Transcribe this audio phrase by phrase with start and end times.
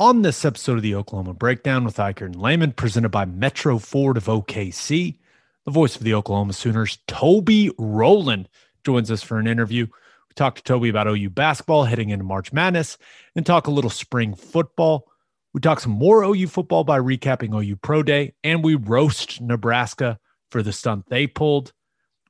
[0.00, 4.16] On this episode of the Oklahoma Breakdown with Ikard and Lehman, presented by Metro Ford
[4.16, 5.18] of OKC,
[5.66, 8.48] the voice of the Oklahoma Sooners, Toby Rowland,
[8.82, 9.84] joins us for an interview.
[9.84, 12.96] We talk to Toby about OU basketball heading into March Madness
[13.36, 15.06] and talk a little spring football.
[15.52, 20.18] We talk some more OU football by recapping OU Pro Day, and we roast Nebraska
[20.50, 21.74] for the stunt they pulled.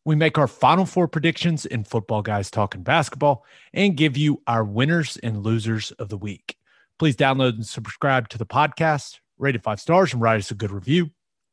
[0.04, 4.64] We make our final four predictions in Football Guys Talking Basketball and give you our
[4.64, 6.56] winners and losers of the week.
[7.00, 10.54] Please download and subscribe to the podcast, rate it five stars, and write us a
[10.54, 11.08] good review.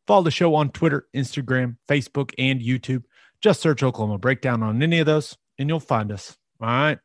[0.05, 3.03] Follow the show on Twitter, Instagram, Facebook, and YouTube.
[3.39, 6.37] Just search Oklahoma Breakdown on any of those, and you'll find us.
[6.59, 6.99] All right.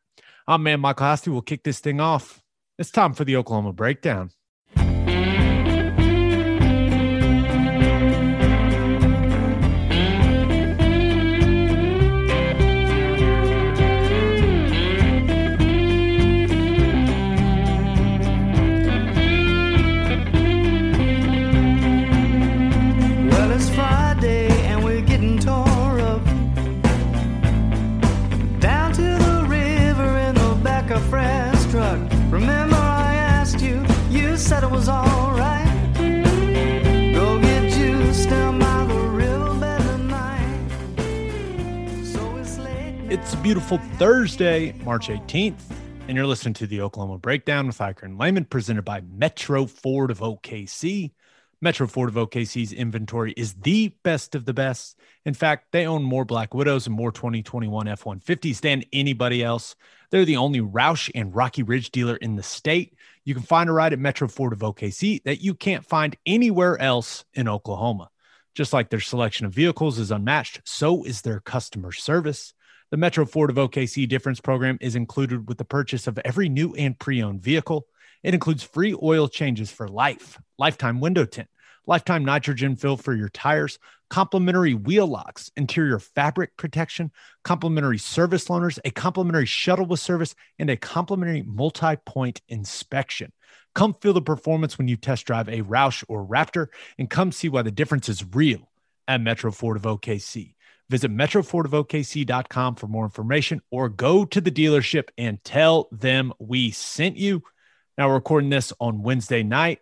[0.49, 1.31] I'm Man Michael Hasty.
[1.31, 2.43] We'll kick this thing off.
[2.81, 4.33] It's time for the Oklahoma Breakdown.
[43.23, 45.61] It's a beautiful Thursday, March 18th,
[46.09, 50.11] and you're listening to the Oklahoma Breakdown with Ikard and Lehman, presented by Metro Ford
[50.11, 51.13] of OKC.
[51.61, 54.99] Metro Ford of OKC's inventory is the best of the best.
[55.25, 59.77] In fact, they own more Black Widows and more 2021 F 150s than anybody else.
[60.11, 62.95] They're the only Roush and Rocky Ridge dealer in the state.
[63.25, 66.77] You can find a ride at Metro Ford of OKC that you can't find anywhere
[66.83, 68.11] else in Oklahoma.
[68.55, 72.53] Just like their selection of vehicles is unmatched, so is their customer service.
[72.93, 76.75] The Metro Ford of OKC difference program is included with the purchase of every new
[76.75, 77.87] and pre owned vehicle.
[78.23, 81.49] It includes free oil changes for life, lifetime window tint,
[81.87, 83.79] lifetime nitrogen fill for your tires,
[84.11, 87.11] complimentary wheel locks, interior fabric protection,
[87.45, 93.33] complimentary service loaners, a complimentary shuttle with service, and a complimentary multi point inspection.
[93.75, 96.67] Come feel the performance when you test drive a Roush or Raptor
[96.99, 98.71] and come see why the difference is real
[99.09, 100.53] at Metro Ford of OKC.
[100.93, 107.17] Visit metrofordofokc.com for more information or go to the dealership and tell them we sent
[107.17, 107.43] you.
[107.97, 109.79] Now, we're recording this on Wednesday night.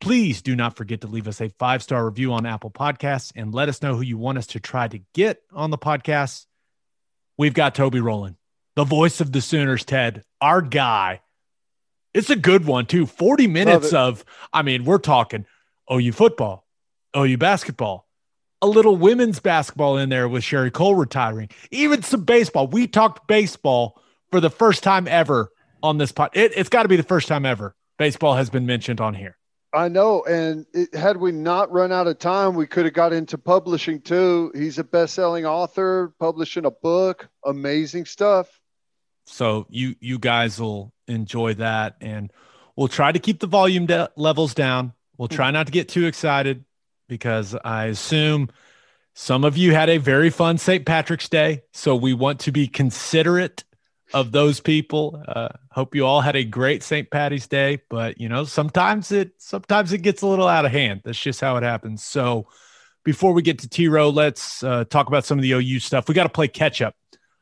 [0.00, 3.54] Please do not forget to leave us a five star review on Apple Podcasts and
[3.54, 6.46] let us know who you want us to try to get on the podcast.
[7.36, 8.36] We've got Toby Rowland,
[8.76, 11.20] the voice of the Sooners, Ted, our guy.
[12.14, 13.04] It's a good one, too.
[13.04, 14.24] 40 minutes of,
[14.54, 15.44] I mean, we're talking
[15.92, 16.66] OU football,
[17.14, 18.06] OU basketball,
[18.62, 22.66] a little women's basketball in there with Sherri Coale retiring, even some baseball.
[22.66, 24.00] We talked baseball
[24.30, 25.50] for the first time ever
[25.82, 26.30] on this pod.
[26.34, 29.36] It, has got to be the first time ever baseball has been mentioned on here.
[29.72, 33.12] I know, and it, had we not run out of time, we could have got
[33.12, 34.50] into publishing too.
[34.54, 38.60] He's a best-selling author, publishing a book, amazing stuff.
[39.26, 42.32] So you you guys will enjoy that, and
[42.74, 44.92] we'll try to keep the volume de- levels down.
[45.16, 46.64] We'll try not to get too excited
[47.10, 48.48] because I assume
[49.14, 50.86] some of you had a very fun St.
[50.86, 51.64] Patrick's Day.
[51.72, 53.64] So we want to be considerate
[54.14, 55.22] of those people.
[55.28, 57.10] Uh, hope you all had a great St.
[57.10, 61.02] Patty's Day, but you know, sometimes it sometimes it gets a little out of hand.
[61.04, 62.02] That's just how it happens.
[62.02, 62.46] So
[63.04, 66.08] before we get to T Row, let's uh, talk about some of the OU stuff.
[66.08, 66.94] We got to play catch up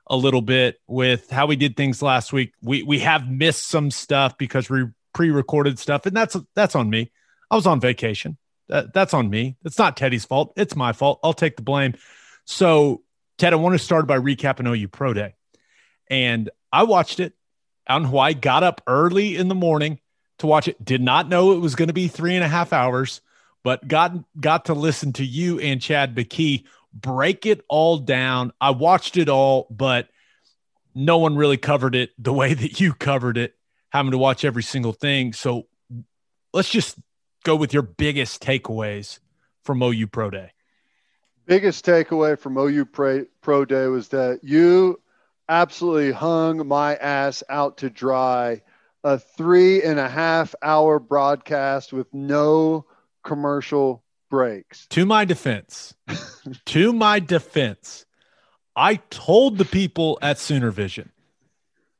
[0.08, 2.52] a little bit with how we did things last week.
[2.62, 7.12] We we have missed some stuff because we pre-recorded stuff, and that's that's on me.
[7.50, 8.38] I was on vacation.
[8.68, 9.56] That, that's on me.
[9.64, 10.52] It's not Teddy's fault.
[10.56, 11.20] It's my fault.
[11.22, 11.94] I'll take the blame.
[12.44, 13.02] So,
[13.38, 15.34] Ted, I want to start by recapping OU Pro Day.
[16.08, 17.34] And I watched it
[17.86, 20.00] out in Hawaii, got up early in the morning
[20.38, 20.82] to watch it.
[20.84, 23.20] Did not know it was going to be three and a half hours,
[23.64, 28.52] but got got to listen to you and Chad McKee break it all down.
[28.60, 30.08] I watched it all, but
[30.94, 33.54] no one really covered it the way that you covered it,
[33.90, 35.32] having to watch every single thing.
[35.32, 35.66] So
[36.52, 36.96] let's just
[37.44, 39.18] go with your biggest takeaways
[39.62, 40.52] from OU Pro Day.
[41.46, 45.00] Biggest takeaway from OU Pro Day was that you
[45.48, 48.62] absolutely hung my ass out to dry.
[49.04, 52.84] A three and a half hour broadcast with no
[53.22, 54.86] commercial breaks.
[54.88, 55.94] To my defense,
[56.66, 58.04] to my defense,
[58.74, 61.12] I told the people at Sooner Vision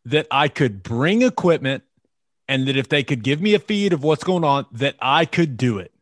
[0.05, 1.85] that I could bring equipment
[2.49, 5.27] and that if they could give me a feed of what's going on, that I
[5.27, 5.93] could do it.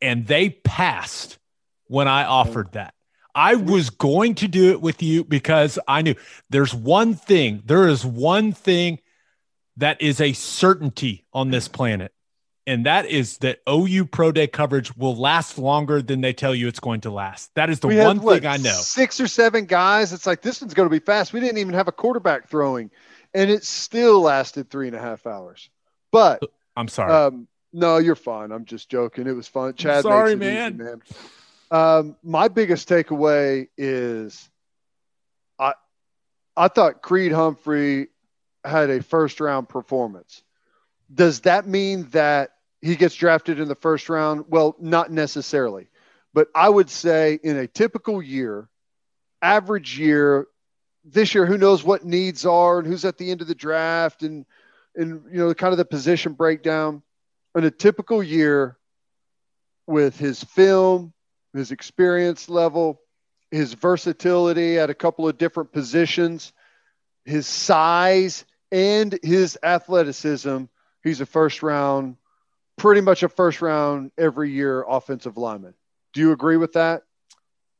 [0.00, 1.38] And they passed
[1.86, 2.94] when I offered that.
[3.34, 6.14] I was going to do it with you because I knew
[6.50, 8.98] there's one thing, there is one thing
[9.76, 12.12] that is a certainty on this planet,
[12.66, 16.66] and that is that OU Pro Day coverage will last longer than they tell you
[16.66, 17.54] it's going to last.
[17.54, 18.70] That is the We one what, thing I know.
[18.70, 20.12] Six or seven guys.
[20.12, 21.32] It's like this one's going to be fast.
[21.32, 22.90] We didn't even have a quarterback throwing,
[23.34, 25.70] and it still lasted three and a half hours.
[26.10, 26.42] But
[26.76, 27.12] I'm sorry.
[27.12, 28.50] um, no, you're fine.
[28.50, 29.26] I'm just joking.
[29.26, 29.74] It was fun.
[29.74, 30.72] Chad, sorry, makes it man.
[30.74, 31.02] easy, man.
[31.70, 34.48] Um, my biggest takeaway is,
[35.58, 35.74] I,
[36.56, 38.08] I thought Creed Humphrey
[38.64, 40.42] had a first round performance.
[41.12, 44.46] Does that mean that he gets drafted in the first round?
[44.48, 45.88] Well, not necessarily,
[46.32, 48.68] but I would say in a typical year,
[49.42, 50.46] average year,
[51.04, 54.22] this year, who knows what needs are and who's at the end of the draft
[54.22, 54.46] and
[54.98, 57.02] and you know kind of the position breakdown.
[57.54, 58.76] In a typical year,
[59.86, 61.14] with his film,
[61.54, 63.00] his experience level,
[63.50, 66.52] his versatility at a couple of different positions,
[67.24, 70.64] his size, and his athleticism,
[71.02, 72.16] he's a first round,
[72.76, 75.74] pretty much a first round every year offensive lineman.
[76.12, 77.02] Do you agree with that?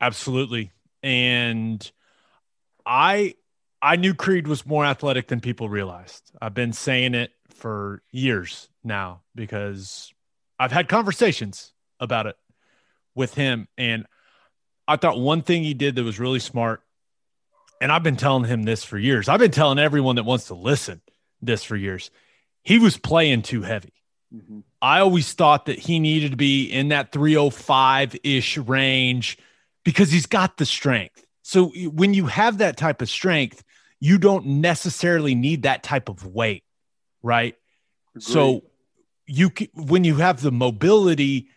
[0.00, 0.72] Absolutely.
[1.02, 1.90] And
[2.86, 3.34] I
[3.80, 6.32] I knew Creed was more athletic than people realized.
[6.40, 10.12] I've been saying it for years now because
[10.58, 12.36] I've had conversations about it
[13.14, 14.06] with him and
[14.86, 16.82] I thought one thing he did that was really smart
[17.80, 19.28] and I've been telling him this for years.
[19.28, 21.00] I've been telling everyone that wants to listen
[21.40, 22.10] this for years.
[22.62, 23.92] He was playing too heavy.
[24.34, 24.60] Mm-hmm.
[24.82, 29.38] I always thought that he needed to be in that 305 ish range
[29.84, 31.24] because he's got the strength.
[31.42, 33.62] So when you have that type of strength,
[34.00, 36.64] you don't necessarily need that type of weight,
[37.22, 37.56] right?
[38.18, 38.64] So
[39.26, 41.48] you when you have the mobility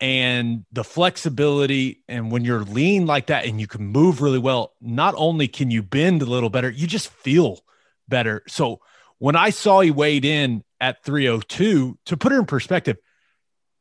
[0.00, 4.74] and the flexibility and when you're lean like that and you can move really well,
[4.80, 7.60] not only can you bend a little better, you just feel
[8.08, 8.42] better.
[8.48, 8.80] So
[9.18, 12.98] when I saw he weighed in at 302, to put it in perspective,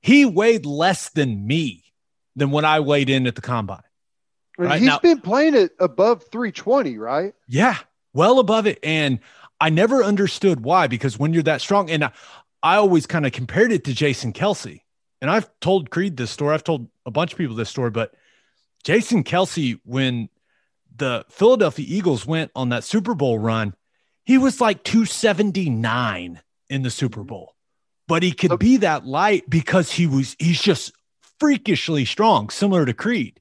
[0.02, 1.84] he weighed less than me
[2.36, 3.82] than when I weighed in at the combine.
[4.58, 7.34] Right he's now- been playing it above 320, right?
[7.48, 7.78] Yeah,
[8.14, 8.80] well above it.
[8.84, 9.20] And
[9.60, 12.12] I never understood why, because when you're that strong, and I,
[12.62, 14.82] I always kind of compared it to Jason Kelce.
[15.22, 18.14] And I've told Creed this story, I've told a bunch of people this story, but
[18.84, 20.30] Jason Kelce, when
[20.96, 23.74] the Philadelphia Eagles went on that Super Bowl run,
[24.26, 27.56] he was like 279 in the Super Bowl.
[28.08, 30.92] But he could be that light because he was, he's just
[31.40, 33.40] freakishly strong, similar to Creed.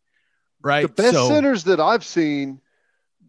[0.63, 0.83] Right.
[0.83, 2.61] The best So- centers that I've seen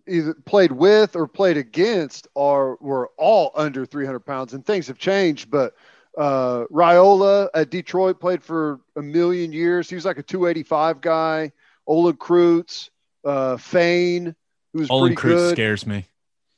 [0.08, 4.98] either played with or played against are were all under 300 pounds and things have
[4.98, 5.74] changed but
[6.18, 11.52] uh Raiola at Detroit played for a million years he was like a 285 guy
[11.88, 12.90] Olin Kreutz
[13.26, 14.36] uh Faine
[14.74, 16.06] who was Olin pretty Kreutz good scares me.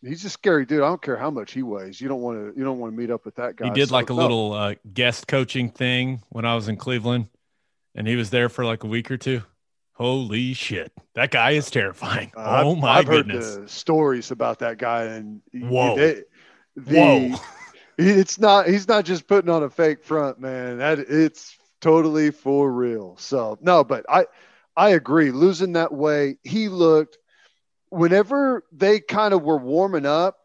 [0.02, 2.58] he's a scary dude I don't care how much he weighs you don't want to
[2.60, 4.22] you don't want to meet up with that guy He did So, like a no.
[4.22, 7.28] little uh, guest coaching thing when I was in Cleveland,
[7.94, 9.42] and he was there for like a week or two.
[9.96, 12.32] Holy shit, that guy is terrifying!
[12.36, 13.56] Uh, I've- oh my I've goodness!
[13.56, 15.96] heard the stories about that guy, and Whoa.
[15.96, 16.24] they-
[16.76, 17.36] the, Whoa!
[17.98, 18.68] it's not.
[18.68, 20.80] He's not just putting on a fake front, man.
[20.80, 23.16] That it's totally for real.
[23.18, 24.26] So no, but I,
[24.76, 25.32] I agree.
[25.32, 27.18] Losing that way, he looked.
[27.90, 30.36] Whenever they kind of were warming up,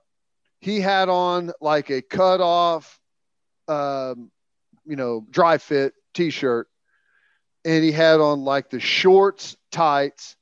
[0.61, 3.01] he had on like a cut off,
[3.67, 4.31] um,
[4.87, 6.69] you know, dry fit T-shirt,
[7.65, 10.37] and he had on like the shorts, tights,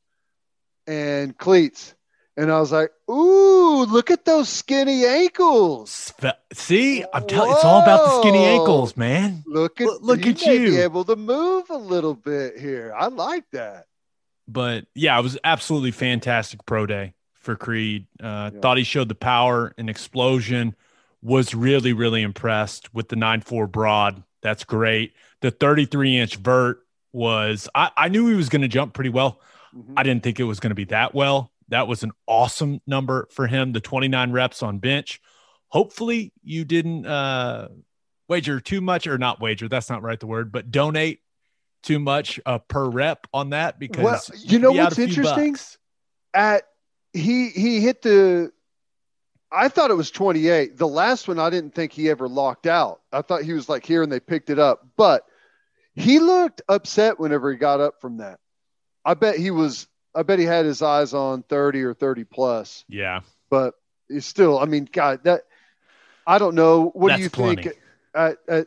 [0.87, 1.95] and cleats.
[2.37, 6.13] And I was like, "Ooh, look at those skinny ankles!
[6.53, 7.51] See, I'm telling.
[7.53, 9.43] It's all about the skinny ankles, man.
[9.45, 10.81] Look at Look- look he at you.
[10.83, 12.95] able to move a little bit here.
[12.97, 13.87] I like that.
[14.47, 18.07] But yeah, it was absolutely fantastic pro day for Creed.
[18.23, 18.61] Uh, Yeah.
[18.61, 20.77] Thought he showed the power and explosion.
[21.21, 24.23] Was really really impressed with the nine four broad.
[24.43, 25.13] That's great.
[25.41, 27.69] The 33 inch vert was.
[27.75, 29.41] I, I knew he was going to jump pretty well.
[29.75, 29.95] Mhm.
[29.97, 31.53] I didn't think it was going to be that well.
[31.69, 33.73] That was an awesome number for him.
[33.73, 35.21] The 29 reps on bench.
[35.69, 37.69] Hopefully, you didn't uh,
[38.29, 39.69] wager too much, or not wager.
[39.69, 41.21] That's not right the word, but donate
[41.83, 44.99] too much uh, per rep on that because Well, you know could be out what's
[44.99, 45.53] interesting?
[45.53, 45.79] bucks.
[46.35, 46.63] At
[47.13, 48.51] he he hit the.
[49.51, 50.77] I thought it was 28.
[50.77, 53.01] The last one, I didn't think he ever locked out.
[53.13, 55.25] I thought he was like here and they picked it up, but
[55.99, 58.39] he looked upset whenever he got up from that.
[59.05, 59.87] I bet he was.
[60.15, 62.85] I bet he had his eyes on 30 or 30 plus.
[62.89, 63.75] Yeah, but
[64.09, 65.43] it's still, I mean, God, that
[66.27, 66.87] I don't know.
[66.87, 67.63] What do you plenty.
[67.63, 67.77] think
[68.15, 68.67] at, at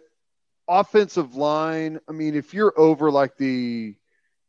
[0.68, 2.00] offensive line?
[2.08, 3.96] I mean, if you're over like the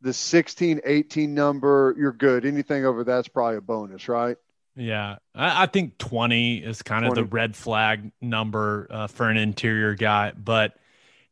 [0.00, 2.44] the 16, 18 number, you're good.
[2.44, 4.36] Anything over that's probably a bonus, right?
[4.76, 5.16] yeah.
[5.34, 9.94] I, I think 20 is kind of the red flag number uh, for an interior
[9.94, 10.74] guy, but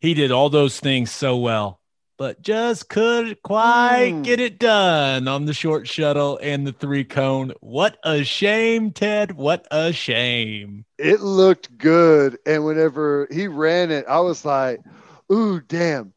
[0.00, 1.80] he did all those things so well,
[2.18, 4.24] but just couldn't quite Mm.
[4.24, 7.52] get it done on the short shuttle and the three cone.
[7.60, 9.32] What a shame, Ted.
[9.32, 10.84] What a shame.
[10.98, 12.38] It looked good.
[12.46, 14.80] And whenever he ran it, I was like,
[15.32, 16.12] ooh, damn.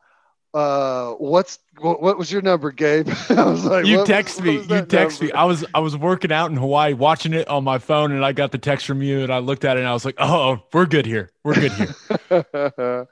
[0.53, 3.09] Uh, what's what, what was your number, Gabe?
[3.29, 4.61] I was like, You what was- text me.
[4.61, 5.31] You text me.
[5.31, 8.33] I was I was working out in Hawaii, watching it on my phone, and I
[8.33, 10.59] got the text from you, and I looked at it, and I was like, "Oh,
[10.71, 11.31] we're good here.
[11.43, 11.95] We're good here."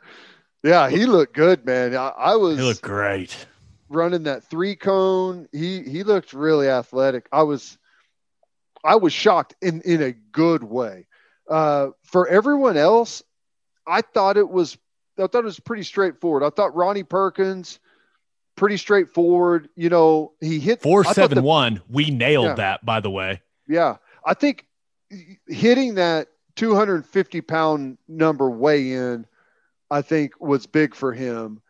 [0.63, 1.95] yeah, he looked good, man.
[1.95, 3.47] I, I was He looked great.
[3.89, 5.47] running that three cone.
[5.51, 7.27] He he looked really athletic.
[7.31, 7.77] I was
[8.83, 11.07] I was shocked in in a good way.
[11.49, 13.21] Uh, for everyone else,
[13.85, 14.77] I thought it was
[15.17, 16.43] I thought it was pretty straightforward.
[16.43, 17.79] I thought Ronnie Perkins
[18.55, 19.69] pretty straightforward.
[19.75, 21.81] You know, he hit Four seven the- one.
[21.89, 22.53] We nailed Yeah.
[22.55, 23.41] that, by the way.
[23.67, 24.65] Yeah, I think
[25.47, 29.25] hitting that 250 pound number weigh in,
[29.91, 31.61] I think was big for him.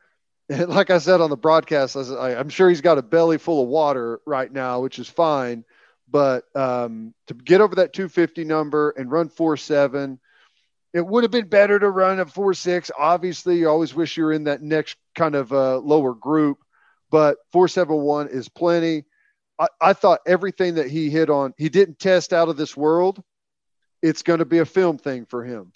[0.50, 3.02] And like I said on the broadcast, I, said, I, I'm sure he's got a
[3.02, 5.64] belly full of water right now, which is fine.
[6.10, 10.20] But um, to get over that 250 number and run four seven,
[10.94, 12.92] it would have been better to run a four six.
[12.98, 16.58] Obviously, you always wish you're in that next kind of uh, lower group,
[17.10, 19.06] but four seven one is plenty.
[19.58, 23.24] I, I thought everything that he hit on, he didn't test out of this world.
[24.02, 25.72] It's going to be a film thing for him.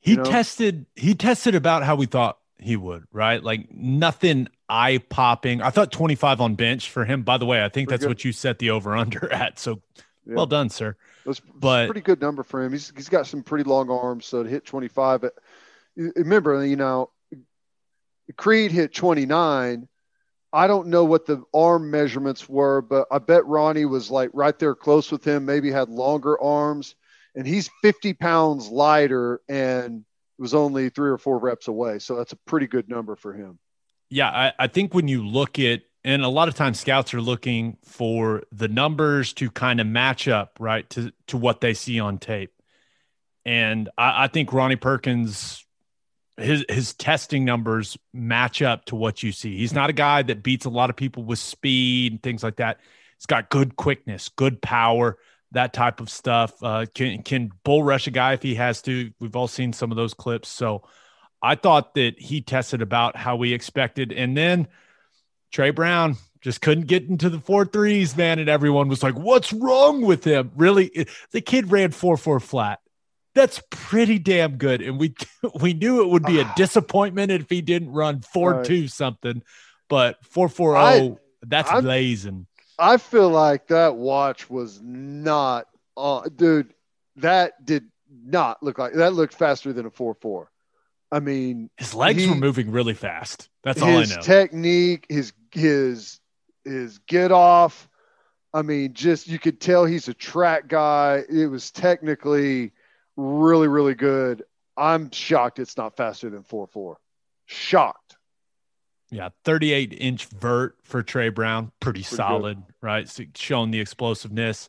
[0.00, 0.24] He You know?
[0.24, 0.86] tested.
[0.96, 3.04] He tested about how we thought he would.
[3.12, 5.62] Right, like nothing eye popping.
[5.62, 7.22] I thought twenty five on bench for him.
[7.22, 8.10] By the way, I think Pretty that's good.
[8.10, 9.58] what you set the over under at.
[9.58, 9.80] So
[10.26, 10.34] Yeah.
[10.34, 10.96] well done, sir.
[11.24, 12.72] That's But- a pretty good number for him.
[12.72, 15.24] He's he's got some pretty long arms, so to hit 25.
[15.24, 15.28] Uh,
[15.96, 17.10] but remember, you know,
[18.36, 19.88] Creed hit 29.
[20.52, 24.58] I don't know what the arm measurements were, but I bet Ronnie was like right
[24.58, 25.44] there close with him.
[25.44, 26.94] Maybe had longer arms,
[27.34, 30.04] and he's 50 pounds lighter and
[30.38, 31.98] was only three or four reps away.
[31.98, 33.58] So that's a pretty good number for him.
[34.10, 37.20] Yeah, I, I think when you look at, and a lot of times scouts are
[37.20, 42.00] looking for the numbers to kind of match up, right, to to what they see
[42.00, 42.52] on tape.
[43.44, 45.66] And I, I think Ronnie Perkins,
[46.38, 49.58] his his testing numbers match up to what you see.
[49.58, 52.56] He's not a guy that beats a lot of people with speed and things like
[52.56, 52.78] that.
[53.18, 55.18] He's got good quickness, good power,
[55.52, 56.52] that type of stuff.
[56.62, 59.10] Uh, can can bull rush a guy if he has to.
[59.20, 60.48] We've all seen some of those clips.
[60.48, 60.82] So
[61.42, 64.12] I thought that he tested about how we expected.
[64.12, 64.68] And then
[65.52, 68.38] Tre Brown just couldn't get into the four threes, man.
[68.38, 70.52] And everyone was like, what's wrong with him?
[70.56, 71.06] Really?
[71.32, 72.80] The kid ran four four flat.
[73.34, 74.82] That's pretty damn good.
[74.82, 75.14] And we
[75.60, 79.42] we knew it would be a disappointment if he didn't run four two something,
[79.88, 82.46] but four four oh, that's I'm- blazing.
[82.78, 85.66] I feel like that watch was not
[85.96, 86.72] on, dude.
[87.16, 87.88] That did
[88.24, 89.12] not look like that.
[89.12, 90.50] Looked faster than a four four.
[91.10, 93.48] I mean, His legs he- were moving really fast.
[93.64, 94.00] That's all I know.
[94.00, 94.22] his know.
[94.22, 96.20] technique, his his
[96.64, 97.88] his get off.
[98.54, 101.22] I mean, just you could tell he's a track guy.
[101.28, 102.72] It was technically
[103.16, 104.44] really, really good.
[104.76, 106.98] I'm shocked it's not faster than four four.
[107.46, 108.07] Shocked.
[109.10, 113.08] Yeah, 38 inch vert for Tre Brown, pretty, Pretty solid, right?
[113.08, 114.68] So showing the explosiveness.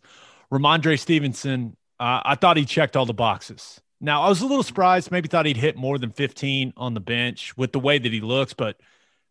[0.52, 3.82] Rhamondre Stevenson, uh, I thought he checked all the boxes.
[4.02, 7.02] Now, I was a little surprised, maybe thought he'd hit more than 15 on the
[7.02, 8.80] bench with the way that he looks, but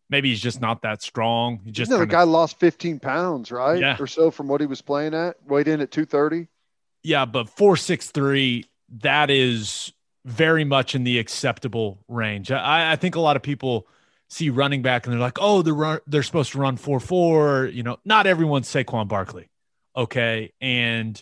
[0.09, 1.61] maybe he's just not that strong.
[1.65, 3.79] He just you know, the guy lost 15 pounds, right?
[3.79, 3.97] Yeah.
[3.99, 5.37] Or so from what he was playing at.
[5.45, 6.47] Weighed in at 230.
[7.01, 8.65] Yeah, but 463,
[8.99, 9.91] that is
[10.25, 12.51] very much in the acceptable range.
[12.51, 13.87] I, I think a lot of people
[14.29, 17.65] see running back and they're like, oh, they're run, they're supposed to run 4 4.
[17.73, 19.49] You know, not everyone's Saquon Barkley.
[19.95, 20.53] Okay.
[20.61, 21.21] And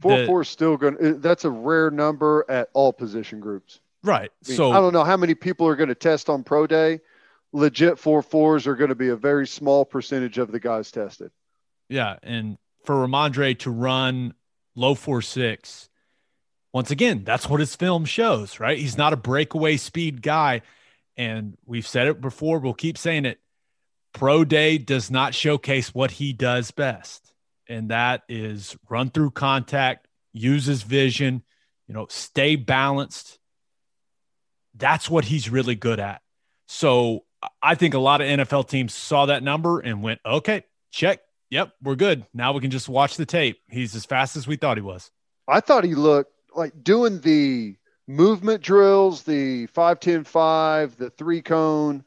[0.00, 0.96] Four four is still going.
[0.96, 3.78] Uh, that's a rare number at all position groups.
[4.02, 4.32] right.
[4.44, 6.66] I mean, so I don't know how many people are going to test on pro
[6.66, 6.98] day.
[7.52, 11.30] Legit four fours are going to be a very small percentage of the guys tested.
[11.88, 14.34] Yeah, and for Rhamondre to run
[14.74, 15.88] low four six,
[16.72, 18.78] once again, that's what his film shows, right?
[18.78, 20.62] He's not a breakaway speed guy,
[21.16, 22.58] and we've said it before.
[22.58, 23.38] We'll keep saying it.
[24.12, 27.34] Pro day does not showcase what he does best,
[27.68, 31.42] and that is run through contact, use his vision,
[31.88, 33.38] you know, stay balanced.
[34.74, 36.20] That's what he's really good at.
[36.66, 37.24] So
[37.62, 41.20] I think a lot of NFL teams saw that number and went, okay, check.
[41.50, 42.24] Yep, we're good.
[42.32, 43.58] Now we can just watch the tape.
[43.68, 45.10] He's as fast as we thought he was.
[45.46, 51.42] I thought he looked like doing the movement drills, the 5 10 5, the three
[51.42, 52.04] cone.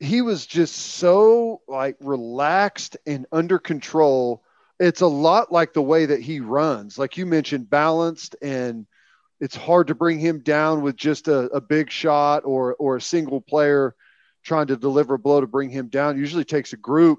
[0.00, 4.42] He was just so like relaxed and under control.
[4.80, 6.98] It's a lot like the way that he runs.
[6.98, 8.86] Like you mentioned, balanced and
[9.40, 13.00] it's hard to bring him down with just a, a big shot or or a
[13.00, 13.94] single player
[14.42, 16.18] trying to deliver a blow to bring him down.
[16.18, 17.18] Usually takes a group.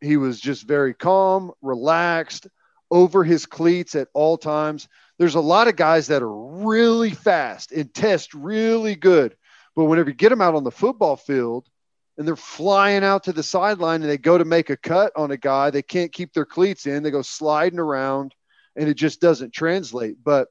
[0.00, 2.46] He was just very calm, relaxed,
[2.90, 4.88] over his cleats at all times.
[5.18, 9.36] There's a lot of guys that are really fast and test really good.
[9.74, 11.68] But whenever you get them out on the football field
[12.16, 15.30] and they're flying out to the sideline and they go to make a cut on
[15.30, 17.02] a guy, they can't keep their cleats in.
[17.02, 18.34] They go sliding around
[18.76, 20.16] and it just doesn't translate.
[20.22, 20.48] But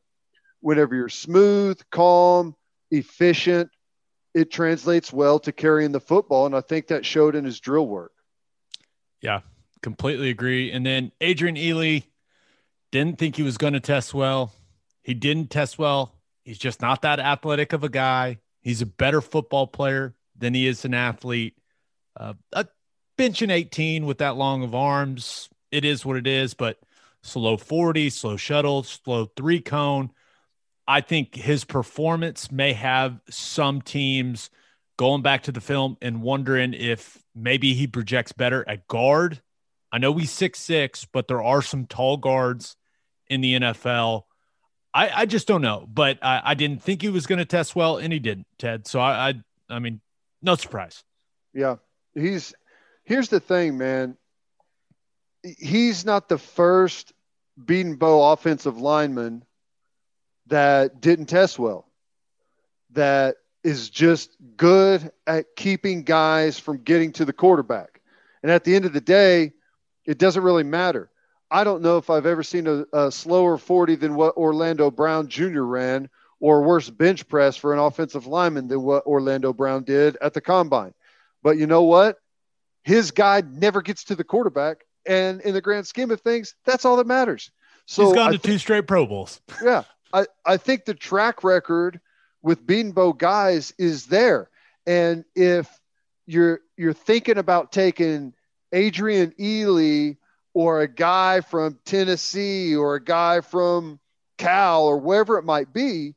[0.61, 2.55] whenever you're smooth, calm,
[2.91, 3.69] efficient,
[4.33, 6.45] it translates well to carrying the football.
[6.45, 8.11] And I think that showed in his drill work.
[9.21, 9.41] Yeah,
[9.81, 10.71] completely agree.
[10.71, 12.03] And then Adrian Ealy
[12.95, 14.53] didn't think he was going to test well.
[15.03, 16.15] He didn't test well.
[16.43, 18.37] He's just not that athletic of a guy.
[18.61, 21.57] He's a better football player than he is an athlete.
[22.17, 22.65] Uh, a
[23.17, 26.79] bench in 18 with that long of arms, it is what it is, but
[27.21, 30.11] slow 40, slow shuttle, slow three cone.
[30.87, 34.49] I think his performance may have some teams
[34.95, 39.41] going back to the film and wondering if maybe he projects better at guard.
[39.91, 42.77] I know he's six six, but there are some tall guards
[43.29, 44.24] in the NFL.
[44.94, 47.75] I, I just don't know, but I, I didn't think he was going to test
[47.75, 48.88] well, and he didn't, Ted.
[48.88, 49.34] So I, I,
[49.70, 50.00] I mean,
[50.41, 51.03] no surprise.
[51.53, 51.77] Yeah,
[52.13, 52.53] he's.
[53.03, 54.17] Here's the thing, man.
[55.44, 57.13] He's not the first
[57.63, 59.44] Bedenbaugh offensive lineman
[60.48, 61.88] that didn't test well.
[62.91, 68.01] That is just good at keeping guys from getting to the quarterback.
[68.41, 69.53] And at the end of the day,
[70.05, 71.10] it doesn't really matter.
[71.55, 75.29] I don't know if I've ever seen a, a, slower 40 than what Orlando Brown
[75.29, 75.62] Jr.
[75.62, 76.09] ran
[76.41, 80.41] or worse bench press for an offensive lineman than what Orlando Brown did at the
[80.41, 80.93] combine.
[81.41, 82.17] But you know what?
[82.83, 84.83] His guy never gets to the quarterback.
[85.05, 87.51] And in the grand scheme of things, that's all that matters.
[87.85, 89.39] So he's gone to two straight Pro Bowls.
[89.63, 89.83] yeah.
[90.12, 92.01] I, I think the track record
[92.41, 94.50] with Bedenbaugh guys is there.
[94.85, 95.69] And if
[96.27, 98.33] you're you're thinking about taking
[98.74, 100.18] Adrian Ealy
[100.55, 104.00] or a guy from Tennessee or a guy from
[104.37, 106.15] Cal or wherever it might be,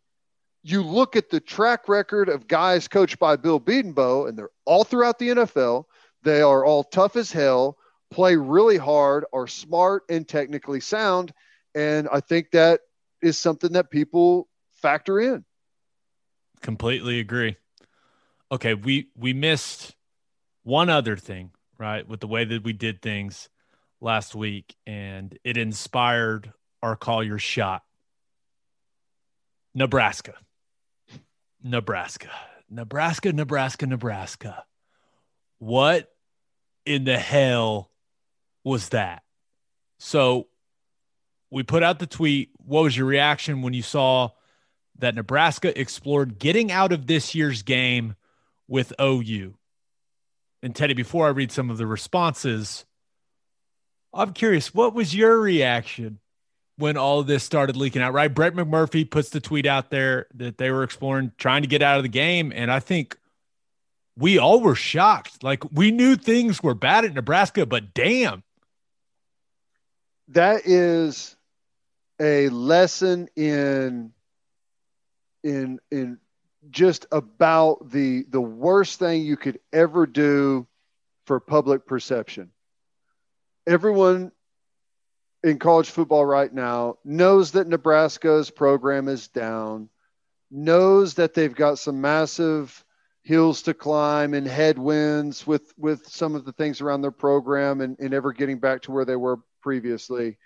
[0.63, 4.85] you look at the track record of guys coached by Bill Bedenbaugh, and they're all
[4.85, 5.85] throughout the NFL.
[6.23, 7.79] They are all tough as hell,
[8.13, 11.33] play really hard, are smart and technically sound.
[11.75, 12.81] And I think that
[13.21, 15.45] is something that people factor in.
[16.61, 17.57] Completely agree.
[18.53, 19.97] Okay, we we missed
[20.63, 23.49] one other thing, right, with the way that we did things
[24.01, 27.83] last week, and it inspired our call your shot.
[29.75, 30.35] Nebraska.
[31.63, 32.31] Nebraska.
[32.71, 34.65] Nebraska, Nebraska, Nebraska.
[35.59, 36.09] What
[36.85, 37.91] in the hell
[38.65, 39.23] was that?
[39.99, 40.49] So
[41.51, 42.51] we put out the tweet.
[42.59, 44.31] What was your reaction when you saw
[44.99, 48.15] that Nebraska explored getting out of this year's game
[48.69, 49.55] with OU?
[50.63, 52.85] And Teddy, before I read some of the responses,
[54.13, 56.19] I'm curious, what was your reaction
[56.77, 58.13] when all of this started leaking out?
[58.13, 61.83] Right, Brett McMurphy puts the tweet out there that they were exploring trying to get
[61.83, 63.19] out of the game, and I think
[64.17, 65.43] we all were shocked.
[65.43, 68.43] Like we knew things were bad at Nebraska, but damn,
[70.29, 71.37] that is
[72.21, 74.13] a lesson in
[75.43, 76.19] in in
[76.71, 80.67] just about the the worst thing you could ever do
[81.27, 82.51] for public perception.
[83.69, 84.33] Everyone
[85.45, 89.91] in college football right now knows that Nebraska's program is down,
[90.51, 92.83] knows that they've got some massive
[93.23, 97.99] hills to climb and headwinds with with some of the things around their program and,
[97.99, 100.39] and ever getting back to where they were previously.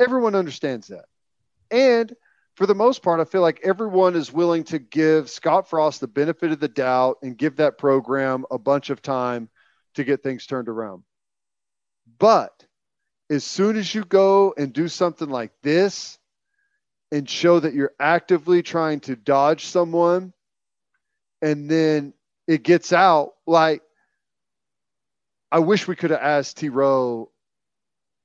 [0.00, 1.04] Everyone understands that.
[1.70, 2.16] And
[2.56, 6.08] for the most part, I feel like everyone is willing to give Scott Frost the
[6.08, 9.50] benefit of the doubt and give that program a bunch of time
[9.96, 11.02] to get things turned around.
[12.18, 12.66] But
[13.30, 16.18] as soon as you go and do something like this
[17.12, 20.32] and show that you're actively trying to dodge someone,
[21.40, 22.12] and then
[22.48, 23.82] it gets out, like,
[25.52, 26.68] I wish we could have asked T.
[26.68, 27.30] Rowe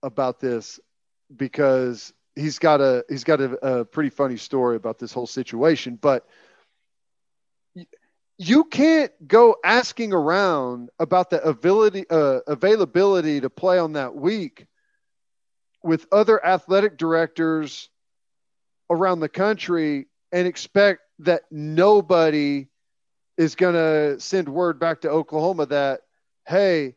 [0.01, 0.79] about this
[1.35, 5.97] because he's got a he's got a, a pretty funny story about this whole situation.
[5.99, 6.27] But
[8.37, 14.67] you can't go asking around about the ability uh, availability to play on that week
[15.85, 17.89] with other athletic directors
[18.89, 22.67] around the country and expect that nobody
[23.37, 26.01] is going to send word back to Oklahoma that
[26.47, 26.95] hey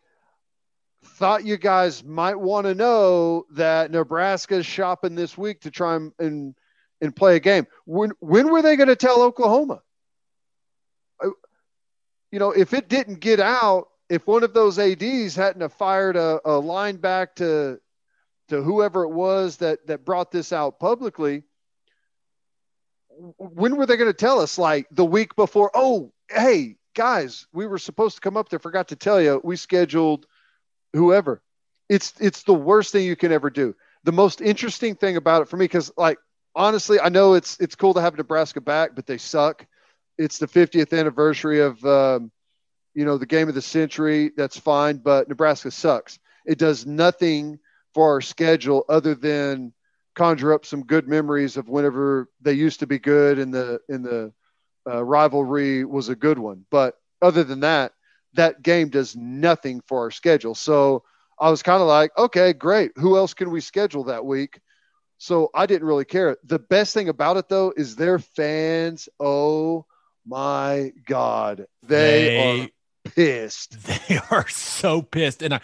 [1.05, 6.13] thought you guys might want to know that Nebraska's shopping this week to try and,
[6.19, 6.55] and
[7.01, 7.67] and play a game.
[7.85, 9.83] When when were they going to tell Oklahoma?
[11.23, 11.31] Uh,
[12.33, 16.17] you know, if it didn't get out, if one of those ads hadn't have fired
[16.17, 17.81] a, a line back to
[18.49, 21.43] to whoever it was that that brought this out publicly,
[23.37, 24.59] when were they going to tell us?
[24.59, 25.71] Like the week before?
[25.75, 28.59] Oh, hey guys, we were supposed to come up there.
[28.59, 30.27] Forgot to tell you, we scheduled
[30.93, 31.43] whoever.
[31.89, 33.75] It's it's the worst thing you can ever do.
[34.05, 36.19] The most interesting thing about it for me, because like
[36.55, 39.67] honestly, I know it's it's cool to have Nebraska back, but they suck.
[40.19, 42.31] It's the 50th anniversary of um,
[42.95, 44.33] you know the game of the century.
[44.37, 46.19] That's fine, but Nebraska sucks.
[46.45, 47.59] It does nothing
[47.95, 49.73] for our schedule other than
[50.15, 54.03] conjure up some good memories of whenever they used to be good and the in
[54.03, 54.33] the
[54.89, 56.65] uh, rivalry was a good one.
[56.71, 57.93] But other than that,
[58.35, 60.55] that game does nothing for our schedule.
[60.55, 61.05] So
[61.39, 62.93] I was kind of like, okay, great.
[62.97, 64.61] Who else can we schedule that week?
[65.19, 66.37] So I didn't really care.
[66.45, 69.09] The best thing about it though is their fans.
[69.21, 69.87] Oh
[70.27, 71.67] my God.
[71.83, 72.69] They, they are
[73.05, 73.77] pissed.
[74.09, 75.43] They are so pissed.
[75.43, 75.61] And I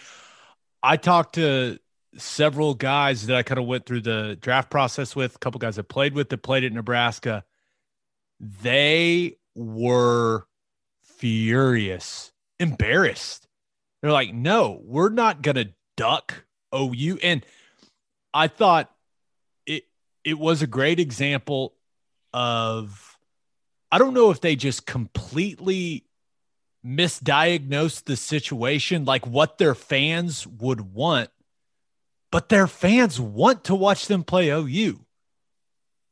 [0.82, 1.78] I talked to
[2.16, 5.76] several guys that I kind of went through the draft process with, a couple guys
[5.76, 7.44] that played with that played at Nebraska.
[8.40, 10.46] They were
[11.02, 13.46] furious, embarrassed.
[14.02, 17.18] They're like, no, we're not going to duck OU.
[17.22, 17.44] And
[18.32, 18.90] I thought
[19.66, 19.84] it
[20.24, 21.74] it was a great example
[22.32, 23.16] of
[23.90, 26.04] I don't know if they just completely
[26.84, 31.30] misdiagnosed the situation, like what their fans would want,
[32.34, 34.98] but their fans want to watch them play OU.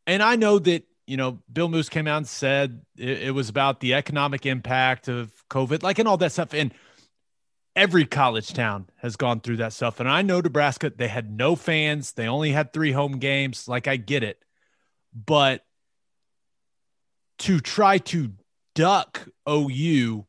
[0.06, 3.48] And I know that, you know, Bill Moos came out and said it, it was
[3.48, 6.54] about the economic impact of COVID, like and all that stuff.
[6.54, 6.72] And
[7.74, 9.98] every college town has gone through that stuff.
[9.98, 13.66] And I know Nebraska, they had no fans, they only had three home games.
[13.66, 14.38] Like, I get it.
[15.12, 15.64] But
[17.38, 18.30] to try to
[18.76, 20.26] duck OU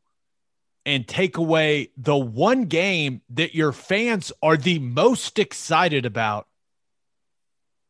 [0.86, 6.46] and take away the one game that your fans are the most excited about,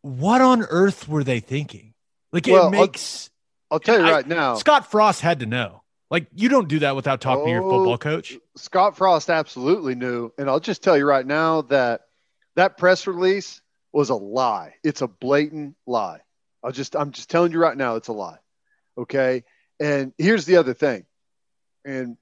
[0.03, 1.95] what on earth were they thinking?
[2.33, 3.31] Like, well, it makes.
[3.71, 4.55] I'll, I'll tell you right now.
[4.57, 5.83] Scott Frost had to know.
[6.11, 8.37] Like you don't do that without talking oh, to your oh, football coach.
[8.57, 12.03] Scott Frost absolutely knew, and I'll just tell you right now that
[12.55, 14.75] that press release was a lie.
[14.85, 16.21] It's a blatant lie.
[16.63, 18.39] I'll just I'm just telling you right now it's a lie.
[18.99, 19.45] Okay?
[19.81, 21.05] And here's the other thing.
[21.85, 22.17] And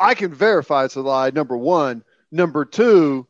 [0.00, 3.26] I can verify it's a lie number 1, number 2,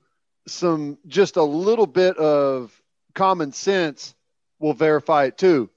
[0.46, 2.80] some just a little bit of
[3.14, 4.14] common sense
[4.60, 5.68] will verify it too.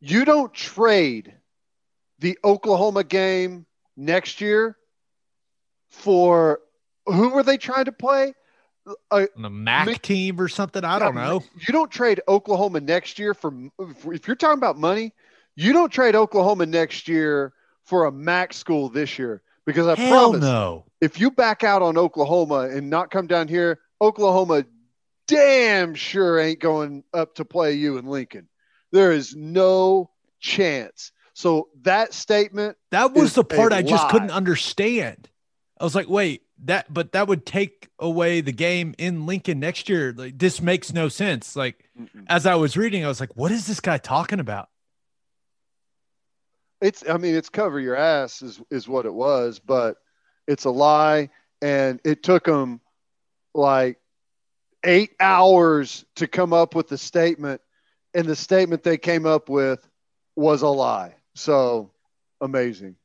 [0.00, 1.34] You don't trade
[2.18, 3.64] the Oklahoma game
[3.96, 4.76] next year
[5.88, 6.60] for
[7.06, 8.34] who were they trying to play?
[9.10, 10.84] A, the MAC team or something.
[10.84, 11.42] I don't know.
[11.54, 13.54] You don't trade Oklahoma next year for
[14.06, 15.12] if you're talking about money.
[15.54, 17.52] You don't trade Oklahoma next year
[17.84, 20.40] for a MAC school this year because I Hell promise.
[20.40, 20.84] No.
[21.00, 24.64] If you back out on Oklahoma and not come down here, Oklahoma
[25.26, 28.48] damn sure ain't going up to play you in Lincoln.
[28.90, 31.12] There is no chance.
[31.34, 35.28] So that statement that was the part I just couldn't understand.
[35.80, 39.88] I was like, wait, that but that would take away the game in Lincoln next
[39.88, 40.14] year.
[40.16, 41.56] Like this makes no sense.
[41.56, 42.26] Like Mm-mm.
[42.28, 44.68] as I was reading, I was like, what is this guy talking about?
[46.82, 49.96] It's I mean, it's cover your ass is is what it was, but
[50.46, 52.80] it's a lie and it took them
[53.54, 53.98] like
[54.84, 57.60] 8 hours to come up with the statement
[58.14, 59.88] and the statement they came up with
[60.36, 61.14] was a lie.
[61.34, 61.90] So
[62.40, 62.96] amazing.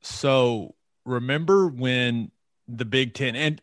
[0.00, 2.30] So remember when
[2.66, 3.60] the Big Ten, and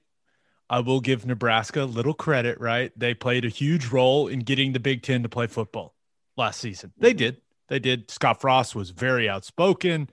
[0.69, 2.91] I will give Nebraska a little credit, right?
[2.97, 5.95] They played a huge role in getting the Big Ten to play football
[6.35, 6.93] last season.
[6.97, 7.17] They mm-hmm.
[7.17, 7.41] did.
[7.67, 8.09] They did.
[8.09, 10.09] Scott Frost was very outspoken.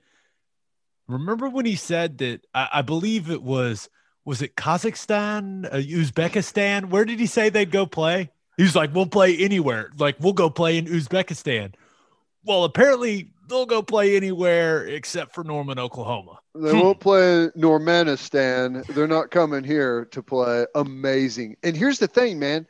[1.07, 2.45] Remember when he said that?
[2.53, 3.89] I, I believe it was
[4.25, 6.89] was it Kazakhstan, uh, Uzbekistan?
[6.89, 8.31] Where did he say they'd go play?
[8.57, 9.91] He was like, "We'll play anywhere.
[9.97, 11.73] Like we'll go play in Uzbekistan."
[12.43, 16.39] Well, apparently they'll go play anywhere except for Norman, Oklahoma.
[16.53, 18.85] They won't play Normanistan.
[18.87, 20.65] They're not coming here to play.
[20.75, 21.57] Amazing.
[21.63, 22.67] And here's the thing, man.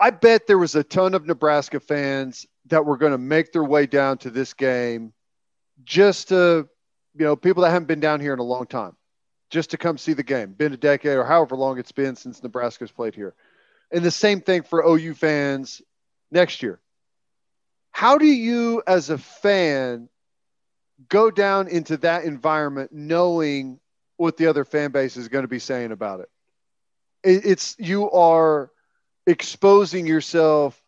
[0.00, 3.64] I bet there was a ton of Nebraska fans that were going to make their
[3.64, 5.12] way down to this game
[5.84, 6.68] just to,
[7.16, 8.96] you know, people that haven't been down here in a long time,
[9.50, 10.52] just to come see the game.
[10.52, 13.34] Been a decade or however long it's been since Nebraska's played here.
[13.90, 15.82] And the same thing for OU fans
[16.30, 16.80] next year
[17.94, 20.08] how do you, as a fan,
[21.08, 23.78] go down into that environment knowing
[24.16, 26.28] what the other fan base is going to be saying about it?
[27.22, 28.72] It's you are
[29.28, 30.82] exposing yourself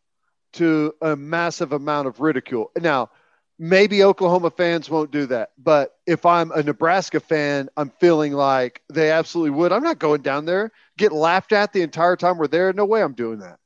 [0.57, 2.71] to a massive amount of ridicule.
[2.77, 3.11] Now,
[3.59, 8.83] maybe Oklahoma fans won't do that, but if I'm a Nebraska fan, I'm feeling like
[8.93, 9.73] they absolutely would.
[9.73, 12.73] I'm not going down there, get laughed at the entire time we're there.
[12.73, 13.59] No way I'm doing that.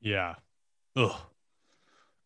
[0.00, 0.34] Yeah.
[0.96, 1.16] Ugh.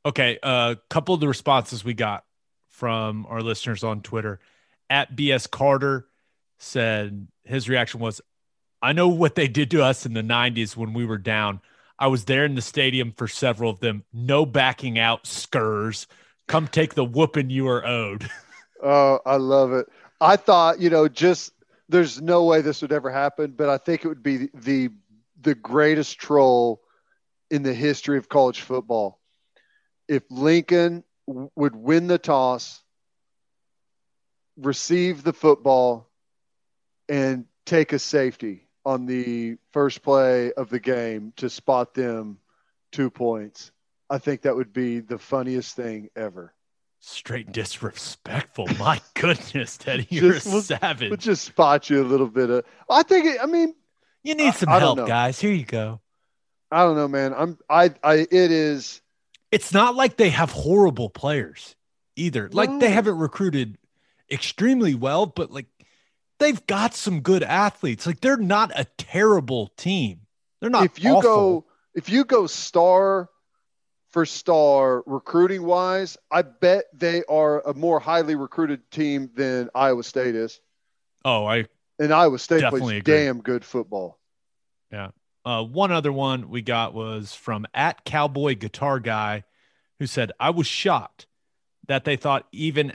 [0.05, 0.39] Okay.
[0.43, 2.25] A uh, couple of the responses we got
[2.69, 4.41] from our listeners on Twitter
[4.91, 6.07] at BS Carter
[6.59, 8.21] said his reaction was,
[8.83, 11.61] I know what they did to us in the 90s when we were down.
[12.03, 14.03] I was there in the stadium for several of them.
[14.13, 16.09] No backing out, skurs.
[16.49, 18.29] Come take the whooping you are owed.
[18.85, 19.87] Oh, I love it.
[20.21, 21.53] I thought, you know, just
[21.89, 24.89] there's no way this would ever happen, but I think it would be the
[25.41, 26.83] the greatest troll
[27.49, 29.21] in the history of college football.
[30.09, 32.83] If Lincoln would win the toss,
[34.57, 36.11] receive the football,
[37.09, 42.39] and take a safety on the first play of the game to spot them
[42.91, 43.71] two points.
[44.11, 46.53] I think that would be the funniest thing ever.
[47.01, 48.69] Straight disrespectful.
[48.79, 51.11] My goodness, Teddy, you're just, a we'll, savage.
[51.11, 52.65] We'll just spot you a little bit of.
[52.89, 53.27] I think.
[53.27, 53.75] It, I mean,
[54.23, 55.41] you need some I, help, I guys.
[55.41, 56.01] Here you go.
[56.71, 57.35] I don't know, man.
[57.35, 57.59] I'm.
[57.69, 57.91] I.
[58.05, 58.15] I.
[58.15, 59.01] It is.
[59.51, 61.75] It's not like they have horrible players
[62.15, 62.49] either.
[62.49, 62.57] No.
[62.57, 63.79] Like they haven't recruited
[64.31, 65.67] extremely well, but like
[66.43, 68.07] they've got some good athletes.
[68.07, 70.21] Like they're not a terrible team.
[70.61, 70.85] They're not.
[70.85, 71.23] If you awful.
[71.23, 73.31] go, if you go star
[74.11, 80.03] for star recruiting wise, I bet they are a more highly recruited team than Iowa
[80.03, 80.61] State is.
[81.25, 81.67] Oh, I
[81.99, 83.01] and Iowa State plays agree.
[83.01, 84.19] damn good football.
[84.91, 85.11] Yeah.
[85.45, 89.45] Uh, one other one we got was from at Cowboy Guitar Guy,
[89.99, 91.27] who said, "I was shocked
[91.87, 92.95] that they thought even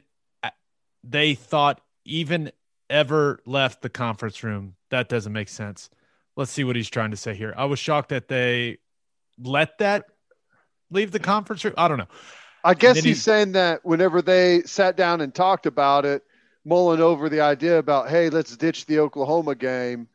[1.03, 2.51] they thought even
[2.89, 4.75] ever left the conference room.
[4.89, 5.89] That doesn't make sense.
[6.35, 7.53] Let's see what he's trying to say here.
[7.57, 8.77] I was shocked that they
[9.41, 10.05] let that
[10.91, 11.73] leave the conference room.
[11.77, 12.07] I don't know.
[12.63, 16.23] I guess he's he, saying that whenever they sat down and talked about it,
[16.65, 20.07] mulling over the idea about, hey, let's ditch the Oklahoma game,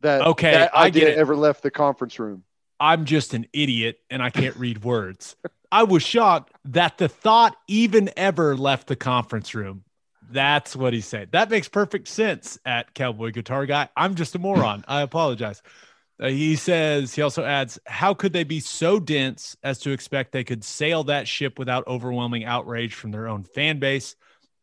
[0.00, 1.18] that okay, that I get it.
[1.18, 2.42] ever left the conference room.
[2.80, 5.36] I'm just an idiot and I can't read words.
[5.70, 9.84] I was shocked that the thought even ever left the conference room.
[10.30, 11.32] That's what he said.
[11.32, 13.88] That makes perfect sense at Cowboy Guitar Guy.
[13.96, 14.84] I'm just a moron.
[14.86, 15.62] I apologize.
[16.20, 20.32] Uh, he says, he also adds, how could they be so dense as to expect
[20.32, 24.16] they could sail that ship without overwhelming outrage from their own fan base?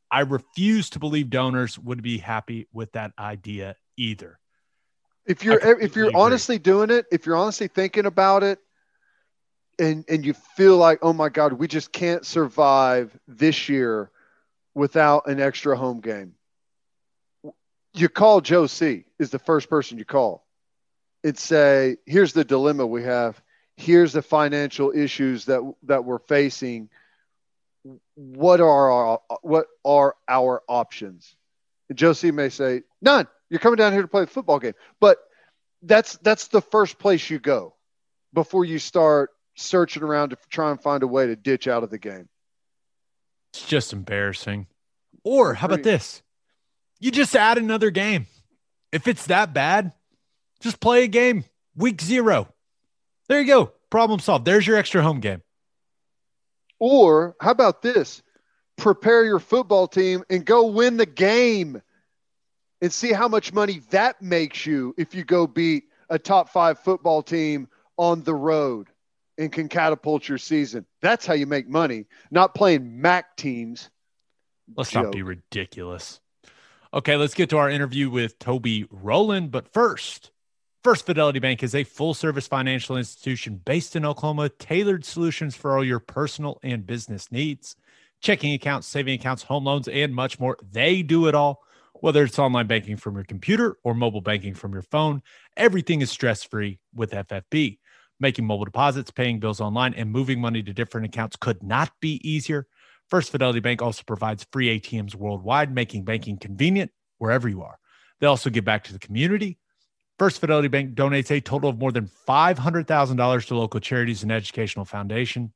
[0.09, 4.39] I refuse to believe donors would be happy with that idea either.
[5.25, 6.21] If you're if you're agree.
[6.21, 8.59] honestly doing it, if you're honestly thinking about it,
[9.77, 14.09] and and you feel like, oh my God, we just can't survive this year
[14.77, 16.35] without an extra home game.
[17.95, 20.45] You call Joe C is the first person you call
[21.23, 23.41] and say, here's the dilemma we have.
[23.75, 26.89] Here's the financial issues that that we're facing.
[28.13, 31.35] What are our what are our options?
[31.89, 33.27] And Joe C may say, none.
[33.49, 34.73] You're coming down here to play a football game.
[34.99, 35.17] But
[35.81, 37.73] that's that's the first place you go
[38.31, 41.89] before you start searching around to try and find a way to ditch out of
[41.89, 42.29] the game.
[43.57, 44.67] It's just embarrassing.
[45.23, 46.21] Or how about this?
[46.99, 48.27] You just add another game.
[48.91, 49.93] If it's that bad,
[50.59, 51.43] just play a game
[51.75, 52.53] week zero.
[53.27, 53.71] There you go.
[53.89, 54.45] Problem solved.
[54.45, 55.41] There's your extra home game.
[56.79, 58.21] Or how about this?
[58.77, 61.81] Prepare your football team and go win the game
[62.79, 66.77] and see how much money that makes you if you go beat a top five
[66.79, 67.67] football team
[67.97, 68.87] on the road
[69.37, 70.85] and can catapult your season.
[71.01, 73.89] That's how you make money, not playing MAC teams.
[74.75, 75.05] Let's Joke.
[75.05, 76.19] not be ridiculous.
[76.93, 79.51] Okay, let's get to our interview with Toby Rowland.
[79.51, 80.31] But first,
[80.83, 85.75] First Fidelity Bank is a full service financial institution based in Oklahoma, tailored solutions for
[85.75, 87.75] all your personal and business needs.
[88.21, 90.57] Checking accounts, saving accounts, home loans, and much more.
[90.71, 91.61] They do it all.
[91.95, 95.23] Whether it's online banking from your computer or mobile banking from your phone,
[95.55, 97.79] everything is stress free with FFB.
[98.19, 102.19] Making mobile deposits, paying bills online, and moving money to different accounts could not be
[102.27, 102.67] easier.
[103.09, 107.79] First Fidelity Bank also provides free ATMs worldwide, making banking convenient wherever you are.
[108.19, 109.59] They also give back to the community.
[110.17, 114.83] First Fidelity Bank donates a total of more than $500,000 to local charities and educational
[114.83, 115.53] foundation.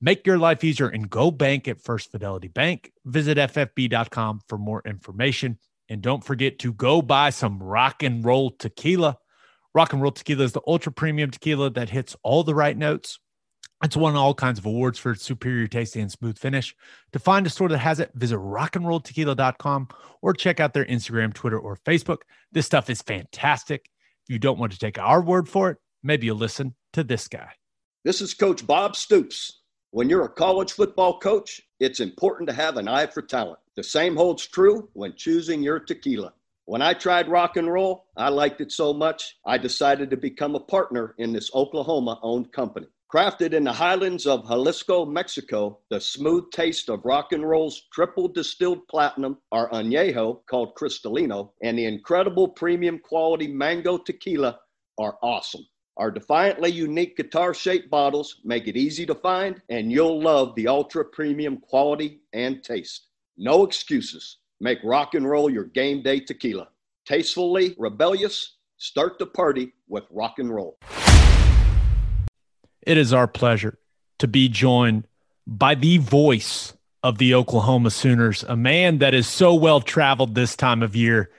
[0.00, 2.92] Make your life easier and go bank at First Fidelity Bank.
[3.04, 5.58] Visit ffb.com for more information.
[5.88, 9.18] And don't forget to go buy some rock and roll tequila.
[9.74, 13.20] Rock and roll tequila is the ultra premium tequila that hits all the right notes.
[13.82, 16.74] It's won all kinds of awards for its superior taste and smooth finish.
[17.12, 19.88] To find a store that has it, visit rockandrolltequila.com
[20.20, 22.18] or check out their Instagram, Twitter, or Facebook.
[22.52, 23.88] This stuff is fantastic.
[24.24, 27.26] If you don't want to take our word for it, maybe you'll listen to this
[27.28, 27.50] guy.
[28.04, 29.60] This is Coach Bob Stoops.
[29.92, 33.60] When you're a college football coach, it's important to have an eye for talent.
[33.76, 36.34] The same holds true when choosing your tequila.
[36.70, 40.54] When I tried rock and roll, I liked it so much, I decided to become
[40.54, 42.86] a partner in this Oklahoma owned company.
[43.12, 48.28] Crafted in the highlands of Jalisco, Mexico, the smooth taste of rock and roll's triple
[48.28, 54.60] distilled platinum, our añejo called Cristalino, and the incredible premium quality mango tequila
[54.96, 55.66] are awesome.
[55.96, 60.68] Our defiantly unique guitar shaped bottles make it easy to find, and you'll love the
[60.68, 63.08] ultra premium quality and taste.
[63.36, 64.36] No excuses.
[64.62, 66.68] Make rock and roll your game day tequila.
[67.06, 70.78] Tastefully rebellious, start the party with rock and roll.
[72.82, 73.78] It is our pleasure
[74.18, 75.06] to be joined
[75.46, 80.54] by the voice of the Oklahoma Sooners, a man that is so well traveled this
[80.56, 81.30] time of year.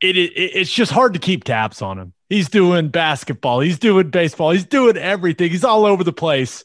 [0.00, 2.14] It, it, it's just hard to keep tabs on him.
[2.30, 5.50] He's doing basketball, he's doing baseball, he's doing everything.
[5.50, 6.64] He's all over the place.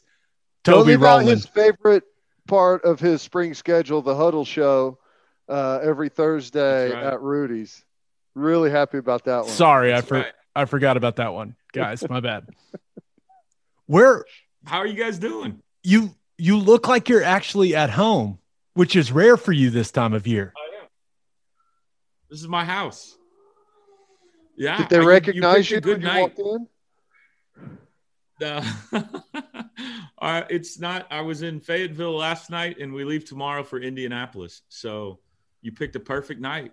[0.64, 1.28] Toby Rowland.
[1.28, 2.04] his favorite
[2.46, 4.98] part of his spring schedule, the Huddle Show,
[5.50, 7.04] uh, every Thursday right.
[7.04, 7.84] at Rudy's.
[8.34, 9.48] Really happy about that one.
[9.48, 10.32] Sorry, I for, right.
[10.54, 12.08] I forgot about that one, guys.
[12.08, 12.48] My bad.
[13.86, 14.24] Where?
[14.64, 15.60] How are you guys doing?
[15.82, 18.38] You you look like you're actually at home,
[18.74, 20.52] which is rare for you this time of year.
[20.56, 20.88] I am.
[22.30, 23.16] This is my house.
[24.56, 24.78] Yeah.
[24.78, 26.34] Did they I, recognize you, you good night.
[26.38, 26.68] You
[28.46, 28.64] uh,
[30.18, 31.06] uh, it's not.
[31.10, 34.62] I was in Fayetteville last night, and we leave tomorrow for Indianapolis.
[34.68, 35.18] So
[35.62, 36.72] you picked a perfect night.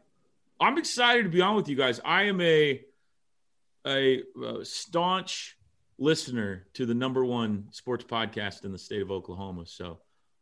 [0.59, 1.99] I'm excited to be on with you guys.
[2.03, 2.81] I am a
[3.85, 5.57] a, a staunch
[5.97, 9.65] listener to the number one sports podcast in the state of Oklahoma.
[9.65, 9.99] So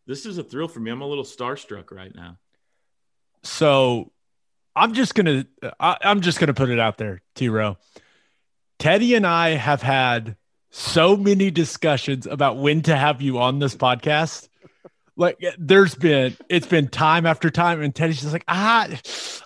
[0.08, 0.92] this is a thrill for me.
[0.92, 2.38] I'm a little starstruck right now.
[3.44, 4.12] So
[4.76, 5.46] I'm just gonna
[5.80, 7.78] I, am just gonna put it out there, T Row.
[8.80, 10.36] Teddy and I have had
[10.70, 14.50] so many discussions about when to have you on this podcast.
[15.18, 18.88] Like there's been it's been time after time, and Teddy's just like, ah,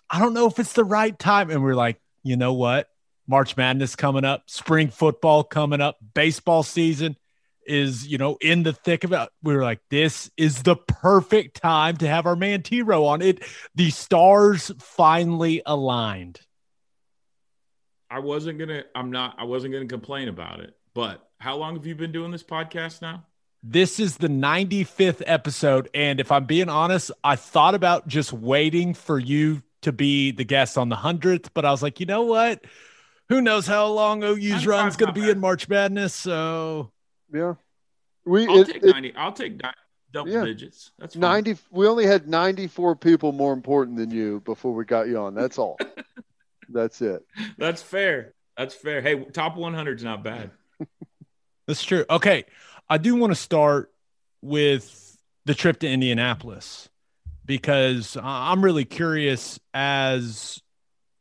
[0.10, 1.52] I don't know if it's the right time.
[1.52, 2.90] And we're like, you know what?
[3.28, 7.16] March Madness coming up, spring football coming up, baseball season
[7.68, 9.30] is, you know, in the thick of it.
[9.44, 13.22] We were like, this is the perfect time to have our man T Row on
[13.22, 13.44] it.
[13.76, 16.42] The stars finally aligned.
[18.10, 20.74] I wasn't gonna, I'm not, I wasn't gonna complain about it.
[20.96, 23.26] But how long have you been doing this podcast now?
[23.62, 25.90] This is the 95th episode.
[25.94, 30.44] And if I'm being honest, I thought about just waiting for you to be the
[30.44, 32.64] guest on the 100th, but I was like, you know what?
[33.30, 36.16] Who knows how long OU's run is going to be in March Madness?
[36.16, 36.92] So
[37.32, 37.54] yeah,
[38.26, 38.48] we.
[38.48, 39.16] I'll it, take it, ninety.
[39.16, 39.62] I'll take
[40.12, 40.92] double yeah, digits.
[40.98, 41.22] That's fine.
[41.22, 41.56] ninety.
[41.70, 45.36] We only had ninety-four people more important than you before we got you on.
[45.36, 45.78] That's all.
[46.70, 47.24] That's it.
[47.60, 48.34] That's fair.
[48.58, 49.00] That's fair.
[49.02, 50.50] Hey, top one hundred is not bad.
[51.68, 52.06] That's true.
[52.10, 52.46] Okay,
[52.90, 53.92] I do want to start
[54.42, 56.90] with the trip to Indianapolis
[57.46, 60.62] because I'm really curious as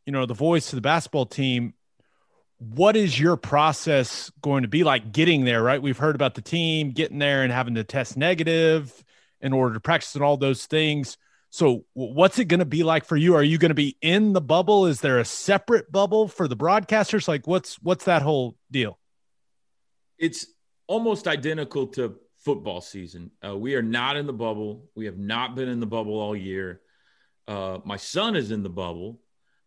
[0.07, 1.75] you know the voice of the basketball team
[2.59, 5.81] what is your process going to be like getting there right?
[5.81, 9.05] We've heard about the team getting there and having to test negative
[9.41, 11.17] in order to practice and all those things.
[11.51, 13.35] So what's it going to be like for you?
[13.35, 14.87] Are you going to be in the bubble?
[14.87, 17.29] Is there a separate bubble for the broadcasters?
[17.29, 18.99] Like what's what's that whole deal?
[20.19, 20.47] It's
[20.89, 25.55] almost identical to football season uh, we are not in the bubble we have not
[25.55, 26.81] been in the bubble all year
[27.47, 29.21] uh, my son is in the bubble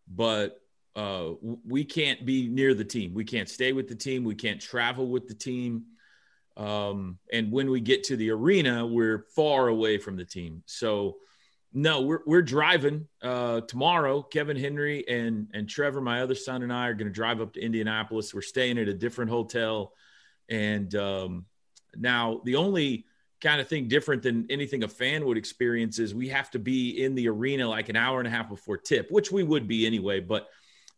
[0.06, 0.62] but
[0.94, 1.30] uh,
[1.66, 3.14] we can't be near the team.
[3.14, 4.24] We can't stay with the team.
[4.24, 5.84] We can't travel with the team.
[6.56, 10.62] Um, and when we get to the arena, we're far away from the team.
[10.66, 11.16] So,
[11.72, 14.22] no, we're, we're driving uh, tomorrow.
[14.22, 17.54] Kevin Henry and, and Trevor, my other son, and I are going to drive up
[17.54, 18.34] to Indianapolis.
[18.34, 19.94] We're staying at a different hotel.
[20.52, 21.46] And um,
[21.96, 23.06] now, the only
[23.40, 27.02] kind of thing different than anything a fan would experience is we have to be
[27.02, 29.86] in the arena like an hour and a half before tip, which we would be
[29.86, 30.20] anyway.
[30.20, 30.48] But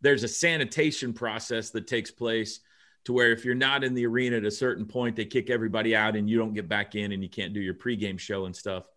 [0.00, 2.60] there's a sanitation process that takes place
[3.04, 5.94] to where if you're not in the arena at a certain point, they kick everybody
[5.94, 8.56] out and you don't get back in and you can't do your pregame show and
[8.56, 8.88] stuff.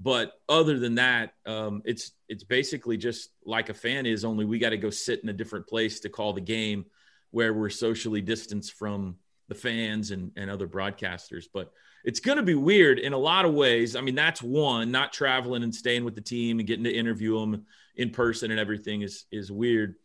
[0.00, 4.24] But other than that, um, it's it's basically just like a fan is.
[4.24, 6.86] Only we got to go sit in a different place to call the game,
[7.30, 9.16] where we're socially distanced from
[9.48, 11.46] the fans and, and other broadcasters.
[11.52, 11.72] But
[12.04, 13.96] it's going to be weird in a lot of ways.
[13.96, 14.90] I mean, that's one.
[14.90, 18.60] Not traveling and staying with the team and getting to interview them in person and
[18.60, 19.96] everything is is weird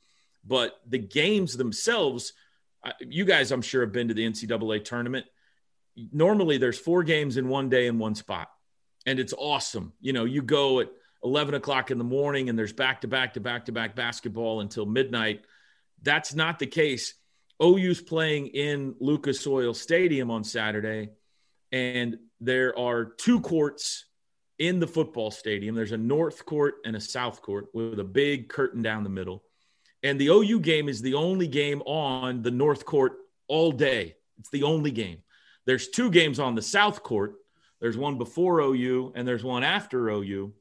[0.45, 2.33] but the games themselves,
[2.99, 5.25] you guys, I'm sure, have been to the NCAA tournament.
[6.11, 8.49] Normally, there's four games in one day in one spot,
[9.05, 9.93] and it's awesome.
[10.01, 10.89] You know, you go at
[11.23, 14.59] 11 o'clock in the morning, and there's back to back to back to back basketball
[14.59, 15.45] until midnight.
[16.01, 17.13] That's not the case.
[17.63, 21.09] OU's playing in Lucas Oil Stadium on Saturday,
[21.71, 24.05] and there are two courts
[24.59, 25.75] in the football stadium.
[25.75, 29.43] There's a north court and a south court with a big curtain down the middle.
[30.03, 33.13] And the OU game is the only game on the north court
[33.47, 34.15] all day.
[34.39, 35.19] It's the only game.
[35.65, 37.35] There's two games on the south court.
[37.79, 40.53] There's one before OU and there's one after OU.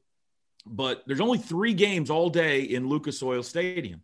[0.65, 4.01] But there's only three games all day in Lucas Oil Stadium.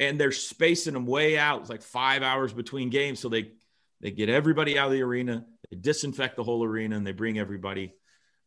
[0.00, 1.60] And they're spacing them way out.
[1.60, 3.20] It's like five hours between games.
[3.20, 3.52] So they
[4.00, 7.38] they get everybody out of the arena, they disinfect the whole arena, and they bring
[7.38, 7.94] everybody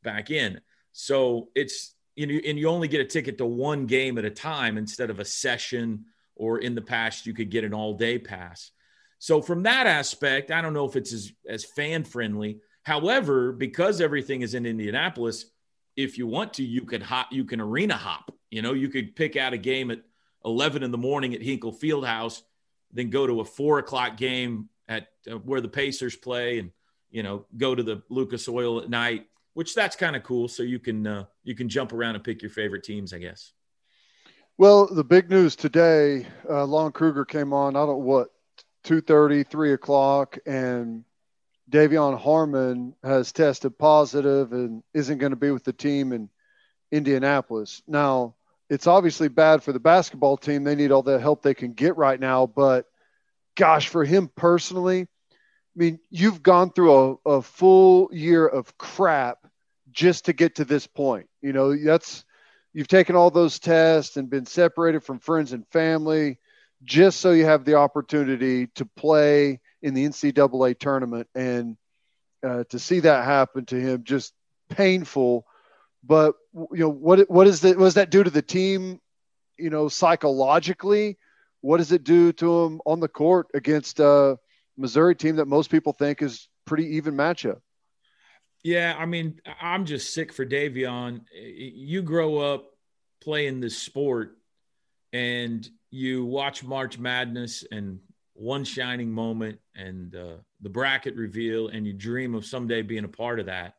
[0.03, 0.59] back in.
[0.91, 4.29] So it's you know, and you only get a ticket to one game at a
[4.29, 8.19] time instead of a session, or in the past you could get an all day
[8.19, 8.71] pass.
[9.19, 12.59] So from that aspect, I don't know if it's as, as fan friendly.
[12.83, 15.45] However, because everything is in Indianapolis,
[15.95, 18.33] if you want to, you can hop, you can arena hop.
[18.51, 20.01] You know, you could pick out a game at
[20.45, 22.41] 11 in the morning at Hinkle Fieldhouse,
[22.91, 26.71] then go to a four o'clock game at uh, where the Pacers play, and
[27.09, 30.47] you know, go to the Lucas Oil at night, which that's kind of cool.
[30.47, 33.53] So you can uh, you can jump around and pick your favorite teams, I guess.
[34.57, 37.75] Well, the big news today, uh, Lon Kruger came on.
[37.75, 38.29] I don't what
[38.83, 41.03] 2.30, 3 o'clock, and
[41.71, 46.29] De'Vion Harmon has tested positive and isn't going to be with the team in
[46.91, 47.81] Indianapolis.
[47.87, 48.35] Now,
[48.73, 50.63] it's obviously bad for the basketball team.
[50.63, 52.47] They need all the help they can get right now.
[52.47, 52.85] But
[53.55, 55.05] gosh, for him personally, I
[55.75, 59.37] mean, you've gone through a, a full year of crap
[59.91, 61.27] just to get to this point.
[61.39, 62.25] You know, that's
[62.73, 66.39] you've taken all those tests and been separated from friends and family
[66.83, 71.27] just so you have the opportunity to play in the NCAA tournament.
[71.35, 71.77] And
[72.43, 74.33] uh, to see that happen to him, just
[74.69, 75.45] painful.
[76.03, 77.29] But you know what?
[77.29, 77.77] What is that?
[77.77, 78.99] Was that due to the team?
[79.57, 81.17] You know, psychologically,
[81.61, 84.37] what does it do to them on the court against a
[84.77, 87.61] Missouri team that most people think is pretty even matchup?
[88.63, 91.21] Yeah, I mean, I'm just sick for De'Vion.
[91.33, 92.65] You grow up
[93.21, 94.37] playing this sport,
[95.11, 97.99] and you watch March Madness and
[98.33, 103.09] one shining moment and uh, the bracket reveal, and you dream of someday being a
[103.09, 103.75] part of that.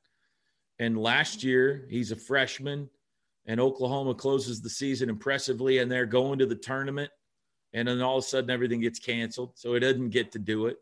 [0.78, 2.90] And last year, he's a freshman,
[3.46, 7.10] and Oklahoma closes the season impressively, and they're going to the tournament.
[7.72, 9.52] And then all of a sudden, everything gets canceled.
[9.54, 10.76] So he doesn't get to do it.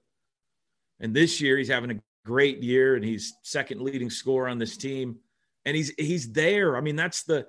[1.01, 4.76] And this year, he's having a great year, and he's second leading scorer on this
[4.76, 5.18] team.
[5.64, 6.76] And he's he's there.
[6.76, 7.47] I mean, that's the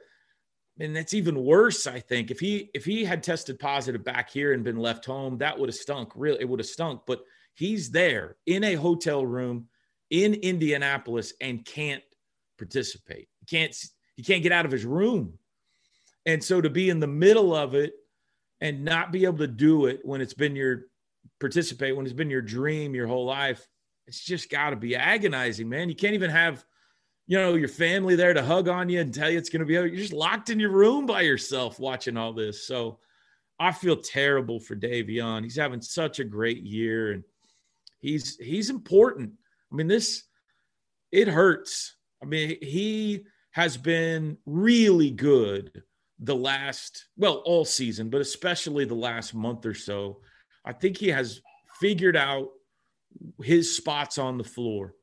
[0.80, 4.54] and that's even worse i think if he if he had tested positive back here
[4.54, 7.22] and been left home that would have stunk really it would have stunk but
[7.54, 9.68] he's there in a hotel room
[10.10, 12.04] in indianapolis and can't
[12.58, 13.76] participate he can't
[14.16, 15.34] he can't get out of his room
[16.26, 17.93] and so to be in the middle of it
[18.62, 20.84] and not be able to do it when it's been your
[21.39, 23.68] participate when it's been your dream your whole life
[24.08, 26.64] it's just got to be agonizing man you can't even have
[27.28, 29.66] you know, your family there to hug on you and tell you it's going to
[29.66, 32.68] be You're just locked in your room by yourself watching all this.
[32.68, 32.99] So
[33.60, 35.43] I feel terrible for De'Vion.
[35.43, 37.24] He's having such a great year and
[37.99, 39.32] he's he's important.
[39.72, 40.24] I mean, this
[41.12, 41.95] it hurts.
[42.24, 45.84] I mean, he has been really good
[46.20, 50.22] the last well, all season, but especially the last month or so.
[50.66, 51.42] I think he has
[51.80, 52.50] figured out
[53.42, 54.96] his spots on the floor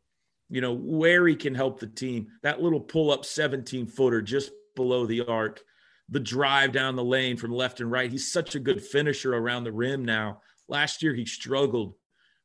[0.50, 2.26] you know, where he can help the team.
[2.42, 5.62] That little pull up 17 footer just below the arc,
[6.08, 8.10] the drive down the lane from left and right.
[8.10, 10.40] He's such a good finisher around the rim now.
[10.68, 11.94] Last year, he struggled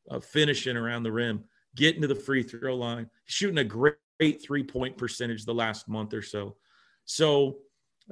[0.10, 1.44] uh, finishing around the rim,
[1.76, 5.88] getting to the free throw line, shooting a great, great three point percentage the last
[5.88, 6.56] month or so.
[7.06, 7.58] So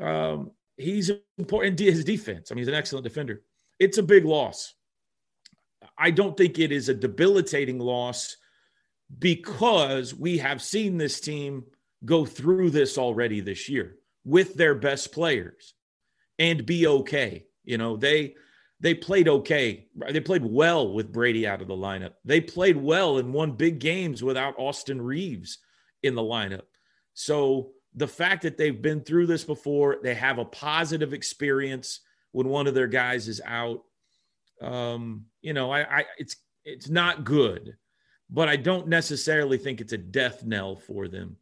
[0.01, 1.79] um, he's important.
[1.79, 3.41] His defense, I mean, he's an excellent defender.
[3.79, 4.73] It's a big loss.
[5.97, 8.37] I don't think it is a debilitating loss
[9.19, 11.63] because we have seen this team
[12.05, 15.73] go through this already this year with their best players
[16.39, 17.45] and be okay.
[17.63, 18.35] You know, they
[18.79, 19.87] they played okay.
[20.09, 22.13] They played well with Brady out of the lineup.
[22.25, 25.59] They played well and won big games without Austin Reaves
[26.03, 26.67] in the lineup.
[27.13, 32.01] So the fact that they've been through this before, they have a positive experience
[32.31, 33.83] when one of their guys is out.
[34.61, 37.77] Um, you know, I, I it's it's not good
[38.33, 41.37] but I don't necessarily think it's a death knell for them.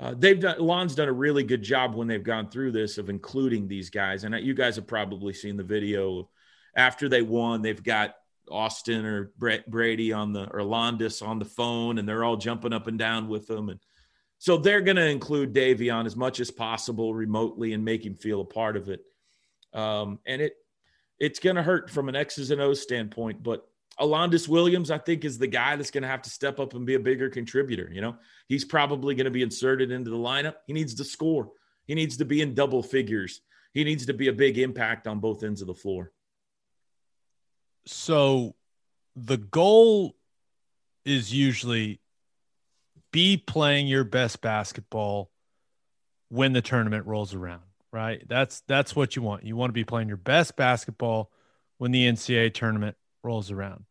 [0.00, 3.08] Uh, they've done Lon's done a really good job when they've gone through this of
[3.08, 6.28] including these guys, and you guys have probably seen the video
[6.76, 7.62] after they won.
[7.62, 8.16] They've got
[8.50, 9.32] Austin or
[9.68, 13.28] Brady on the or Landis on the phone, and they're all jumping up and down
[13.28, 13.78] with them, and
[14.44, 18.42] so they're going to include De'Vion as much as possible remotely and make him feel
[18.42, 19.00] a part of it.
[19.72, 20.52] Um, and it
[21.18, 23.66] it's going to hurt from an X's and O's standpoint, but
[23.98, 26.84] Alondes Williams, I think, is the guy that's going to have to step up and
[26.84, 27.88] be a bigger contributor.
[27.90, 28.16] You know,
[28.46, 30.56] he's probably going to be inserted into the lineup.
[30.66, 31.48] He needs to score.
[31.86, 33.40] He needs to be in double figures.
[33.72, 36.12] He needs to be a big impact on both ends of the floor.
[37.86, 38.56] So
[39.16, 40.16] the goal
[41.06, 42.02] is usually
[43.14, 45.30] be playing your best basketball
[46.30, 47.62] when the tournament rolls around,
[47.92, 48.20] right?
[48.28, 49.44] That's that's what you want.
[49.44, 51.30] You want to be playing your best basketball
[51.78, 53.84] when the NCAA tournament rolls around.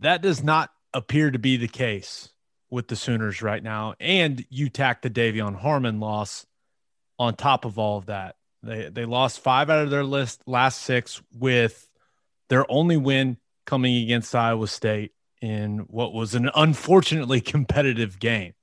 [0.00, 2.30] That does not appear to be the case
[2.68, 3.94] with the Sooners right now.
[4.00, 6.44] And you tack the De'Vion Harmon loss
[7.20, 8.34] on top of all of that.
[8.64, 11.88] They they lost five out of their list last six with
[12.48, 13.36] their only win
[13.66, 15.12] coming against Iowa State
[15.42, 18.54] in what was an unfortunately competitive game.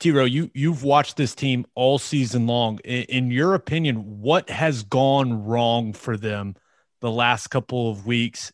[0.00, 2.78] T-Row, you you've watched this team all season long.
[2.84, 6.56] In, in, your opinion, what has gone wrong for them
[7.00, 8.52] the last couple of weeks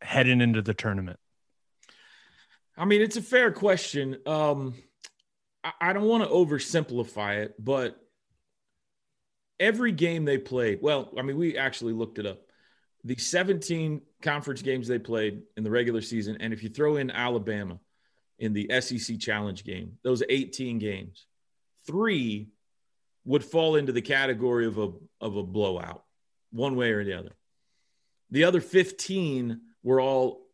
[0.00, 1.18] heading into the tournament?
[2.76, 4.18] I mean, it's a fair question.
[4.24, 4.74] Um,
[5.64, 8.00] I, I don't want to oversimplify it, but
[9.58, 12.47] every game they played, well, I mean, we actually looked it up.
[13.04, 17.10] The 17 conference games they played in the regular season, and if you throw in
[17.10, 17.78] Alabama
[18.38, 21.26] in the SEC challenge game, those 18 games,
[21.86, 22.48] three
[23.24, 24.90] would fall into the category of a,
[25.20, 26.04] of a blowout,
[26.50, 27.36] one way or the other.
[28.30, 30.46] The other 15 were all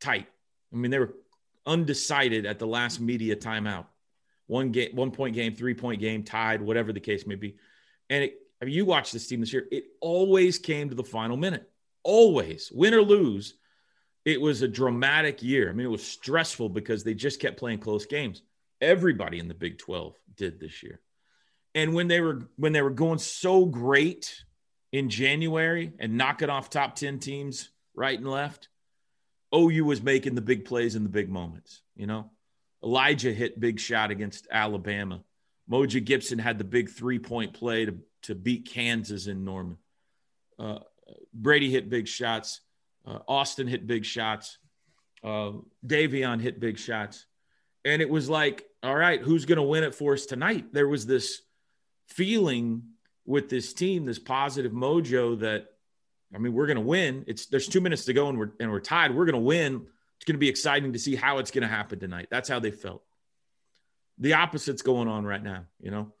[0.00, 0.26] tight.
[0.72, 1.14] I mean, they were
[1.66, 3.86] undecided at the last media timeout.
[4.46, 7.56] One game, one point game, three point game, tied, whatever the case may be.
[8.08, 11.04] And it, I mean, you watch this team this year, it always came to the
[11.04, 11.70] final minute.
[12.02, 13.54] Always, win or lose,
[14.24, 15.68] it was a dramatic year.
[15.68, 18.42] I mean, it was stressful because they just kept playing close games.
[18.80, 21.00] Everybody in the Big 12 did this year.
[21.74, 24.44] And when they were when they were going so great
[24.92, 28.68] in January and knocking off top 10 teams right and left,
[29.54, 31.82] OU was making the big plays in the big moments.
[31.94, 32.30] You know,
[32.82, 35.22] Elijah hit big shot against Alabama.
[35.70, 39.76] moja Gibson had the big three point play to, to beat Kansas in Norman.
[40.58, 40.80] Uh,
[41.32, 42.60] Brady hit big shots.
[43.06, 44.58] Uh, Austin hit big shots.
[45.22, 45.52] Uh,
[45.86, 47.26] De'Vion hit big shots.
[47.84, 50.72] And it was like, all right, who's going to win it for us tonight?
[50.72, 51.42] There was this
[52.08, 52.82] feeling
[53.24, 55.66] with this team, this positive mojo that,
[56.34, 57.24] I mean, we're going to win.
[57.26, 59.14] It's there's two minutes to go and we're and we're tied.
[59.14, 59.86] We're going to win.
[60.16, 62.28] It's going to be exciting to see how it's going to happen tonight.
[62.30, 63.02] That's how they felt.
[64.18, 65.64] The opposite's going on right now.
[65.80, 66.12] You know,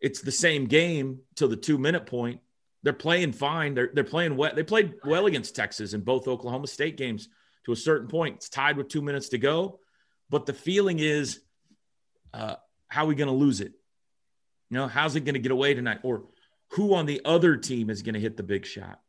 [0.00, 2.40] it's the same game till the two minute point.
[2.82, 3.74] They're playing fine.
[3.74, 4.54] They're they're playing well.
[4.54, 7.28] They played well against Texas in both Oklahoma State games
[7.66, 8.36] to a certain point.
[8.36, 9.80] It's tied with two minutes to go,
[10.30, 11.40] but the feeling is,
[12.32, 12.54] uh,
[12.88, 13.72] how are we going to lose it?
[14.70, 16.00] You know, how's it going to get away tonight?
[16.02, 16.24] Or
[16.70, 19.00] who on the other team is going to hit the big shot?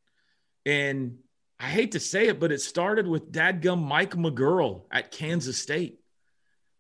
[0.66, 1.20] And
[1.60, 6.01] I hate to say it, but it started with dadgum Mike McGuirl at Kansas State.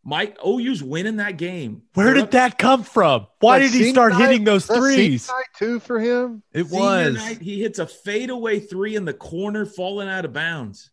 [0.04, 1.84] Mike OU's winning that game.
[1.94, 3.28] Where did that come from?
[3.40, 5.28] Why did he start night, hitting those threes?
[5.28, 6.42] Night two for him.
[6.52, 7.16] It was.
[7.16, 10.90] Night, he hits a fadeaway three in the corner, falling out of bounds,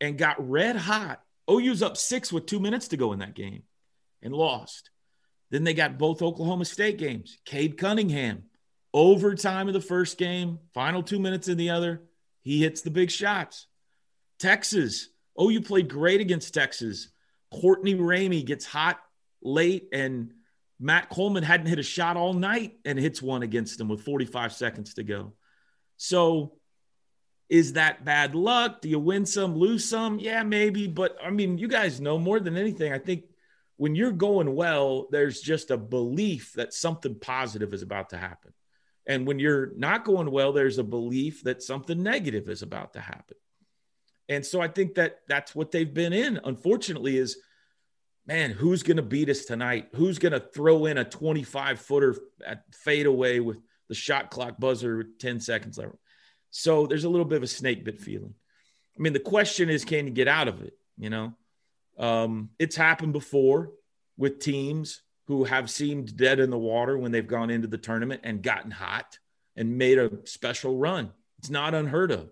[0.00, 1.20] and got red hot.
[1.50, 3.62] OU's up six with two minutes to go in that game,
[4.22, 4.90] and lost.
[5.50, 7.38] Then they got both Oklahoma State games.
[7.44, 8.44] Cade Cunningham,
[8.94, 12.02] overtime of the first game, final two minutes in the other.
[12.40, 13.66] He hits the big shots.
[14.38, 15.08] Texas.
[15.38, 17.10] OU played great against Texas
[17.52, 18.98] Courtney Ramey gets hot
[19.42, 20.32] late, and
[20.78, 24.52] Matt Coleman hadn't hit a shot all night and hits one against them with 45
[24.52, 25.32] seconds to go.
[25.96, 26.52] So,
[27.48, 28.80] is that bad luck?
[28.80, 30.18] Do you win some, lose some?
[30.18, 30.88] Yeah, maybe.
[30.88, 32.92] But I mean, you guys know more than anything.
[32.92, 33.24] I think
[33.76, 38.52] when you're going well, there's just a belief that something positive is about to happen.
[39.06, 43.00] And when you're not going well, there's a belief that something negative is about to
[43.00, 43.36] happen.
[44.28, 46.40] And so I think that that's what they've been in.
[46.44, 47.38] Unfortunately, is
[48.26, 49.88] man, who's going to beat us tonight?
[49.94, 53.58] Who's going to throw in a 25 footer at fade away with
[53.88, 55.92] the shot clock buzzer 10 seconds left?
[56.50, 58.34] So there's a little bit of a snake bit feeling.
[58.98, 60.74] I mean, the question is, can you get out of it?
[60.98, 61.34] You know,
[61.98, 63.70] um, it's happened before
[64.16, 68.22] with teams who have seemed dead in the water when they've gone into the tournament
[68.24, 69.18] and gotten hot
[69.54, 71.12] and made a special run.
[71.38, 72.30] It's not unheard of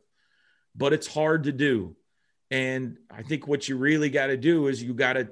[0.75, 1.97] but it's hard to do.
[2.51, 5.29] And I think what you really got to do is you got to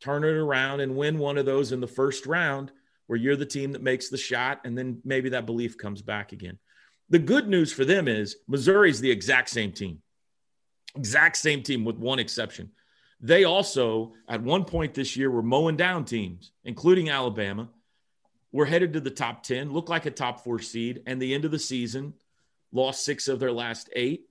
[0.00, 2.72] turn it around and win one of those in the first round
[3.06, 4.60] where you're the team that makes the shot.
[4.64, 6.58] And then maybe that belief comes back again.
[7.10, 10.02] The good news for them is Missouri's the exact same team,
[10.94, 12.70] exact same team with one exception.
[13.20, 17.68] They also, at one point this year, were mowing down teams, including Alabama.
[18.52, 21.44] We're headed to the top 10, look like a top four seed, and the end
[21.44, 22.14] of the season,
[22.72, 24.27] lost six of their last eight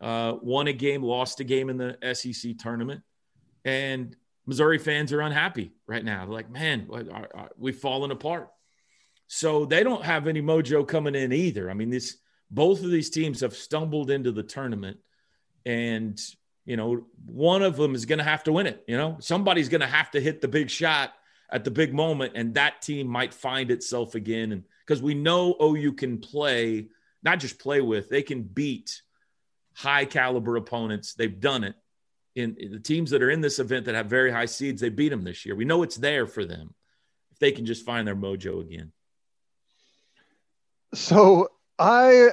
[0.00, 3.02] uh, won a game, lost a game in the SEC tournament,
[3.64, 6.24] and Missouri fans are unhappy right now.
[6.24, 6.88] They're like, man,
[7.58, 8.50] we've fallen apart.
[9.26, 11.70] So they don't have any mojo coming in either.
[11.70, 12.16] I mean, this
[12.50, 14.98] both of these teams have stumbled into the tournament,
[15.66, 16.18] and
[16.64, 18.84] you know, one of them is going to have to win it.
[18.86, 21.12] You know, somebody's going to have to hit the big shot
[21.50, 24.52] at the big moment, and that team might find itself again.
[24.52, 26.88] And because we know OU can play,
[27.22, 29.02] not just play with, they can beat
[29.78, 31.14] high caliber opponents.
[31.14, 31.76] They've done it.
[32.34, 35.10] In, the teams that are in this event that have very high seeds, they beat
[35.10, 35.54] them this year.
[35.54, 36.74] We know it's there for them
[37.30, 38.92] if they can just find their mojo again.
[40.94, 42.30] So I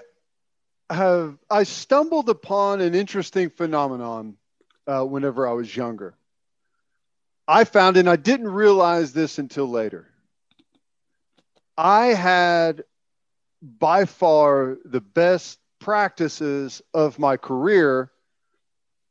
[0.89, 4.38] have I stumbled upon an interesting phenomenon
[4.88, 6.16] uh, whenever I was younger.
[7.48, 10.08] I found, and I didn't realize this until later.
[11.78, 12.86] I had
[13.62, 18.10] by far the best practices of my career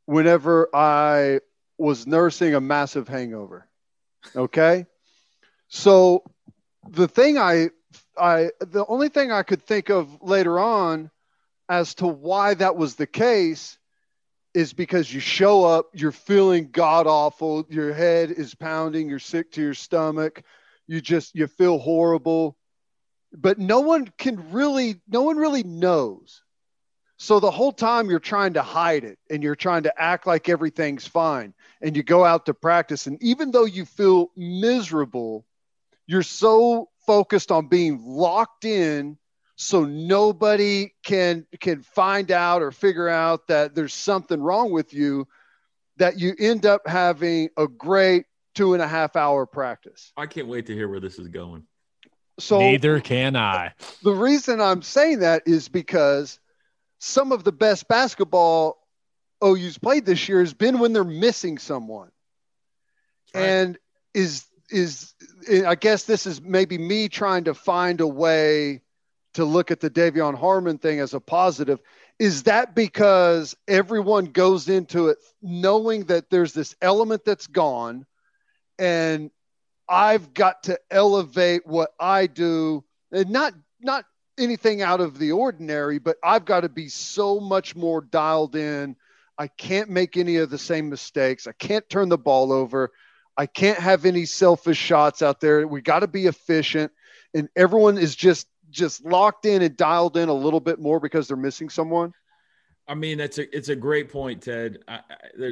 [0.07, 1.39] whenever I
[1.77, 3.65] was nursing a massive hangover.
[4.35, 4.85] Okay.
[5.69, 6.25] So
[6.89, 7.69] the thing I,
[8.17, 11.11] I, the only thing I could think of later on
[11.69, 13.77] as to why that was the case
[14.53, 19.49] is because you show up, you're feeling god awful, your head is pounding, you're sick
[19.53, 20.43] to your stomach,
[20.87, 22.57] you just you feel horrible.
[23.31, 26.41] But no one can really no one really knows.
[27.17, 30.49] So the whole time you're trying to hide it and you're trying to act like
[30.49, 35.45] everything's fine and you go out to practice and even though you feel miserable,
[36.07, 39.17] you're so focused on being locked in
[39.55, 45.27] so nobody can can find out or figure out that there's something wrong with you
[45.97, 50.11] that you end up having a great two and a half hour practice.
[50.17, 51.63] I can't wait to hear where this is going.
[52.37, 53.71] So neither can i.
[54.03, 56.37] the reason i'm saying that is because
[56.99, 58.77] some of the best basketball
[59.43, 62.11] ou's played this year has been when they're missing someone
[63.33, 63.43] right.
[63.43, 63.77] and
[64.13, 65.13] is is
[65.49, 68.81] eh, i guess this is maybe me trying to find a way
[69.35, 71.81] to look at the De'Vion Harmon thing as a positive.
[72.19, 78.05] Is that because everyone goes into it knowing that there's this element that's gone
[78.79, 79.29] and
[79.87, 84.05] I've got to elevate what I do and not not
[84.37, 88.95] anything out of the ordinary, but I've got to be so much more dialed in.
[89.37, 91.47] I can't make any of the same mistakes.
[91.47, 92.91] I can't turn the ball over.
[93.37, 95.67] I can't have any selfish shots out there.
[95.67, 96.91] We got to be efficient.
[97.33, 101.27] And everyone is just just locked in and dialed in a little bit more because
[101.27, 102.13] they're missing someone?
[102.87, 104.79] I mean, that's a it's a great point, Ted.
[104.87, 105.01] I, I,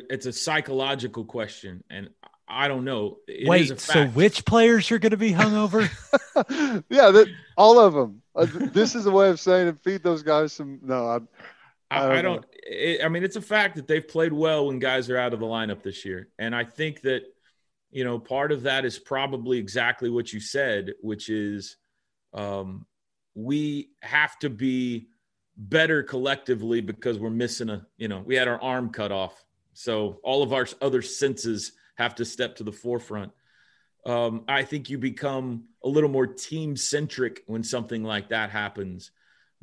[0.09, 2.09] it's a psychological question, and
[2.53, 3.17] I don't know.
[3.27, 5.89] It Wait, so which players are going to be hungover?
[6.89, 7.27] yeah, that,
[7.57, 8.21] all of them.
[8.35, 9.79] Uh, this is a way of saying it.
[9.79, 10.79] Feed those guys some.
[10.81, 11.19] No, I,
[11.91, 12.11] I don't.
[12.11, 15.17] I, don't it, I mean, it's a fact that they've played well when guys are
[15.17, 17.23] out of the lineup this year, and I think that
[17.91, 21.77] you know part of that is probably exactly what you said, which is
[22.33, 22.85] um,
[23.35, 25.07] we have to be
[25.57, 29.43] better collectively because we're missing a, you know, we had our arm cut off.
[29.73, 33.31] So all of our other senses have to step to the forefront.
[34.05, 39.11] Um, I think you become a little more team centric when something like that happens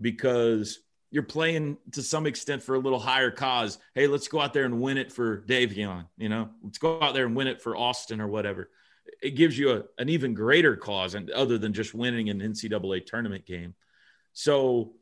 [0.00, 3.78] because you're playing to some extent for a little higher cause.
[3.94, 6.06] Hey, let's go out there and win it for De'Vion.
[6.16, 8.70] You know, let's go out there and win it for Austin or whatever
[9.22, 13.04] it gives you a, an even greater cause and other than just winning an NCAA
[13.06, 13.74] tournament game.
[14.32, 14.92] So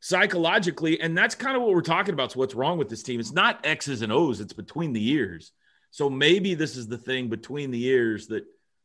[0.00, 2.32] psychologically, and that's kind of what we're talking about.
[2.32, 3.20] So what's wrong with this team?
[3.20, 5.52] It's not X's and O's, it's between the years.
[5.90, 8.44] So maybe this is the thing between the years that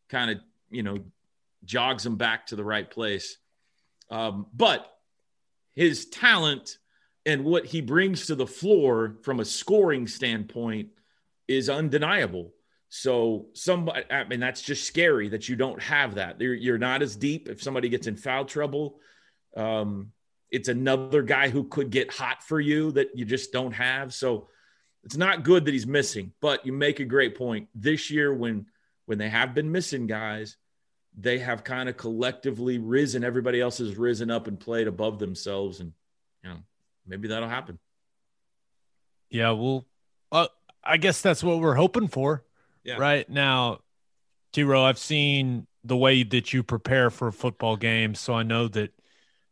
[0.09, 0.37] kind of,
[0.69, 0.99] you know,
[1.65, 3.37] jogs him back to the right place.
[4.09, 4.85] Um, but
[5.75, 6.77] his talent
[7.25, 10.89] and what he brings to the floor from a scoring standpoint
[11.47, 12.53] is undeniable.
[12.89, 16.39] So somebody, I mean, that's just scary that you don't have that.
[16.39, 17.49] You're, you're not as deep.
[17.49, 18.99] If somebody gets in foul trouble,
[19.57, 20.11] um,
[20.51, 24.13] it's another guy who could get hot for you that you just don't have.
[24.13, 24.49] So
[25.03, 26.31] it's not good that he's missing.
[26.41, 27.67] But you make a great point.
[27.75, 28.67] This year, when
[29.05, 30.57] when they have been missing guys,
[31.17, 33.23] they have kind of collectively risen.
[33.23, 35.93] Everybody else has risen up and played above themselves, and
[36.43, 36.57] you know
[37.05, 37.79] maybe that'll happen.
[39.29, 39.85] Yeah, well,
[40.31, 40.47] uh,
[40.83, 42.43] I guess that's what we're hoping for.
[42.83, 42.97] Yeah.
[42.97, 43.79] Right now,
[44.51, 48.15] T Row, I've seen the way that you prepare for a football game.
[48.15, 48.93] So I know that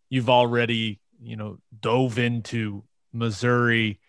[0.09, 3.99] you've already, you know, dove into Missouri.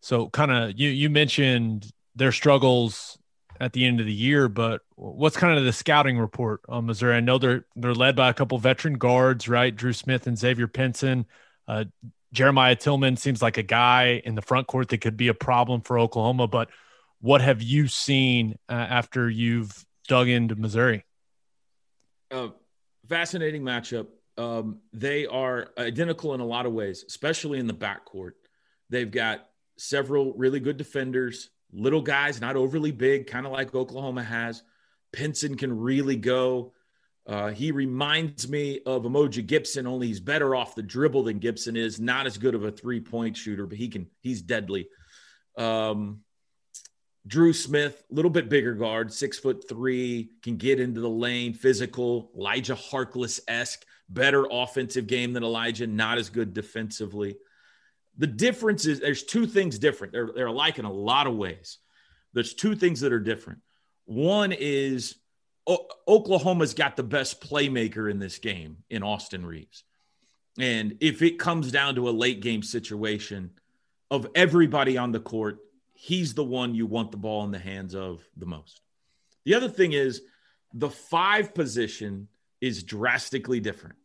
[0.00, 3.18] So kind of you you mentioned their struggles
[3.60, 7.16] at the end of the year, but what's kind of the scouting report on Missouri?
[7.16, 9.74] I know they're they're led by a couple veteran guards, right?
[9.74, 11.26] Dru Smith and Xavier Pinson.
[11.66, 11.84] Uh,
[12.32, 15.80] Jeremiah Tilmon seems like a guy in the front court that could be a problem
[15.80, 16.46] for Oklahoma.
[16.46, 16.68] But
[17.20, 21.04] what have you seen uh, after you've dug into Missouri?
[22.30, 22.48] Uh,
[23.08, 24.06] fascinating matchup.
[24.36, 28.32] Um, they are identical in a lot of ways, especially in the backcourt.
[28.90, 29.47] They've got
[29.78, 34.62] several really good defenders, little guys, not overly big, kind of like Oklahoma has.
[35.12, 36.72] Pinson can really go.
[37.26, 41.76] Uh, he reminds me of Umoja Gibson, only he's better off the dribble than Gibson
[41.76, 42.00] is.
[42.00, 44.06] Not as good of a three point shooter, but he can.
[44.22, 44.88] He's deadly.
[45.56, 46.20] Um,
[47.26, 51.52] Dru Smith, a little bit bigger guard, six foot three, can get into the lane,
[51.52, 52.30] physical.
[52.34, 57.36] Elijah Harkless esque, better offensive game than Elijah, not as good defensively.
[58.18, 60.12] The difference is there's two things different.
[60.12, 61.78] They're, they're alike in a lot of ways.
[62.32, 63.60] There's two things that are different.
[64.04, 65.16] One is
[65.66, 69.84] o- Oklahoma's got the best playmaker in this game in Austin Reaves.
[70.58, 73.50] And if it comes down to a late game situation
[74.10, 75.58] of everybody on the court,
[75.94, 78.80] he's the one you want the ball in the hands of the most.
[79.44, 80.22] The other thing is
[80.74, 82.28] the five position
[82.60, 83.96] is drastically different.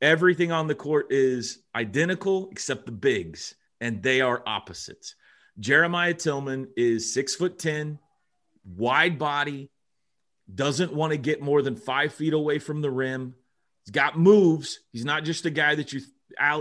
[0.00, 5.14] Everything on the court is identical except the bigs, and they are opposites.
[5.58, 7.98] Jeremiah Tilmon is six foot 10,
[8.64, 9.70] wide body,
[10.52, 13.34] doesn't want to get more than five feet away from the rim.
[13.84, 14.80] He's got moves.
[14.92, 16.00] He's not just a guy that you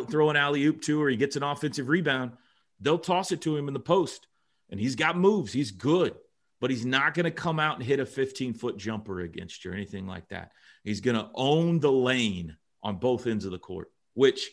[0.10, 2.32] throw an alley oop to or he gets an offensive rebound.
[2.80, 4.28] They'll toss it to him in the post
[4.70, 5.52] and he's got moves.
[5.52, 6.16] He's good,
[6.62, 9.72] but he's not going to come out and hit a 15 foot jumper against you
[9.72, 10.52] or anything like that.
[10.84, 14.50] He's going to own the lane on both ends of the court, which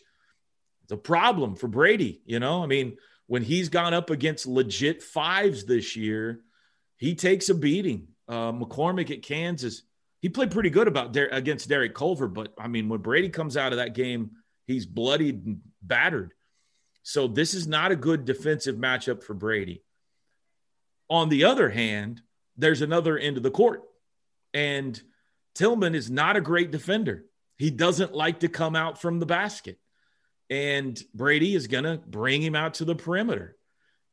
[0.87, 2.21] is a problem for Brady.
[2.25, 6.41] You know, I mean, when he's gone up against legit fives this year,
[6.97, 8.07] he takes a beating.
[8.27, 9.83] Uh, McCormack at Kansas,
[10.21, 13.55] he played pretty good about Der- against Derek Culver, but I mean, when Brady comes
[13.55, 14.31] out of that game,
[14.65, 16.33] he's bloodied and battered.
[17.03, 19.83] So this is not a good defensive matchup for Brady.
[21.09, 22.21] On the other hand,
[22.57, 23.83] there's another end of the court.
[24.53, 24.99] And
[25.55, 27.23] Tilmon is not a great defender.
[27.57, 29.79] He doesn't like to come out from the basket.
[30.49, 33.57] And Brady is going to bring him out to the perimeter.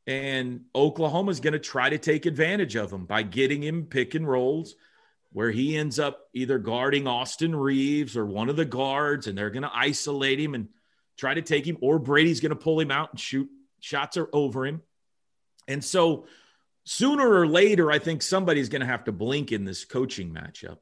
[0.07, 4.13] And Oklahoma is going to try to take advantage of him by getting him pick
[4.15, 4.75] and rolls
[5.35, 9.49] where he ends up either guarding Austin Reaves or one of the guards, and they're
[9.49, 10.69] going to isolate him and
[11.17, 13.49] try to take him, or Brady's going to pull him out and shoot
[13.81, 14.81] shots are over him.
[15.67, 16.27] And so
[16.85, 20.77] sooner or later, I think somebody's going to have to blink in this coaching matchup.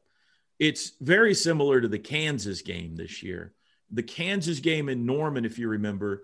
[0.60, 3.54] It's very similar to the Kansas game this year.
[3.94, 6.24] The Kansas game in Norman, if you remember,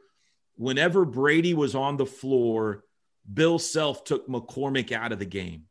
[0.55, 2.83] whenever Brady was on the floor,
[3.31, 5.65] Bill Self took McCormack out of the game.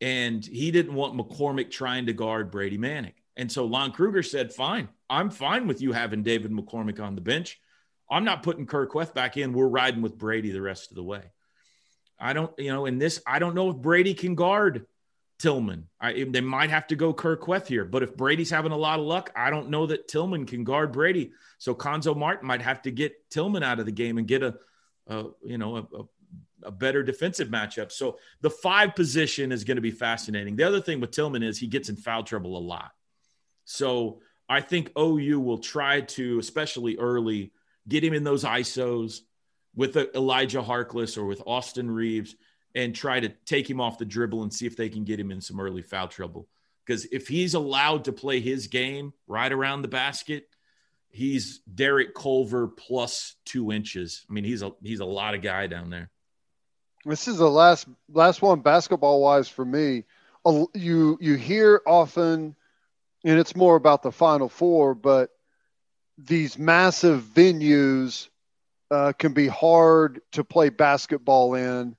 [0.00, 3.14] And he didn't want McCormack trying to guard Brady Manek.
[3.36, 7.20] And so Lon Kruger said, Fine, I'm fine with you having David McCormack on the
[7.20, 7.60] bench.
[8.10, 9.52] I'm not putting Kur Kuath back in.
[9.52, 11.22] We're riding with Brady the rest of the way.
[12.18, 14.86] I don't, you know, in this, I don't know if Brady can guard
[15.40, 15.84] Tilmon.
[16.00, 18.98] I, they might have to go Kur Kuath here, but if Brady's having a lot
[18.98, 21.32] of luck, I don't know that Tilmon can guard Brady.
[21.58, 24.56] So Cuonzo Martin might have to get Tilmon out of the game and get a,
[25.06, 27.92] a you know, a, a, better defensive matchup.
[27.92, 30.56] So the five position is going to be fascinating.
[30.56, 32.90] The other thing with Tilmon is he gets in foul trouble a lot.
[33.64, 37.52] So I think OU will try to, especially early,
[37.86, 39.20] get him in those ISOs
[39.76, 42.34] with uh, Elijah Harkless or with Austin Reaves
[42.78, 45.32] and try to take him off the dribble and see if they can get him
[45.32, 46.46] in some early foul trouble.
[46.86, 50.46] Because if he's allowed to play his game right around the basket,
[51.10, 54.24] he's Derek Culver plus two inches.
[54.30, 56.08] I mean, he's a he's a lot of guy down there.
[57.04, 60.04] This is the last last one basketball wise for me.
[60.72, 62.54] You you hear often,
[63.24, 65.30] and it's more about the Final Four, but
[66.16, 68.28] these massive venues
[68.92, 71.96] uh, can be hard to play basketball in.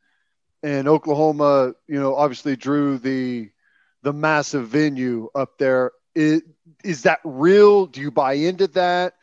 [0.62, 3.49] And Oklahoma, you know, obviously drew the
[4.01, 5.91] the massive venue up there.
[6.16, 6.41] Is,
[6.84, 7.86] is that real?
[7.86, 9.16] Do you buy into that?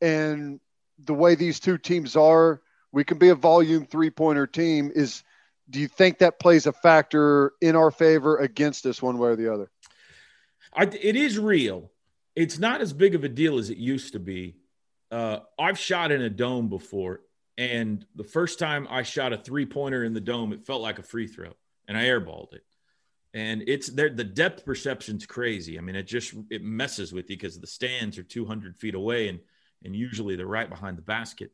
[0.00, 0.60] And
[0.98, 2.60] the way these two teams are,
[2.92, 4.92] we can be a volume three pointer team.
[4.94, 5.22] Is
[5.70, 9.36] do you think that plays a factor in our favor against us one way or
[9.36, 9.70] the other?
[10.74, 11.90] I, it is real.
[12.36, 14.56] It's not as big of a deal as it used to be
[15.14, 17.20] uh, I've shot in a dome before,
[17.56, 20.98] and the first time I shot a three pointer in the dome, it felt like
[20.98, 21.52] a free throw,
[21.86, 22.64] and I airballed it.
[23.32, 24.10] And it's there.
[24.10, 25.78] The depth perception's crazy.
[25.78, 29.28] I mean, it just it messes with you because the stands are 200 feet away,
[29.28, 29.40] and
[29.84, 31.52] and usually they're right behind the basket.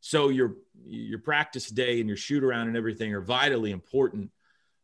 [0.00, 4.30] So your your practice day and your shoot around and everything are vitally important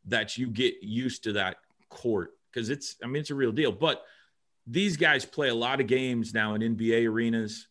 [0.07, 1.57] that you get used to that
[1.89, 3.73] court because it's I mean it's a real deal.
[3.73, 4.03] But
[4.67, 7.69] these guys play a lot of games now in NBA arenas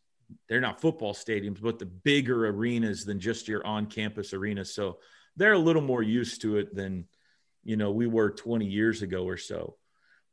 [0.49, 4.65] they're not football stadiums, but the bigger arenas than just your on campus arena.
[4.65, 4.99] So
[5.35, 7.05] they're a little more used to it than,
[7.63, 9.75] you know, we were 20 years ago or so.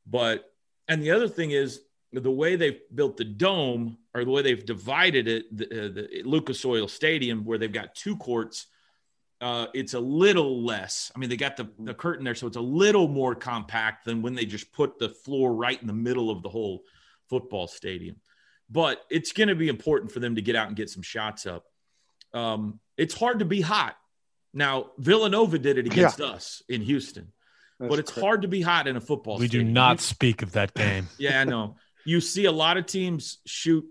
[0.06, 0.44] But,
[0.88, 1.80] and the other thing is
[2.12, 6.22] the way they've built the dome or the way they've divided it, the, uh, the
[6.24, 8.66] Lucas Oil Stadium, where they've got two courts,
[9.40, 11.10] uh, it's a little less.
[11.14, 14.22] I mean, they got the, the curtain there, so it's a little more compact than
[14.22, 16.82] when they just put the floor right in the middle of the whole
[17.28, 18.16] football stadium.
[18.70, 21.46] But it's going to be important for them to get out and get some shots
[21.46, 21.64] up.
[22.32, 23.96] Um, it's hard to be hot.
[24.52, 26.26] Now, Villanova did it against yeah.
[26.26, 27.32] us in Houston,
[27.78, 28.26] That's but it's crazy.
[28.26, 29.38] hard to be hot in a football.
[29.38, 29.68] We stadium.
[29.68, 31.08] do not you, speak of that game.
[31.18, 31.76] yeah, I know.
[32.04, 33.84] You see a lot of teams shoot.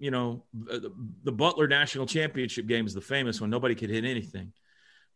[0.00, 0.92] You know, the,
[1.24, 3.50] the Butler National Championship game is the famous one.
[3.50, 4.52] Nobody could hit anything.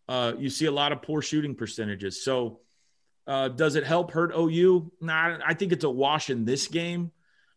[0.09, 2.25] Uh, you see a lot of poor shooting percentages.
[2.25, 2.61] So,
[3.27, 4.91] uh, does it help hurt OU?
[5.01, 7.13] Nah, I think it's a wash in this game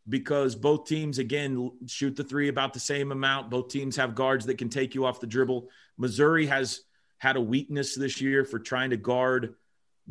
[0.07, 3.49] because both teams again shoot the three about the same amount.
[3.49, 5.69] Both teams have guards that can take you off the dribble.
[5.97, 6.81] Missouri has
[7.17, 9.55] had a weakness this year for trying to guard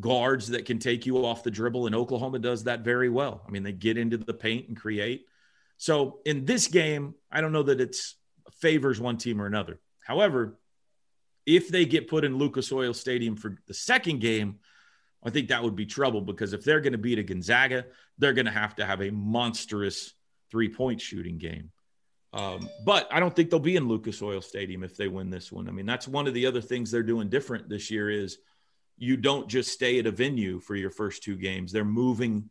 [0.00, 3.42] guards that can take you off the dribble, and Oklahoma does that very well.
[3.46, 5.26] I mean, they get into the paint and create.
[5.76, 8.16] So in this game, I don't know that it's
[8.60, 9.78] favors one team or another.
[10.00, 10.58] However,
[11.46, 14.58] if they get put in Lucas Oil Stadium for the second game,
[15.24, 17.86] I think that would be trouble because if they're going to beat a Gonzaga,
[18.18, 20.12] they're going to have to have a monstrous
[20.50, 21.70] three point shooting game.
[22.32, 25.52] Um, but I don't think they'll be in Lucas Oil Stadium if they win this
[25.52, 25.68] one.
[25.68, 28.38] I mean, that's one of the other things they're doing different this year is
[28.96, 31.72] you don't just stay at a venue for your first two games.
[31.72, 32.50] They're moving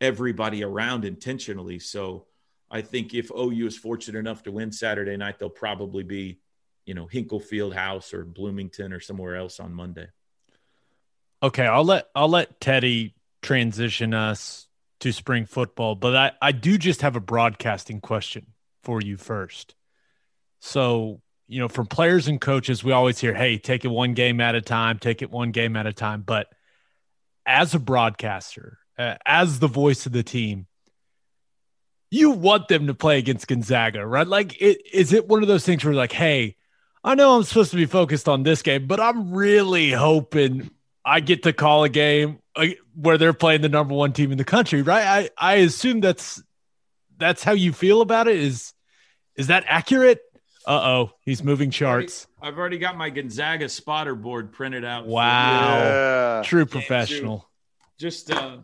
[0.00, 1.78] everybody around intentionally.
[1.78, 2.26] So
[2.70, 6.40] I think if OU is fortunate enough to win Saturday night, they'll probably be,
[6.84, 10.08] you know, Hinkle Field House or Bloomington or somewhere else on Monday.
[11.42, 14.68] Okay, I'll let I'll let Teddy transition us
[15.00, 18.46] to spring football, but I, I do just have a broadcasting question
[18.84, 19.74] for you first.
[20.60, 24.40] So, you know, from players and coaches, we always hear, hey, take it one game
[24.40, 26.22] at a time, take it one game at a time.
[26.22, 26.46] But
[27.44, 30.68] as a broadcaster, uh, as the voice of the team,
[32.12, 34.26] you want them to play against Gonzaga, right?
[34.26, 36.54] Like, it, is it one of those things where, like, hey,
[37.02, 40.70] I know I'm supposed to be focused on this game, but I'm really hoping
[41.04, 44.38] I get to call a game uh, where they're playing the number one team in
[44.38, 45.30] the country, right?
[45.38, 46.42] I, I assume that's
[47.18, 48.36] that's how you feel about it.
[48.36, 48.72] Is
[49.36, 50.20] is that accurate?
[50.66, 52.26] Uh oh, he's moving charts.
[52.40, 55.06] I've already got my Gonzaga spotter board printed out.
[55.06, 56.42] Wow, yeah.
[56.44, 57.48] true professional.
[57.98, 58.58] Just uh,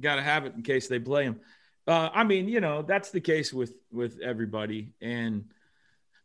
[0.00, 1.40] got to have it in case they play him.
[1.86, 5.44] Uh, I mean, you know, that's the case with with everybody, and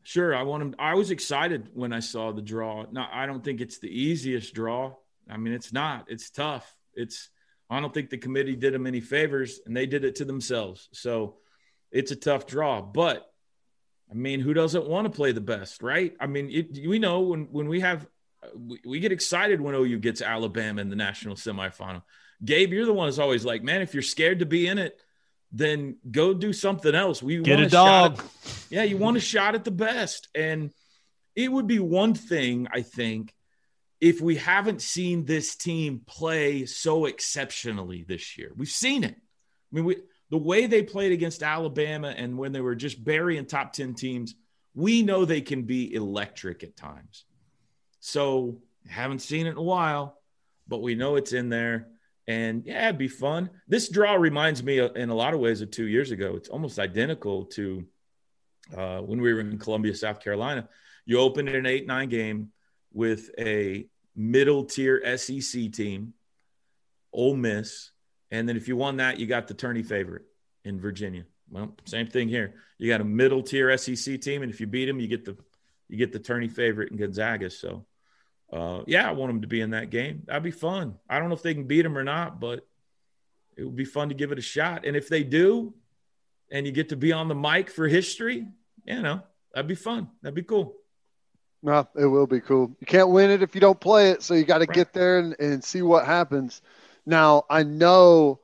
[0.02, 0.76] sure, I want him.
[0.80, 2.86] I was excited when I saw the draw.
[2.92, 4.96] Now, I don't think it's the easiest draw.
[5.32, 6.06] I mean, it's not.
[6.10, 6.76] It's tough.
[6.94, 7.30] It's.
[7.70, 10.90] I don't think the committee did them any favors, and they did it to themselves.
[10.92, 11.38] So
[11.90, 12.82] it's a tough draw.
[12.82, 13.32] But
[14.12, 16.14] I mean, who doesn't want to play the best, right?
[16.20, 18.06] I mean, it, we know when when we have
[18.56, 22.04] we, we get excited when OU gets Alabama in the national semifinal.
[22.44, 25.00] Gabe, you're the one who's always like, man, if you're scared to be in it,
[25.52, 27.22] then go do something else.
[27.22, 28.20] We get a, a dog.
[28.20, 30.72] At, yeah, you want a shot at the best, and
[31.36, 33.34] it would be one thing I think
[34.02, 38.52] if we haven't seen this team play so exceptionally this year.
[38.58, 39.16] We've seen it.
[39.16, 39.98] I mean, we,
[40.32, 44.34] the way they played against Alabama and when they were just burying top 10 teams,
[44.74, 47.26] we know they can be electric at times.
[48.00, 48.58] So,
[48.90, 50.18] haven't seen it in a while,
[50.68, 51.88] but we know it's in there.
[52.28, 53.52] And yeah, it'd be fun.
[53.68, 56.36] This draw reminds me in a lot of ways of two years ago.
[56.36, 57.86] It's almost identical to
[58.76, 60.68] uh, when we were in Columbia, South Carolina.
[61.06, 62.52] You opened an 8 9 game
[62.94, 66.14] with a middle tier SEC team,
[67.14, 67.92] Ole Miss,
[68.32, 70.24] and then if you won that, you got the tourney favorite
[70.64, 71.26] in Virginia.
[71.50, 72.56] Well, same thing here.
[72.78, 75.38] You got a middle tier SEC team, and if you beat them, you get the
[75.90, 77.50] you get the tourney favorite in Gonzaga.
[77.50, 77.86] So,
[78.54, 80.24] uh, yeah, I want them to be in that game.
[80.26, 80.96] That'd be fun.
[81.10, 82.66] I don't know if they can beat them or not, but
[83.58, 84.86] it would be fun to give it a shot.
[84.86, 85.74] And if they do,
[86.50, 88.48] and you get to be on the mic for history,
[88.86, 89.22] you know,
[89.54, 90.10] that'd be fun.
[90.22, 90.76] That'd be cool.
[91.64, 92.76] No, it will be cool.
[92.80, 94.76] You can't win it if you don't play it, so you got to right.
[94.76, 96.62] get there and, and see what happens.
[97.06, 98.40] Now, I know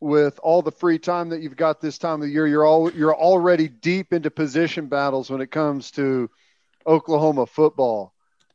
[0.00, 2.90] with all the free time that you've got this time of the year, you're all
[2.92, 6.30] you're already deep into position battles when it comes to
[6.86, 8.12] Oklahoma football.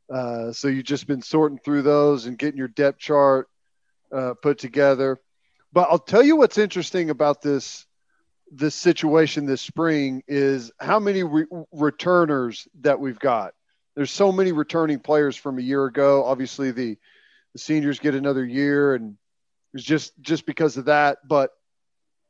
[0.10, 3.50] Uh, so you've just been sorting through those and getting your depth chart
[4.12, 5.20] uh, put together.
[5.72, 7.86] But I'll tell you what's interesting about this
[8.52, 13.54] this situation this spring is how many re- returners that we've got
[13.96, 16.24] there's so many returning players from a year ago.
[16.26, 16.98] Obviously, the
[17.54, 19.16] the seniors get another year, and
[19.74, 21.20] it's just just because of that.
[21.28, 21.52] But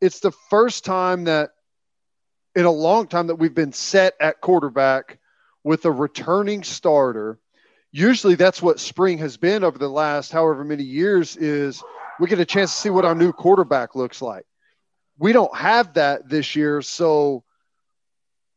[0.02, 1.52] it's the first time that
[2.56, 5.20] in a long time that we've been set at quarterback
[5.64, 7.40] with a returning starter.
[7.92, 11.82] Usually that's what spring has been over the last however many years is
[12.20, 14.46] we get a chance to see what our new quarterback looks like.
[15.18, 17.44] We don't have that this year, so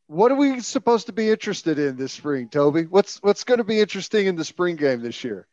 [0.07, 2.83] what are we supposed to be interested in this spring, Toby?
[2.83, 5.47] What's what's going to be interesting in the spring game this year?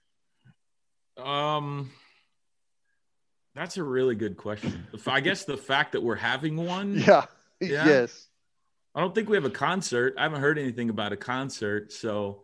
[1.16, 1.90] Um
[3.54, 4.86] that's a really good question.
[5.06, 6.94] I guess the fact that we're having one.
[7.06, 7.26] Yeah.
[7.60, 7.86] yeah.
[7.86, 8.28] Yes.
[8.96, 10.14] I don't think we have a concert.
[10.18, 11.92] I haven't heard anything about a concert.
[11.92, 12.42] So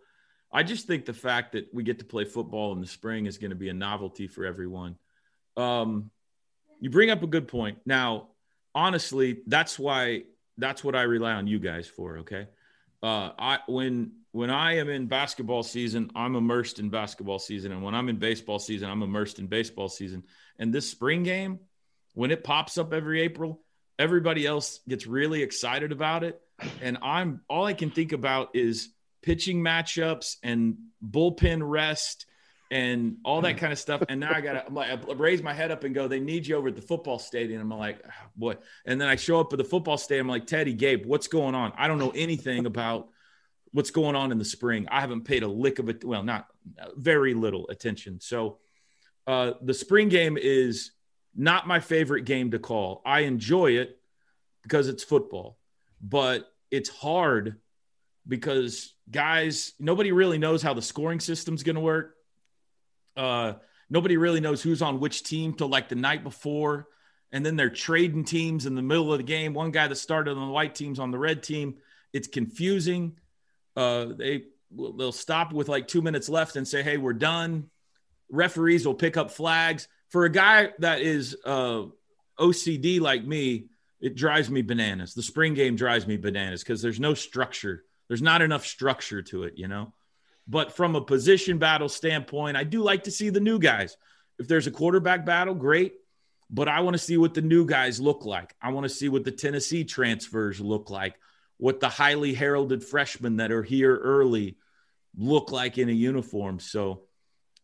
[0.53, 3.39] I just think the fact that we get to play football in the spring is
[3.39, 4.97] going to be a novelty for everyone.
[5.57, 6.11] Um,
[6.81, 7.79] you bring up a good point.
[7.85, 8.29] Now,
[8.75, 10.23] honestly, that's why
[10.61, 12.19] that's what I rely on you guys for.
[12.19, 12.47] Okay.
[13.03, 17.83] Uh, I when when I am in basketball season, I'm immersed in basketball season, and
[17.83, 20.25] when I'm in baseball season, I'm immersed in baseball season.
[20.59, 21.61] And this spring game,
[22.15, 23.63] when it pops up every April,
[23.99, 26.41] everybody else gets really excited about it,
[26.83, 28.91] and I'm all I can think about is
[29.23, 32.27] pitching matchups and bullpen rest
[32.71, 34.03] and all that kind of stuff.
[34.09, 36.47] And now I got to like, I raise my head up and go, they need
[36.47, 37.61] you over at the football stadium.
[37.61, 38.57] I'm like, oh, boy.
[38.87, 40.27] And then I show up at the football stadium.
[40.27, 41.73] I'm like, Teddy, Gabe, what's going on?
[41.77, 43.09] I don't know anything about
[43.73, 44.87] what's going on in the spring.
[44.91, 46.05] I haven't paid a lick of it.
[46.05, 46.47] Well, not
[46.97, 48.21] very little attention.
[48.21, 48.59] So
[49.27, 50.93] uh, the spring game is
[51.37, 53.03] not my favorite game to call.
[53.05, 53.99] I enjoy it
[54.63, 55.59] because it's football,
[56.01, 57.57] but it's hard
[58.27, 62.15] because guys, nobody really knows how the scoring system's going to work
[63.17, 63.55] uh,
[63.89, 66.87] nobody really knows who's on which team till like the night before.
[67.33, 69.55] And then they're trading teams in the middle of the game.
[69.55, 71.77] One guy that started on the white team's on the red team.
[72.13, 73.19] It's confusing.
[73.77, 77.71] Uh, they they'll stop with like two minutes left and say, "Hey, we're done."
[78.31, 79.89] Referees will pick up flags.
[80.09, 81.85] For a guy that is uh,
[82.39, 83.67] OCD like me,
[84.01, 85.15] it drives me bananas.
[85.15, 87.85] The spring game drives me bananas because there's no structure.
[88.09, 89.93] There's not enough structure to it, you know.
[90.51, 93.97] But from a position battle standpoint, I do like to see the new guys.
[94.41, 95.95] If there's a quarterback battle, great.
[96.51, 98.57] But I want to see what the new guys look like.
[98.61, 101.15] I want to see what the Tennessee transfers look like,
[101.59, 104.57] what the highly heralded freshmen that are here early
[105.17, 106.59] look like in a uniform.
[106.59, 107.03] So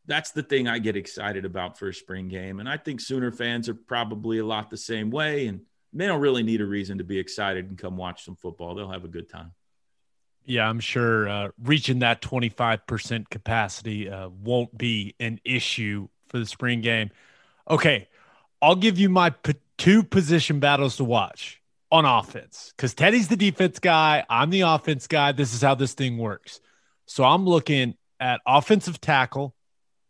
[0.06, 2.60] that's the thing I get excited about for a spring game.
[2.60, 5.48] And I think Sooner fans are probably a lot the same way.
[5.48, 5.62] And
[5.92, 8.76] they don't really need a reason to be excited and come watch some football.
[8.76, 9.50] They'll have a good time.
[10.46, 16.46] Yeah, I'm sure uh, reaching that 25% capacity uh, won't be an issue for the
[16.46, 17.10] spring game.
[17.68, 18.08] Okay,
[18.62, 23.36] I'll give you my p- two position battles to watch on offense because Teddy's the
[23.36, 24.24] defense guy.
[24.30, 25.32] I'm the offense guy.
[25.32, 26.60] This is how this thing works.
[27.06, 29.52] So I'm looking at offensive tackle,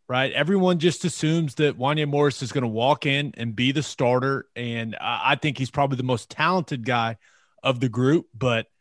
[0.07, 0.31] right?
[0.33, 4.45] Everyone just assumes that Wanya Morris is going to walk in and be the starter.
[4.55, 7.17] And I think he's probably the most talented guy
[7.63, 8.67] of the group, but–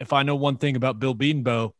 [0.00, 1.72] if I know one thing about Bill Bedenbaugh,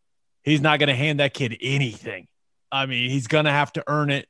[0.43, 2.29] he's not going to hand that kid anything.
[2.71, 4.29] I mean, he's going to have to earn it.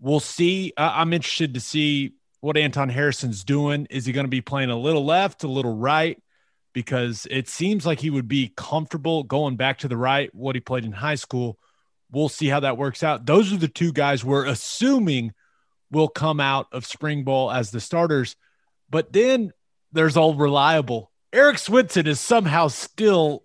[0.00, 0.72] We'll see.
[0.76, 3.86] I'm interested to see what Anton Harrison's doing.
[3.88, 6.20] Is he going to be playing a little left, a little right?
[6.72, 10.60] Because it seems like he would be comfortable going back to the right, what he
[10.60, 11.58] played in high school.
[12.10, 13.24] We'll see how that works out.
[13.24, 15.32] Those are the two guys we're assuming
[15.90, 18.34] will come out of spring ball as the starters.
[18.90, 19.52] But then
[19.92, 23.42] there's all reliable Erik Swenson is somehow still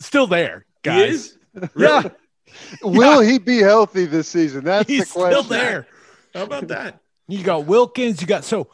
[0.00, 1.36] still there, guys.
[1.76, 2.08] yeah.
[2.82, 4.64] Will he be healthy this season?
[4.64, 5.42] That's He's the question.
[5.44, 5.86] Still there.
[6.34, 7.00] How about that?
[7.26, 8.20] You got Wilkins.
[8.20, 8.68] You got so.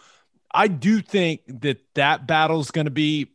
[0.52, 3.32] I do think that that battle is going to be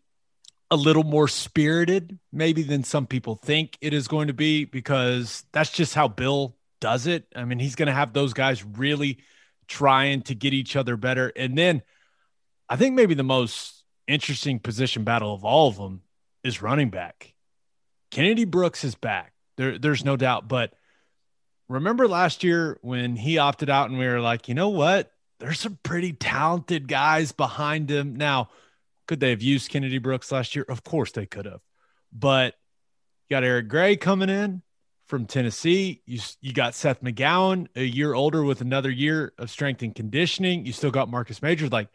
[0.72, 5.44] a little more spirited, maybe than some people think it is going to be, because
[5.52, 7.26] that's just how Bill does it.
[7.36, 9.18] I mean, he's going to have those guys really
[9.68, 11.82] trying to get each other better, and then
[12.70, 13.79] I think maybe the most
[14.10, 16.02] interesting position battle of all of them
[16.44, 17.34] is running back.
[18.12, 19.34] Kennedy Brooks is back.
[19.58, 20.48] There, there's no doubt.
[20.48, 20.74] But
[21.68, 25.12] remember last year when he opted out and we were like, you know what?
[25.40, 28.16] There's some pretty talented guys behind him.
[28.16, 28.50] Now,
[29.08, 30.66] could they have used Kennedy Brooks last year?
[30.68, 31.62] Of course they could have.
[32.12, 32.56] But
[33.28, 34.62] you got Eric Gray coming in
[35.08, 36.02] from Tennessee.
[36.06, 40.66] You, you got Seth McGowan, a year older with another year of strength and conditioning.
[40.66, 41.72] You still got Marcus Majors.
[41.72, 41.90] Like,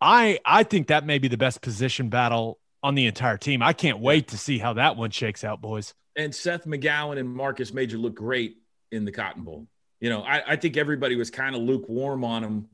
[0.00, 3.62] I I think that may be the best position battle on the entire team.
[3.62, 5.94] I can't wait to see how that one shakes out, boys.
[6.14, 8.58] And Seth McGowan and Marcus Major look great
[8.92, 9.66] in the Cotton Bowl.
[10.00, 12.68] You know, I, I think everybody was kind of lukewarm on them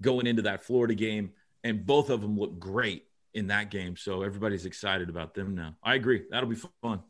[0.00, 1.32] going into that Florida game,
[1.64, 3.96] and both of them look great in that game.
[3.96, 5.76] So everybody's excited about them now.
[5.82, 6.24] I agree.
[6.30, 7.02] That'll be fun.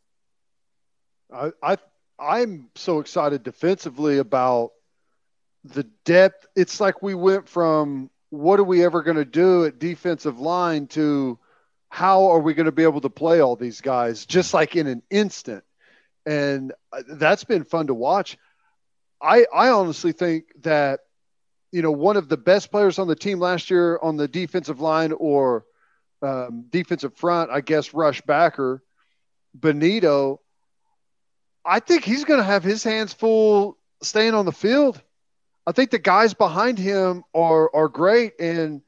[1.33, 1.77] I, I
[2.19, 4.71] I'm so excited defensively about
[5.64, 6.47] the depth.
[6.57, 10.87] It's like we went from what are we ever going to do at defensive line
[10.89, 11.39] to
[11.89, 14.87] how are we going to be able to play all these guys just like in
[14.87, 15.64] an instant?
[16.24, 18.37] And uh, that's been fun to watch.
[19.22, 21.01] I I honestly think that
[21.72, 24.81] you know one of the best players on the team last year on the defensive
[24.81, 25.64] line or
[26.22, 28.83] um, defensive front, I guess rush backer,
[29.59, 30.39] Bonitto,
[31.64, 35.01] I think he's going to have his hands full staying on the field.
[35.67, 38.83] I think the guys behind him are are great, and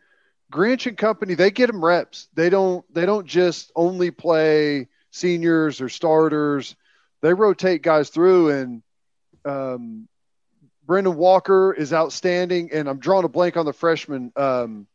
[0.53, 2.29] Grinch and company they get him reps.
[2.35, 6.77] They don't they don't just only play seniors or starters.
[7.21, 8.83] They rotate guys through, and
[9.45, 10.09] um,
[10.87, 12.71] Brendan Walker is outstanding.
[12.73, 14.87] And I'm drawing a blank on the freshman um,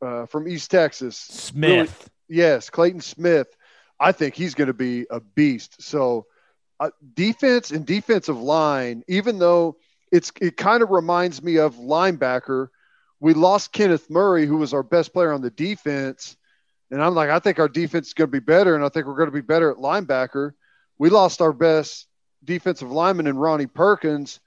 [0.00, 2.08] uh, from East Texas, Smith.
[2.28, 3.48] Really, yes, Clayton Smith.
[4.00, 5.82] I think he's going to be a beast.
[5.82, 6.26] So,
[6.80, 9.76] uh, defense and defensive line, even though
[10.12, 12.68] it's it kind of reminds me of linebacker.
[13.18, 16.36] We lost Kenneth Murray, who was our best player on the defense,
[16.90, 19.06] and I'm like, I think our defense is going to be better, and I think
[19.06, 20.52] we're going to be better at linebacker.
[20.98, 22.06] We lost our best
[22.44, 24.40] defensive lineman in Ronnie Perkins,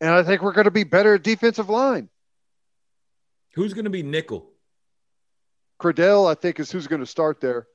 [0.00, 2.08] and I think we're going to be better at defensive line.
[3.54, 4.50] Who's going to be nickel?
[5.80, 7.66] Cradell, I think, is who's going to start there.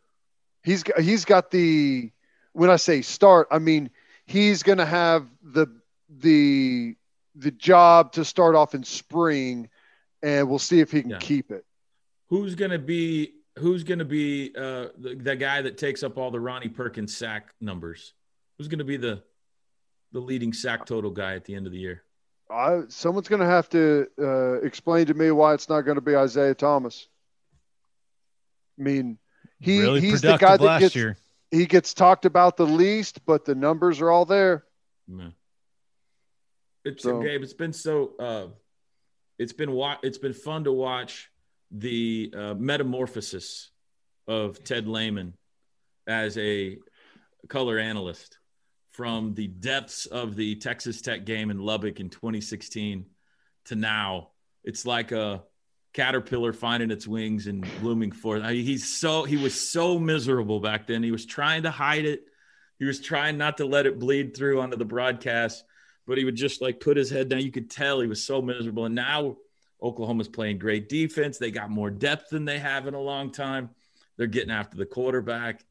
[0.64, 2.12] He's he's got the
[2.54, 3.90] when I say start, I mean
[4.26, 5.68] he's going to have the
[6.10, 6.96] the
[7.36, 9.70] the job to start off in spring,
[10.22, 11.18] and we'll see if he can yeah.
[11.20, 11.66] keep it.
[12.30, 16.18] Who's going to be Who's going to be uh, the, the guy that takes up
[16.18, 18.14] all the Ronnie Perkins sack numbers?
[18.58, 19.22] Who's going to be the
[20.12, 22.04] the leading sack total guy at the end of the year?
[22.50, 26.02] I, someone's going to have to uh, explain to me why it's not going to
[26.02, 27.08] be Isaiah Thomas.
[28.80, 29.18] I mean,
[29.60, 31.18] he really he's the guy that gets year.
[31.52, 34.66] he gets talked about the least, but the numbers are all there.
[35.08, 35.30] Yeah.
[36.86, 37.22] It's so.
[37.22, 37.42] Gabe.
[37.44, 38.14] It's been so.
[38.20, 38.48] Uh,
[39.40, 41.30] it's been wa- It's been fun to watch
[41.72, 43.72] the uh, metamorphosis
[44.28, 45.34] of Ted Lehman
[46.08, 46.78] as a
[47.48, 48.38] color analyst
[48.92, 53.06] from the depths of the Texas Tech game in Lubbock in 2016
[53.66, 54.30] to now.
[54.64, 55.44] It's like a
[55.94, 58.44] caterpillar finding its wings and blooming forth.
[58.44, 61.04] I mean, he's so he was so miserable back then.
[61.04, 62.24] He was trying to hide it.
[62.80, 65.64] He was trying not to let it bleed through onto the broadcast
[66.06, 67.42] but he would just like put his head down.
[67.42, 68.86] You could tell he was so miserable.
[68.86, 69.38] And now
[69.82, 71.38] Oklahoma's playing great defense.
[71.38, 73.70] They got more depth than they have in a long time.
[74.18, 75.64] They're getting after the quarterback.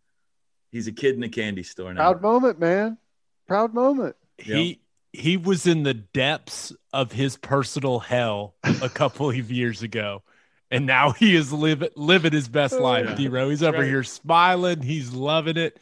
[0.71, 2.13] He's a kid in a candy store now.
[2.13, 2.99] Proud moment, man.
[3.47, 4.17] Proud moment.
[4.39, 4.81] He
[5.13, 10.23] he was in the depths of his personal hell a couple of years ago.
[10.71, 13.15] And now he is living living his best oh, life, yeah.
[13.15, 13.51] D-Row.
[13.51, 13.87] He's over right.
[13.87, 14.81] here smiling.
[14.81, 15.79] He's loving it.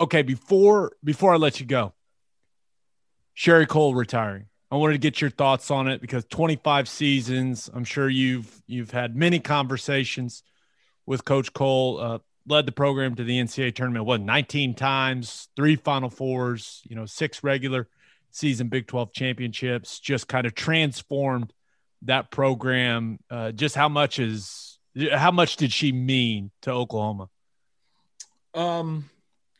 [0.00, 1.94] Okay, before before I let you go,
[3.38, 4.46] Sherri Coale retiring.
[4.68, 7.70] I wanted to get your thoughts on it because 25 seasons.
[7.72, 10.42] I'm sure you've you've had many conversations
[11.06, 11.98] with Coach Coale.
[12.00, 12.18] Uh,
[12.48, 14.06] led the program to the NCAA tournament.
[14.06, 17.86] What 19 times, three Final Fours, you know, six regular
[18.32, 20.00] season Big 12 championships.
[20.00, 21.52] Just kind of transformed
[22.02, 23.20] that program.
[23.30, 24.80] Uh, just how much is
[25.12, 27.28] how much did she mean to Oklahoma?
[28.52, 29.08] Um,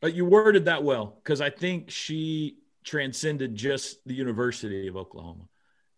[0.00, 2.56] but you worded that well because I think she
[2.88, 5.44] transcended just the University of Oklahoma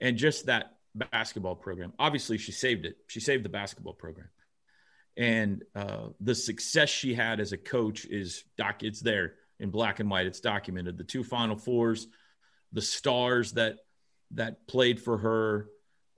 [0.00, 1.92] and just that basketball program.
[1.98, 2.96] Obviously, she saved it.
[3.06, 4.28] She saved the basketball program,
[5.16, 8.82] and uh, the success she had as a coach is doc.
[8.82, 10.26] It's there in black and white.
[10.26, 10.98] It's documented.
[10.98, 12.08] The two Final Fours,
[12.72, 13.76] the stars that
[14.32, 15.68] that played for her.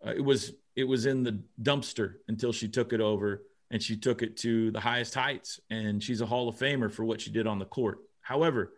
[0.05, 3.97] Uh, it was it was in the dumpster until she took it over and she
[3.97, 5.61] took it to the highest heights.
[5.71, 7.99] And she's a Hall of Famer for what she did on the court.
[8.21, 8.73] However,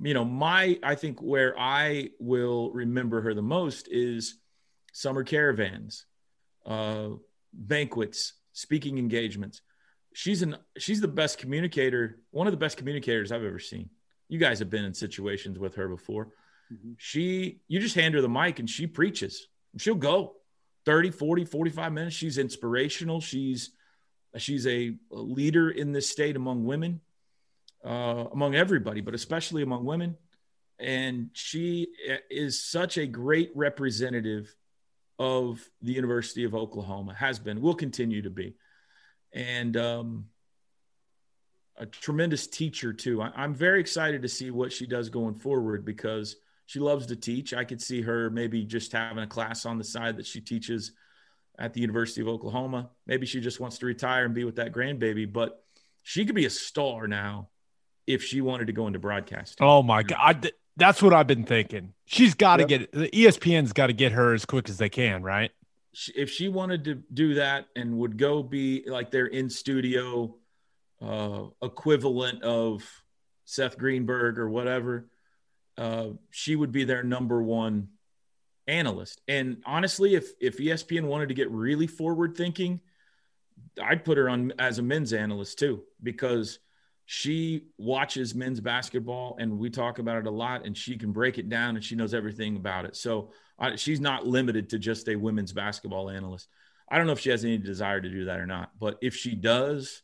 [0.00, 4.38] you know, my I think where I will remember her the most is
[4.92, 6.06] summer caravans,
[6.66, 7.10] uh,
[7.52, 9.60] banquets, speaking engagements.
[10.12, 13.90] She's an she's the best communicator, one of the best communicators I've ever seen.
[14.28, 16.26] You guys have been in situations with her before.
[16.72, 16.92] Mm-hmm.
[16.98, 19.48] She you just hand her the mic and she preaches.
[19.76, 20.34] She'll go
[20.86, 22.16] 30, 40, 45 minutes.
[22.16, 23.20] She's inspirational.
[23.20, 23.70] She's
[24.36, 27.00] she's a, a leader in this state among women
[27.84, 30.16] uh, among everybody, but especially among women.
[30.78, 31.88] And she
[32.30, 34.54] is such a great representative
[35.18, 38.56] of the University of Oklahoma, has been, will continue to be.
[39.32, 40.26] And um,
[41.76, 43.22] a tremendous teacher, too.
[43.22, 46.36] I, am very excited to see what she does going forward because
[46.66, 47.54] she loves to teach.
[47.54, 50.92] I could see her maybe just having a class on the side that she teaches
[51.58, 52.90] at the University of Oklahoma.
[53.06, 55.62] Maybe she just wants to retire and be with that grandbaby, but
[56.02, 57.50] she could be a star now
[58.06, 59.66] if she wanted to go into broadcasting.
[59.66, 61.94] Oh my god, that's what I've been thinking.
[62.06, 62.68] She's got to yep.
[62.68, 65.50] get the ESPN's got to get her as quick as they can, right?
[66.14, 70.34] If she wanted to do that and would go be like their in studio
[71.00, 72.82] uh, equivalent of
[73.44, 75.08] Seth Greenberg or whatever,
[75.78, 77.88] uh, she would be their number one
[78.66, 79.20] analyst.
[79.28, 82.80] And honestly, if if ESPN wanted to get really forward thinking,
[83.82, 86.58] I'd put her on as a men's analyst too because
[87.06, 91.38] she watches men's basketball and we talk about it a lot and she can break
[91.38, 92.96] it down and she knows everything about it.
[92.96, 93.30] So
[93.76, 96.48] she's not limited to just a women's basketball analyst.
[96.88, 99.14] I don't know if she has any desire to do that or not, but if
[99.14, 100.02] she does,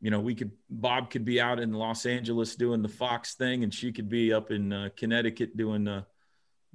[0.00, 3.64] you know, we could Bob could be out in Los Angeles doing the Fox thing,
[3.64, 6.04] and she could be up in uh, Connecticut doing the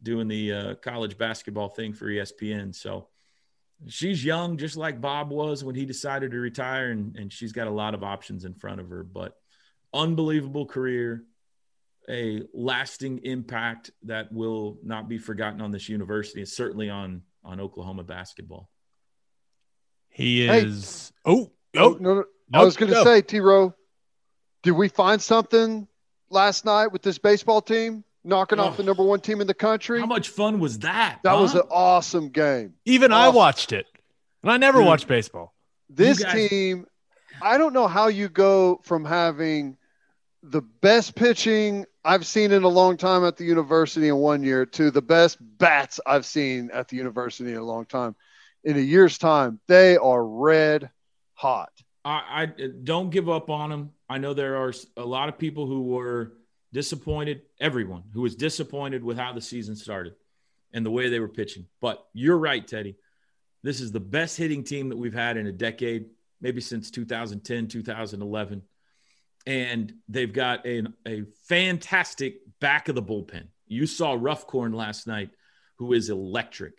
[0.01, 2.73] doing the uh, college basketball thing for ESPN.
[2.73, 3.07] So
[3.88, 7.68] she's young, just like Bob was when he decided to retire, and, and she's got
[7.68, 9.03] a lot of options in front of her.
[9.03, 9.34] But
[9.93, 11.23] unbelievable career,
[12.10, 17.60] a lasting impact that will not be forgotten on this university, and certainly on on
[17.60, 18.69] Oklahoma basketball.
[20.10, 21.14] He is.
[21.26, 21.31] Hey.
[21.31, 22.14] Oh, oh, no, no.
[22.15, 23.39] Nope, I was going to say, T.
[23.39, 23.76] Row,
[24.64, 25.88] did we find something
[26.31, 28.64] last night with this baseball team knocking oh.
[28.64, 30.00] off the number one team in the country?
[30.00, 31.20] How much fun was that?
[31.24, 31.41] That huh?
[31.41, 32.74] was an awesome game.
[32.86, 33.34] Even awesome.
[33.34, 33.86] I watched it,
[34.44, 35.54] and I never Dude, watched baseball.
[35.90, 36.86] This guys- team,
[37.41, 39.78] I don't know how you go from having
[40.44, 44.66] the best pitching I've seen in a long time at the university in one year
[44.66, 48.16] to the best bats I've seen at the university in a long time.
[48.64, 50.90] In a year's time, they are red
[51.34, 51.72] hot.
[52.06, 53.91] I, I don't give up on them.
[54.10, 56.34] I know there are a lot of people who were
[56.74, 57.41] disappointed.
[57.60, 60.14] Everyone who was disappointed with how the season started
[60.74, 61.66] and the way they were pitching.
[61.82, 62.96] But you're right, Teddy.
[63.64, 66.06] This is the best hitting team that we've had in a decade,
[66.41, 68.62] maybe since 2010, 2011.
[69.46, 73.48] And they've got a, a fantastic back of the bullpen.
[73.68, 75.32] You saw Ruffcorn last night,
[75.78, 76.74] who is electric.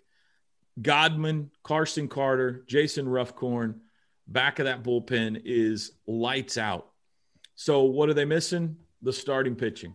[0.80, 3.76] Godman, Carson Carter, Jason Ruffcorn,
[4.26, 6.86] back of that bullpen is lights out.
[7.54, 8.76] So what are they missing?
[9.02, 9.94] The starting pitching.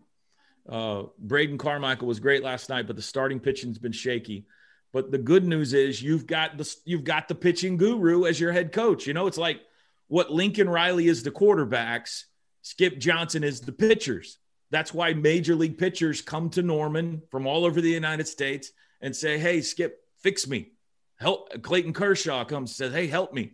[0.67, 4.45] Uh, Braden Carmichael was great last night, but the starting pitching's been shaky.
[4.91, 8.51] But the good news is you've got the you've got the pitching guru as your
[8.51, 9.05] head coach.
[9.05, 9.61] You know, it's like
[10.07, 12.23] what Lincoln Riley is the quarterbacks,
[12.61, 14.37] Skip Johnson is the pitchers.
[14.71, 18.71] That's why major league pitchers come to Norman from all over the United States
[19.01, 20.71] and say, "Hey, Skip, fix me."
[21.17, 21.61] Help.
[21.61, 23.53] Clayton Kershaw comes and says, "Hey, help me."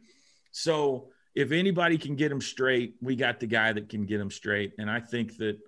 [0.51, 4.31] So if anybody can get him straight, we got the guy that can get him
[4.31, 4.73] straight.
[4.77, 5.59] And I think that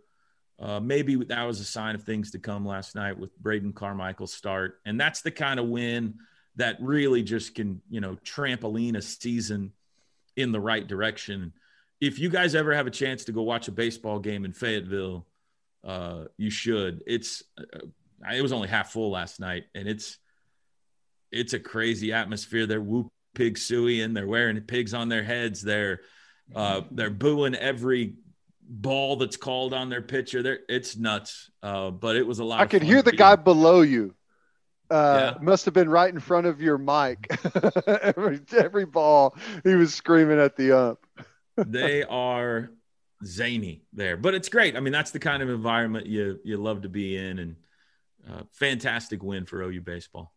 [0.60, 4.34] uh, maybe that was a sign of things to come last night with Braden Carmichael's
[4.34, 4.80] start.
[4.86, 6.16] And that's the kind of win
[6.58, 9.72] that really just can, you know, trampoline a season
[10.36, 11.54] in the right direction.
[12.02, 15.26] If you guys ever have a chance to go watch a baseball game in Fayetteville,
[15.84, 17.04] uh, you should.
[17.08, 17.88] It's uh,
[18.34, 20.18] it was only half full last night, and it's
[21.32, 22.66] it's a crazy atmosphere.
[22.66, 24.14] They're whoop pig sueying.
[24.14, 25.62] They're wearing pigs on their heads.
[25.62, 26.02] They're
[26.56, 28.16] uh, they're booing every
[28.68, 30.42] ball that's called on their pitcher.
[30.42, 31.50] They're, it's nuts.
[31.62, 32.62] Uh, but it was a lot.
[32.62, 34.16] I could hear the guy below you.
[34.90, 35.44] Uh, yeah.
[35.44, 37.28] Must have been right in front of your mic.
[37.88, 41.00] every every ball, he was screaming at the ump.
[41.58, 42.70] they are
[43.26, 44.76] zany there, but it's great.
[44.76, 47.56] I mean, that's the kind of environment you you love to be in, and
[48.30, 50.34] uh, fantastic win for OU baseball.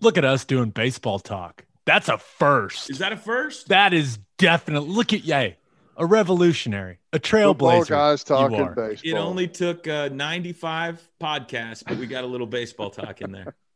[0.00, 1.64] Look at us doing baseball talk.
[1.86, 2.90] That's a first.
[2.90, 3.68] Is that a first?
[3.68, 4.90] That is definitely.
[4.90, 5.56] Look at yay,
[5.96, 7.78] a revolutionary, a trailblazer.
[7.78, 9.10] Football guys talking baseball.
[9.10, 13.54] It only took uh, 95 podcasts, but we got a little baseball talk in there.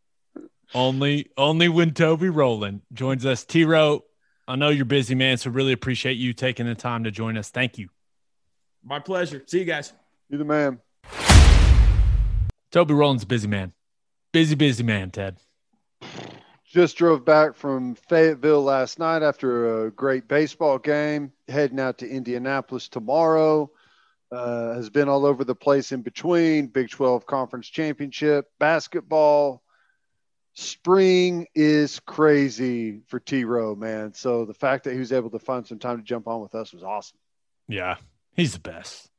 [0.73, 3.45] Only, only when Toby Rowland joins us.
[3.45, 3.65] T.
[3.65, 4.05] Row,
[4.47, 7.51] I know you're busy, man, so really appreciate you taking the time to join us.
[7.51, 7.89] Thank you.
[8.85, 9.43] My pleasure.
[9.49, 9.93] See you guys.
[10.29, 10.79] You the man.
[12.71, 13.73] Toby Rowland's a busy man.
[14.33, 15.39] Busy, busy man, Ted.
[16.71, 21.33] Just drove back from Fayetteville last night after a great baseball game.
[21.49, 23.73] Heading out to Indianapolis tomorrow.
[24.31, 29.65] Uh, has been all over the place in between Big 12 Conference Championship, basketball.
[30.55, 34.15] Spring is crazy for T Row, man.
[34.15, 36.55] So the fact that he was able to find some time to jump on with
[36.55, 37.19] us was awesome.
[37.67, 37.97] Yeah,
[38.37, 39.11] he's the best.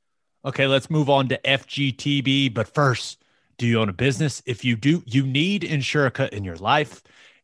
[0.45, 2.53] Okay, let's move on to FGTB.
[2.53, 3.21] But first,
[3.57, 4.41] do you own a business?
[4.45, 7.03] If you do, you need Insurica in your life.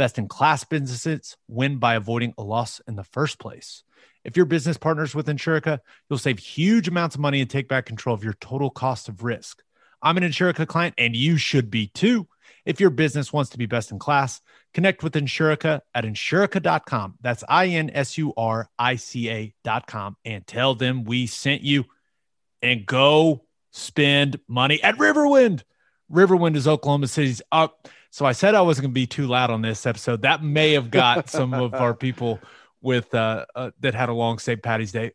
[0.00, 3.82] Best in class businesses win by avoiding a loss in the first place.
[4.24, 7.84] If your business partners with Insurica, you'll save huge amounts of money and take back
[7.84, 9.62] control of your total cost of risk.
[10.00, 12.26] I'm an Insurica client, and you should be too.
[12.64, 14.40] If your business wants to be best in class,
[14.72, 17.16] connect with Insurica at insurica.com.
[17.20, 21.84] That's I N S U R I C A.com and tell them we sent you
[22.62, 25.62] and go spend money at Riverwind.
[26.10, 27.86] Riverwind is Oklahoma City's up.
[28.10, 30.22] So I said I wasn't going to be too loud on this episode.
[30.22, 32.40] That may have got some of our people
[32.82, 34.62] with uh, uh, that had a long St.
[34.62, 35.12] Patty's Day.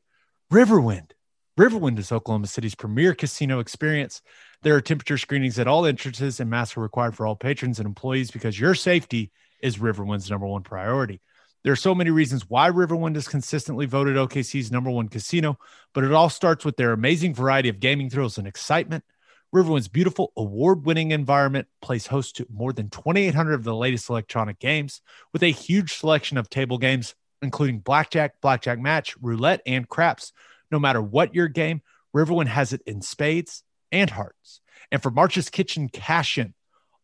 [0.51, 1.11] Riverwind.
[1.59, 4.21] Riverwind is Oklahoma City's premier casino experience.
[4.61, 7.85] There are temperature screenings at all entrances, and masks are required for all patrons and
[7.85, 9.31] employees because your safety
[9.61, 11.21] is Riverwind's number one priority.
[11.63, 15.57] There are so many reasons why Riverwind is consistently voted OKC's number one casino,
[15.93, 19.03] but it all starts with their amazing variety of gaming thrills and excitement.
[19.55, 24.59] Riverwind's beautiful award winning environment plays host to more than 2,800 of the latest electronic
[24.59, 24.99] games
[25.31, 30.33] with a huge selection of table games, including blackjack, blackjack match, roulette, and craps.
[30.71, 31.81] No matter what your game,
[32.13, 33.63] Riverwind has it in spades
[33.93, 34.59] and hearts.
[34.91, 36.53] And for March's Kitchen Cash In,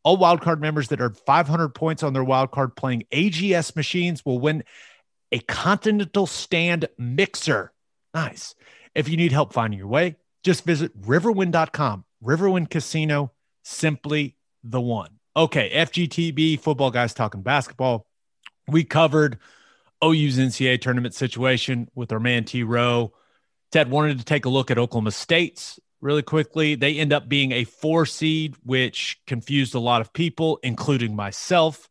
[0.03, 4.65] all wildcard members that earn 500 points on their wildcard playing AGS machines will win
[5.32, 7.72] a Continental Stand mixer.
[8.14, 8.56] Nice.
[8.94, 12.03] If you need help finding your way, just visit riverwind.com.
[12.23, 13.31] Riverwind Casino,
[13.64, 15.19] simply the one.
[15.35, 18.06] Okay, FGTB, football guys talking basketball.
[18.68, 19.39] We covered
[20.03, 23.14] OU's NCAA tournament situation with our man T Row.
[23.72, 26.76] Ted wanted to take a look at Oklahoma State's really quickly.
[26.76, 31.88] They end up being a four seed, which confused a lot of people, including myself,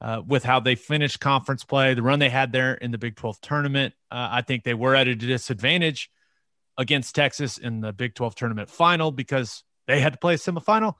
[0.00, 3.16] uh, with how they finished conference play, the run they had there in the Big
[3.16, 3.94] 12 tournament.
[4.10, 6.10] Uh, I think they were at a disadvantage
[6.76, 10.94] against Texas in the Big 12 tournament final because they had to play a semifinal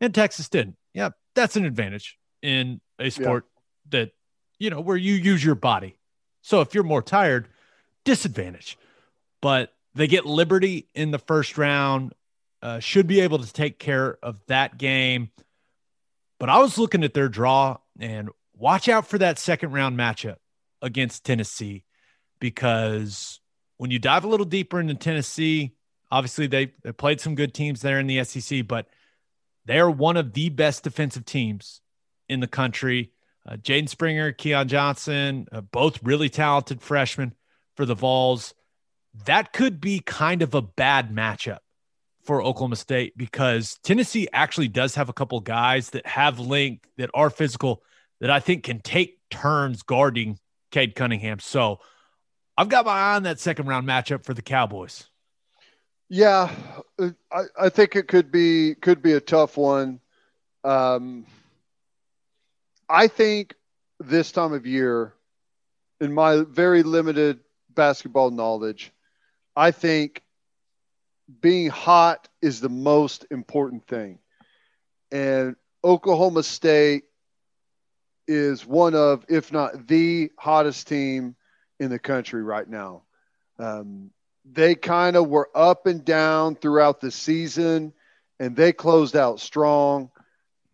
[0.00, 0.76] and Texas didn't.
[0.94, 4.00] Yeah, that's an advantage in a sport yeah.
[4.00, 4.10] that,
[4.58, 5.98] you know, where you use your body.
[6.42, 7.48] So if you're more tired,
[8.04, 8.78] disadvantage.
[9.42, 12.14] But they get Liberty in the first round,
[12.62, 15.30] uh, should be able to take care of that game.
[16.38, 20.36] But I was looking at their draw and watch out for that second round matchup
[20.82, 21.84] against Tennessee
[22.38, 23.40] because
[23.78, 25.75] when you dive a little deeper into Tennessee,
[26.10, 28.88] obviously they, they played some good teams there in the SEC, but
[29.64, 31.80] they're one of the best defensive teams
[32.28, 33.12] in the country.
[33.48, 37.34] Uh, Jaden Springer, Keon Johnson, uh, both really talented freshmen
[37.76, 38.54] for the Vols
[39.24, 41.58] that could be kind of a bad matchup
[42.24, 47.10] for Oklahoma State because Tennessee actually does have a couple guys that have length that
[47.14, 47.82] are physical
[48.20, 50.38] that I think can take turns guarding
[50.72, 51.38] Cade Cunningham.
[51.38, 51.78] So
[52.56, 55.06] I've got my eye on that second round matchup for the Cowboys.
[56.08, 56.54] Yeah,
[57.32, 60.00] I, I think it could be could be a tough one.
[60.62, 61.26] Um,
[62.88, 63.54] I think
[63.98, 65.14] this time of year,
[66.00, 67.40] in my very limited
[67.74, 68.92] basketball knowledge,
[69.56, 70.22] I think
[71.40, 74.20] being hot is the most important thing.
[75.10, 77.04] And Oklahoma State
[78.28, 81.36] is one of, if not the hottest team
[81.80, 83.02] in the country right now.
[83.58, 84.10] Um,
[84.52, 87.92] they kind of were up and down throughout the season,
[88.38, 90.10] and they closed out strong.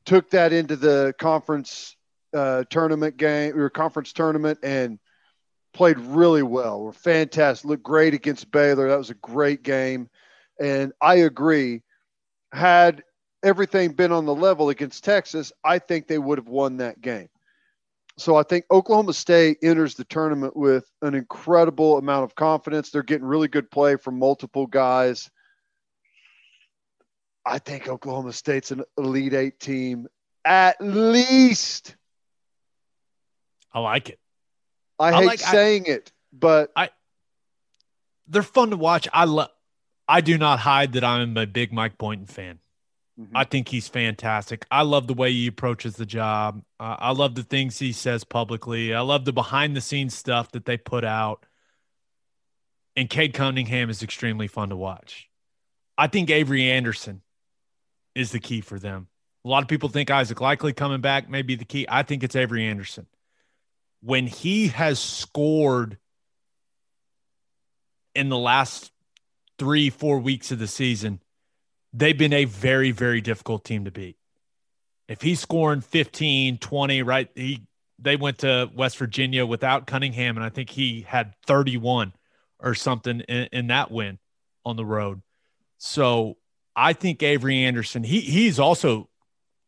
[0.05, 1.97] Took that into the conference
[2.35, 4.99] uh, tournament game or conference tournament, and
[5.73, 6.83] played really well.
[6.83, 7.69] Were fantastic.
[7.69, 8.89] Looked great against Baylor.
[8.89, 10.09] That was a great game.
[10.61, 11.83] And I agree.
[12.53, 13.03] Had
[13.43, 17.29] everything been on the level against Texas, I think they would have won that game.
[18.19, 22.91] So I think Oklahoma State enters the tournament with an incredible amount of confidence.
[22.91, 25.31] They're getting really good play from multiple guys.
[27.45, 30.09] I think Oklahoma State's an Elite Eight team
[30.45, 31.97] at least.
[33.73, 34.19] I like it.
[34.99, 36.91] I, I hate like, saying I, it, but I
[38.29, 39.09] they're fun to watch.
[39.13, 39.51] I love.
[40.07, 42.59] I do not hide that I'm a big Mike Boynton fan.
[43.23, 43.37] Mm-hmm.
[43.37, 44.67] I think he's fantastic.
[44.71, 46.63] I love the way he approaches the job.
[46.81, 48.95] Uh, I love the things he says publicly.
[48.95, 51.47] I love the behind the scenes stuff that they put out.
[52.97, 55.29] And Cade Cunningham is extremely fun to watch.
[55.97, 57.23] I think Avery Anderson
[58.15, 59.09] is the key for them.
[59.45, 61.87] A lot of people think Isaac Likely coming back may be the key.
[61.89, 63.07] I think it's Avery Anderson
[64.03, 65.97] when he has scored
[68.15, 68.91] in the last
[69.59, 71.21] three, four weeks of the season,
[71.93, 74.17] they've been a very, very difficult team to beat.
[75.09, 77.29] If he's scoring 15, 20, right?
[77.35, 77.67] He
[77.99, 82.13] they went to West Virginia without Cunningham, and I think he had 31
[82.59, 84.19] or something in, in that win
[84.65, 85.23] on the road.
[85.79, 86.37] So
[86.75, 89.09] I think Avery Anderson, he he's also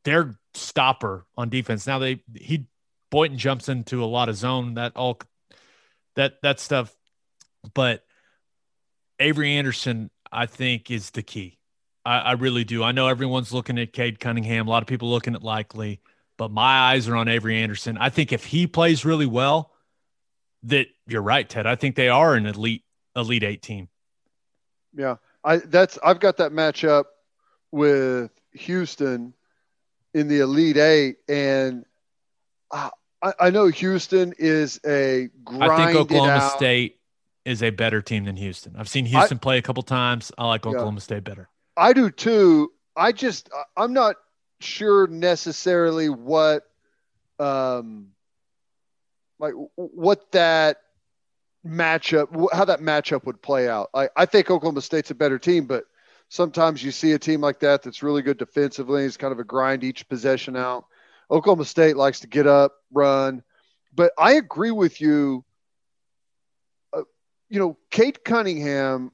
[0.04, 1.86] their stopper on defense.
[1.86, 2.66] Now they he
[3.10, 4.74] Boynton jumps into a lot of zone.
[4.74, 5.20] That all
[6.16, 6.94] that that stuff
[7.72, 8.04] but
[9.18, 11.58] Avery Anderson, I think, is the key.
[12.04, 12.82] I, I really do.
[12.82, 14.66] I know everyone's looking at Cade Cunningham.
[14.66, 16.00] A lot of people looking at Likely,
[16.36, 17.96] but my eyes are on Avery Anderson.
[17.98, 19.72] I think if he plays really well,
[20.64, 21.66] that you're right, Ted.
[21.66, 22.84] I think they are an elite
[23.16, 23.88] elite eight team.
[24.94, 27.04] Yeah, I that's I've got that matchup
[27.70, 29.34] with Houston
[30.14, 31.84] in the elite eight, and
[32.70, 32.90] I,
[33.40, 35.28] I know Houston is a.
[35.60, 36.98] I think Oklahoma out, State
[37.44, 38.74] is a better team than Houston.
[38.76, 40.32] I've seen Houston I, play a couple times.
[40.38, 41.48] I like Oklahoma yeah, State better.
[41.76, 42.72] I do too.
[42.96, 44.16] I just I'm not
[44.60, 46.62] sure necessarily what
[47.38, 48.10] um
[49.38, 50.78] like what that
[51.66, 53.90] matchup how that matchup would play out.
[53.94, 55.84] I, I think Oklahoma State's a better team, but
[56.28, 59.04] sometimes you see a team like that that's really good defensively.
[59.04, 60.86] It's kind of a grind each possession out.
[61.30, 63.42] Oklahoma State likes to get up, run.
[63.94, 65.44] But I agree with you
[66.92, 67.02] Uh,
[67.48, 69.12] you know, Cade Cunningham,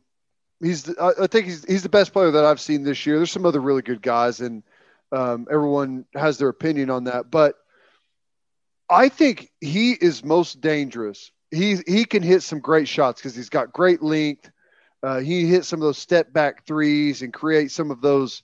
[0.63, 3.17] he's the, I think he's he's the best player that I've seen this year.
[3.17, 4.63] There's some other really good guys, and
[5.13, 7.31] um, everyone has their opinion on that.
[7.31, 7.57] But
[8.89, 11.31] I think he is most dangerous.
[11.51, 14.51] He he can hit some great shots because he's got great length.
[15.03, 18.43] Uh, he hit some of those step back threes and create some of those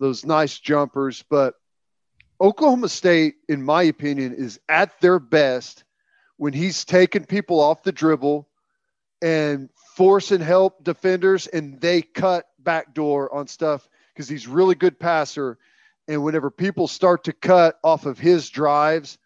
[0.00, 1.24] those nice jumpers.
[1.30, 1.54] But
[2.40, 5.84] Oklahoma State, in my opinion, is at their best
[6.38, 8.48] when he's taking people off the dribble
[9.22, 14.98] and force and help defenders, and they cut backdoor on stuff because he's really good
[14.98, 15.58] passer.
[16.08, 19.18] And whenever people start to cut off of his drives,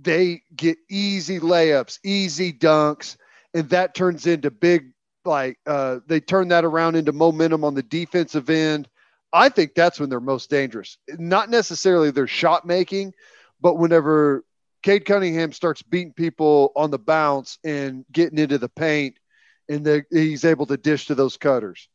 [0.00, 3.16] they get easy layups, easy dunks,
[3.54, 4.92] and that turns into big
[5.24, 8.88] like uh, they turn that around into momentum on the defensive end.
[9.32, 10.96] I think that's when they're most dangerous.
[11.18, 13.12] Not necessarily their shot making,
[13.60, 14.44] but whenever
[14.82, 19.18] Cade Cunningham starts beating people on the bounce and getting into the paint,
[19.68, 21.88] and the, he's able to dish to those cutters.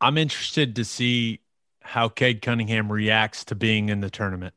[0.00, 1.40] I'm interested to see
[1.82, 4.54] how Cade Cunningham reacts to being in the tournament,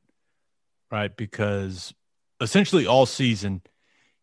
[0.91, 1.15] right?
[1.15, 1.93] Because
[2.39, 3.61] essentially all season,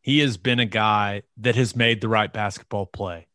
[0.00, 3.26] he has been a guy that has made the right basketball play,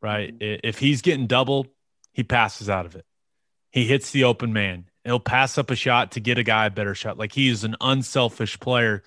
[0.00, 0.36] right?
[0.38, 0.60] Mm-hmm.
[0.66, 1.68] If he's getting doubled,
[2.12, 3.04] he passes out of it.
[3.70, 4.86] He hits the open man.
[5.04, 7.18] He'll pass up a shot to get a guy a better shot.
[7.18, 9.02] Like he is an unselfish player,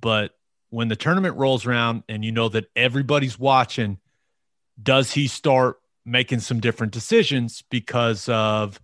[0.00, 0.32] but
[0.70, 3.98] when the tournament rolls around and you know that everybody's watching,
[4.80, 8.80] does he start making some different decisions because of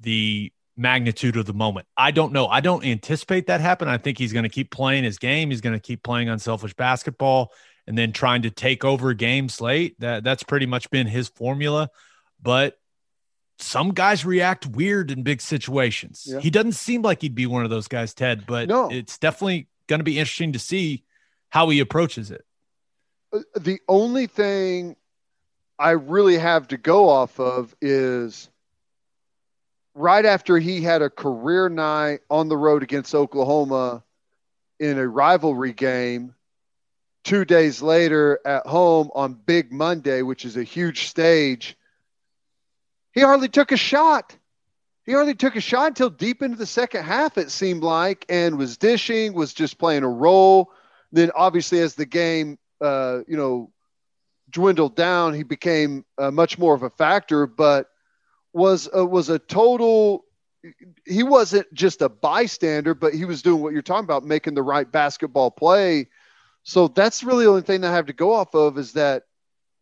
[0.00, 1.86] the magnitude of the moment?
[1.96, 2.46] I don't know.
[2.46, 3.88] I don't anticipate that happen.
[3.88, 5.50] I think he's going to keep playing his game.
[5.50, 7.52] He's going to keep playing unselfish basketball
[7.86, 9.98] and then trying to take over games late.
[10.00, 11.90] That that's pretty much been his formula.
[12.40, 12.78] But
[13.58, 16.24] some guys react weird in big situations.
[16.26, 16.40] Yeah.
[16.40, 18.90] He doesn't seem like he'd be one of those guys, Ted, but no.
[18.90, 21.04] it's definitely going to be interesting to see
[21.50, 22.44] how he approaches it.
[23.32, 24.96] Uh, the only thing
[25.78, 28.48] I really have to go off of is
[29.94, 34.02] right after he had a career night on the road against Oklahoma
[34.78, 36.34] in a rivalry game.
[37.24, 41.76] Two days later at home on Big Monday, which is a huge stage,
[43.12, 44.36] he hardly took a shot.
[45.06, 48.58] He hardly took a shot until deep into the second half, it seemed like, and
[48.58, 50.72] was dishing, was just playing a role.
[51.12, 53.70] Then, obviously, as the game, uh, you know,
[54.54, 57.88] dwindled down, he became uh, much more of a factor, but
[58.54, 60.24] was uh, was a total.
[61.06, 64.62] He wasn't just a bystander, but he was doing what you're talking about, making the
[64.62, 66.08] right basketball play.
[66.62, 69.24] So that's really the only thing I have to go off of is that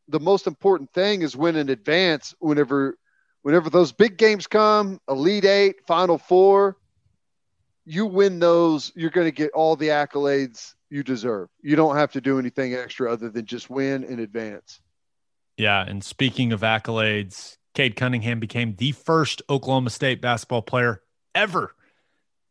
[0.08, 2.98] the most important thing is win in advance whenever
[3.42, 6.76] whenever those big games come, Elite Eight, Final Four,
[7.84, 11.48] you win those, you're going to get all the accolades you deserve.
[11.62, 14.80] You don't have to do anything extra other than just win in advance.
[15.56, 15.82] Yeah.
[15.82, 21.02] And speaking of accolades, Cade Cunningham became the first Oklahoma State basketball player
[21.34, 21.74] ever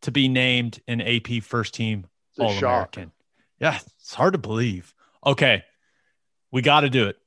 [0.02, 2.08] to be named an AP first team
[2.40, 3.12] All American.
[3.60, 3.78] Yeah.
[4.00, 4.96] It's hard to believe.
[5.24, 5.64] Okay.
[6.52, 7.18] We got to do it.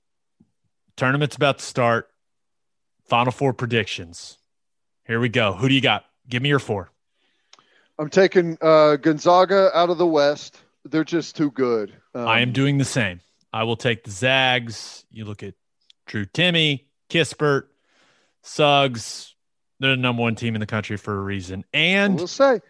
[0.97, 2.09] Tournament's about to start.
[3.05, 4.39] Final four predictions.
[5.07, 5.53] Here we go.
[5.53, 6.07] Who do you got?
[6.29, 6.91] Give me your four.
[8.01, 11.93] I'm taking uh, Gonzaga out of the West they're just too good.
[12.15, 13.21] Um, I am doing the same.
[13.53, 15.05] I will take the Zags.
[15.11, 15.55] You look at
[16.07, 17.65] Drew Timme, Kispert,
[18.43, 19.35] Suggs.
[19.81, 21.65] They're the number one team in the country for a reason.
[21.73, 22.61] And we'll say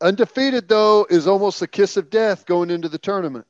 [0.00, 3.46] undefeated though is almost a kiss of death going into the tournament.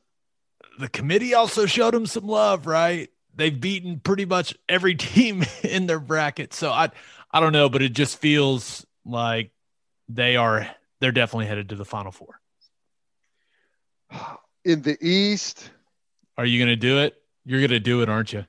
[0.79, 3.11] The committee also showed them some love, right?
[3.35, 6.53] They've beaten pretty much every team in their bracket.
[6.53, 6.91] So I
[7.31, 9.53] I don't know, but it just feels like
[10.09, 10.69] they are
[11.01, 12.38] they're definitely headed to the final four
[14.65, 15.71] in the East.
[16.37, 17.21] Are you going to do it?
[17.45, 18.45] You're going to do it, aren't you?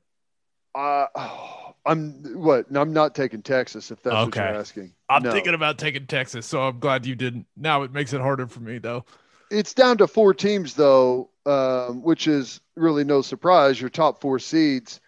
[0.75, 1.55] Uh, oh,
[1.85, 2.65] I'm what?
[2.75, 4.41] I'm not taking Texas if that's okay.
[4.41, 4.93] what you're asking.
[5.07, 5.31] I'm no.
[5.31, 7.47] thinking about taking Texas, so I'm glad you didn't.
[7.55, 9.05] Now it makes it harder for me though.
[9.49, 13.79] It's down to four teams though, um, which is really no surprise.
[13.79, 14.99] Your top four seeds.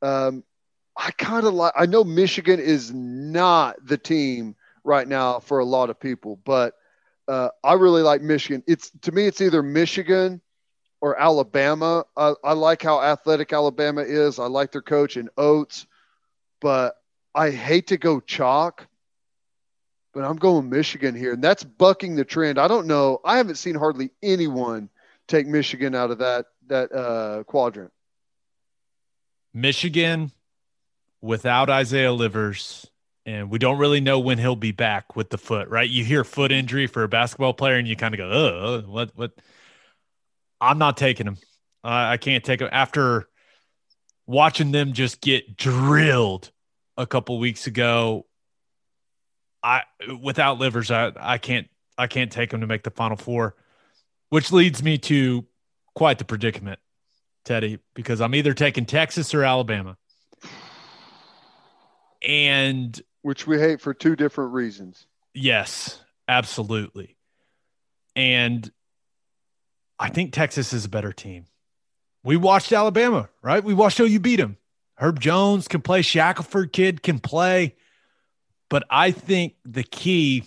[0.00, 0.44] Um,
[0.96, 1.72] I kind of like.
[1.76, 4.54] I know Michigan is not the team
[4.84, 6.74] right now for a lot of people, but
[7.30, 8.64] uh, I really like Michigan.
[8.66, 10.40] It's to me, it's either Michigan
[11.00, 12.04] or Alabama.
[12.16, 14.40] I, I like how athletic Alabama is.
[14.40, 15.86] I like their coach and Oats,
[16.60, 16.96] but
[17.32, 18.84] I hate to go chalk.
[20.12, 22.58] But I'm going Michigan here, and that's bucking the trend.
[22.58, 23.20] I don't know.
[23.24, 24.90] I haven't seen hardly anyone
[25.28, 27.92] take Michigan out of that that uh, quadrant.
[29.54, 30.32] Michigan
[31.20, 32.89] without Isaiah Livers,
[33.26, 35.68] and we don't really know when he'll be back with the foot.
[35.68, 35.88] Right?
[35.88, 39.10] You hear foot injury for a basketball player, and you kind of go, "Oh, what?
[39.14, 39.32] What?"
[40.60, 41.38] I'm not taking him.
[41.82, 43.28] I can't take him after
[44.26, 46.50] watching them just get drilled
[46.96, 48.26] a couple weeks ago.
[49.62, 49.82] I
[50.20, 51.68] without Livers, I, I can't
[51.98, 53.56] I can't take them to make the final four,
[54.28, 55.46] which leads me to
[55.94, 56.78] quite the predicament,
[57.44, 59.96] Teddy, because I'm either taking Texas or Alabama.
[62.22, 65.06] And which we hate for two different reasons.
[65.34, 67.16] Yes, absolutely.
[68.16, 68.70] And
[69.98, 71.46] I think Texas is a better team.
[72.22, 73.62] We watched Alabama, right?
[73.62, 74.56] We watched OU beat them.
[74.96, 76.02] Herb Jones can play.
[76.02, 77.76] Shackelford kid can play.
[78.68, 80.44] But I think the key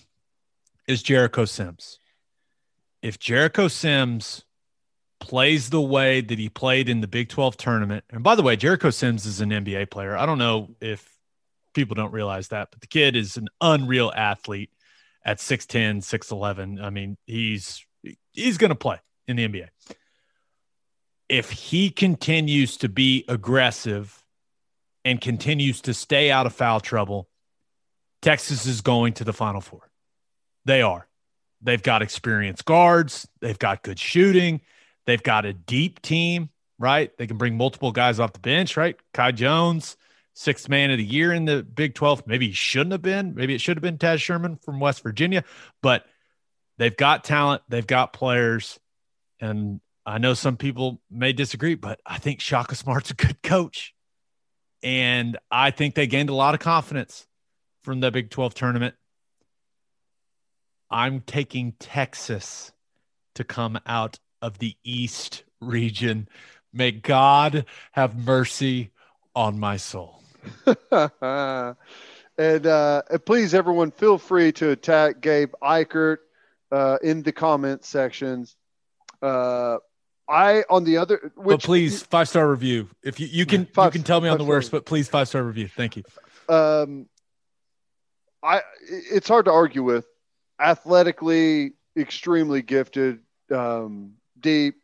[0.87, 1.99] is Jericho Sims.
[3.01, 4.45] If Jericho Sims
[5.19, 8.55] plays the way that he played in the Big 12 tournament, and by the way,
[8.55, 10.15] Jericho Sims is an NBA player.
[10.17, 11.12] I don't know if
[11.73, 14.69] people don't realize that, but the kid is an unreal athlete
[15.25, 16.81] at 6'10, 6'11.
[16.81, 17.85] I mean, he's
[18.31, 19.67] he's going to play in the NBA.
[21.29, 24.23] If he continues to be aggressive
[25.05, 27.29] and continues to stay out of foul trouble,
[28.21, 29.89] Texas is going to the Final Four.
[30.65, 31.07] They are.
[31.61, 34.61] They've got experienced guards, they've got good shooting,
[35.05, 37.15] they've got a deep team, right?
[37.17, 38.97] They can bring multiple guys off the bench, right?
[39.13, 39.95] Kai Jones,
[40.34, 42.27] sixth man of the year in the Big 12.
[42.27, 43.35] Maybe he shouldn't have been.
[43.35, 45.43] Maybe it should have been Taz Sherman from West Virginia,
[45.81, 46.05] but
[46.77, 48.80] they've got talent, they've got players.
[49.39, 53.93] And I know some people may disagree, but I think Shaka Smart's a good coach.
[54.81, 57.26] And I think they gained a lot of confidence
[57.84, 58.95] from the Big 12 tournament.
[60.89, 62.72] I'm taking Texas
[63.35, 66.27] to come out of the East region.
[66.73, 68.91] May God have mercy
[69.35, 70.22] on my soul.
[72.37, 76.17] and uh, please, everyone, feel free to attack Gabe Ikard
[76.71, 78.55] uh, in the comment sections.
[79.21, 79.77] Uh,
[80.27, 82.89] I on the other, which, but please five star review.
[83.03, 85.27] If you, you can five, you can tell me on the worst, but please five
[85.27, 85.67] star review.
[85.67, 86.03] Thank you.
[86.47, 87.07] Um,
[88.41, 90.05] I it's hard to argue with.
[90.59, 93.19] Athletically, extremely gifted,
[93.51, 94.75] um, deep.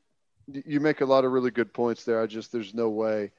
[0.47, 2.21] You make a lot of really good points there.
[2.21, 3.31] I just there's no way,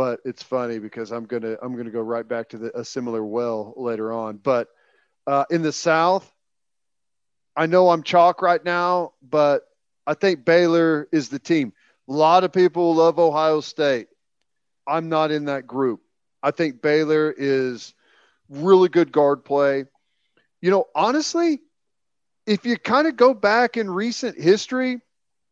[0.00, 3.22] but it's funny because I'm gonna I'm gonna go right back to the, a similar
[3.22, 4.38] well later on.
[4.38, 4.68] But
[5.26, 6.26] uh, in the South,
[7.54, 9.68] I know I'm chalk right now, but
[10.06, 11.74] I think Baylor is the team.
[12.08, 14.06] A lot of people love Ohio State.
[14.86, 16.00] I'm not in that group.
[16.42, 17.92] I think Baylor is
[18.48, 19.84] really good guard play.
[20.62, 21.60] You know, honestly,
[22.46, 25.02] if you kind of go back in recent history,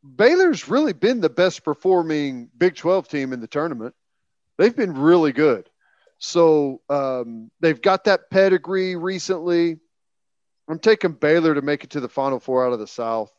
[0.02, 3.94] Baylor's really been the best performing Big 12 team in the tournament.
[4.58, 5.68] They've been really good.
[6.18, 9.78] So um, they've got that pedigree recently.
[10.68, 13.30] I'm taking Baylor to make it to the Final Four out of the South.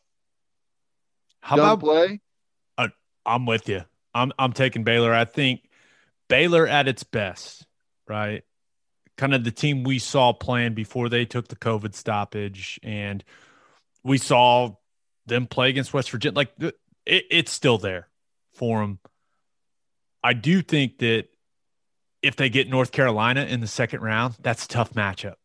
[1.40, 2.20] How about play?
[2.76, 2.88] Uh,
[3.24, 3.82] I'm with you.
[4.14, 5.14] I'm I'm taking Baylor.
[5.14, 5.62] I think
[6.28, 7.66] Baylor at its best,
[8.08, 8.42] right?
[9.16, 13.22] Kind of the team we saw playing before they took the COVID stoppage, and
[14.02, 14.74] we saw
[15.26, 16.36] them play against West Virginia.
[16.36, 16.74] Like it,
[17.06, 18.08] it's still there
[18.54, 18.98] for them.
[20.22, 21.28] I do think that
[22.22, 25.36] if they get North Carolina in the second round, that's a tough matchup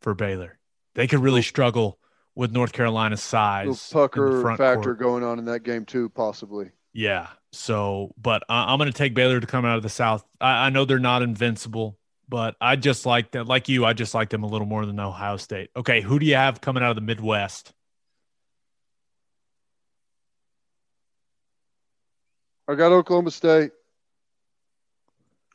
[0.00, 0.58] for Baylor.
[0.94, 1.98] They could really struggle
[2.34, 3.90] with North Carolina's size.
[3.92, 4.98] pucker factor court.
[4.98, 6.70] going on in that game too, possibly.
[6.92, 7.28] Yeah.
[7.52, 10.24] So, but I, am going to take Baylor to come out of the South.
[10.40, 11.98] I, I, know they're not invincible,
[12.28, 13.46] but I just like that.
[13.46, 15.70] Like you, I just like them a little more than Ohio State.
[15.76, 17.72] Okay, who do you have coming out of the Midwest?
[22.68, 23.72] I got Oklahoma State.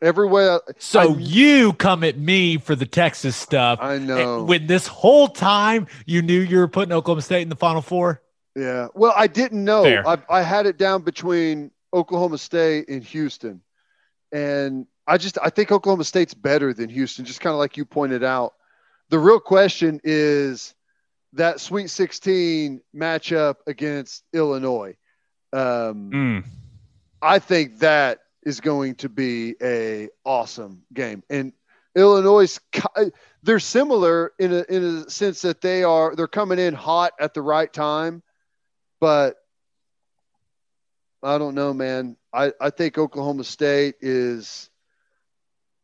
[0.01, 0.61] Everywhere.
[0.77, 3.79] So I, you come at me for the Texas stuff.
[3.81, 4.43] I know.
[4.43, 8.21] When this whole time you knew you were putting Oklahoma State in the Final Four.
[8.55, 8.87] Yeah.
[8.93, 9.85] Well, I didn't know.
[9.85, 13.61] I, I had it down between Oklahoma State and Houston,
[14.31, 17.85] and I just I think Oklahoma State's better than Houston, just kind of like you
[17.85, 18.53] pointed out.
[19.09, 20.73] The real question is
[21.33, 24.95] that Sweet 16 matchup against Illinois.
[25.53, 26.43] Um, Mm.
[27.21, 31.21] I think that is going to be a awesome game.
[31.29, 31.51] And
[31.95, 32.57] Illinois,
[33.43, 37.33] they're similar in a, in a sense that they are they're coming in hot at
[37.33, 38.23] the right time,
[39.01, 39.35] but
[41.21, 42.15] I don't know, man.
[42.31, 44.69] I, I think Oklahoma State is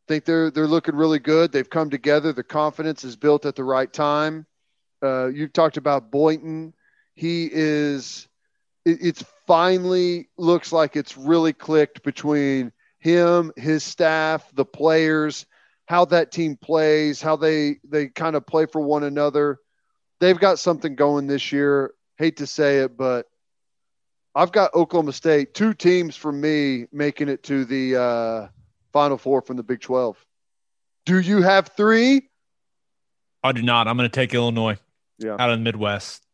[0.07, 1.51] think they're they're looking really good.
[1.51, 2.31] They've come together.
[2.31, 4.45] The confidence is built at the right time.
[5.03, 6.73] Uh, you talked about Boynton.
[7.13, 8.29] He is.
[8.85, 15.45] It, it's finally looks like it's really clicked between him, his staff, the players,
[15.85, 19.59] how that team plays, how they they kind of play for one another.
[20.19, 21.93] They've got something going this year.
[22.17, 23.25] Hate to say it, but
[24.35, 28.47] I've got Oklahoma State, two teams for me making it to the uh,
[28.93, 30.17] Final Four from the Big 12.
[31.05, 32.29] Do you have three?
[33.43, 33.87] I do not.
[33.87, 34.77] I'm going to take Illinois
[35.19, 35.35] Yeah.
[35.37, 36.25] out of the Midwest.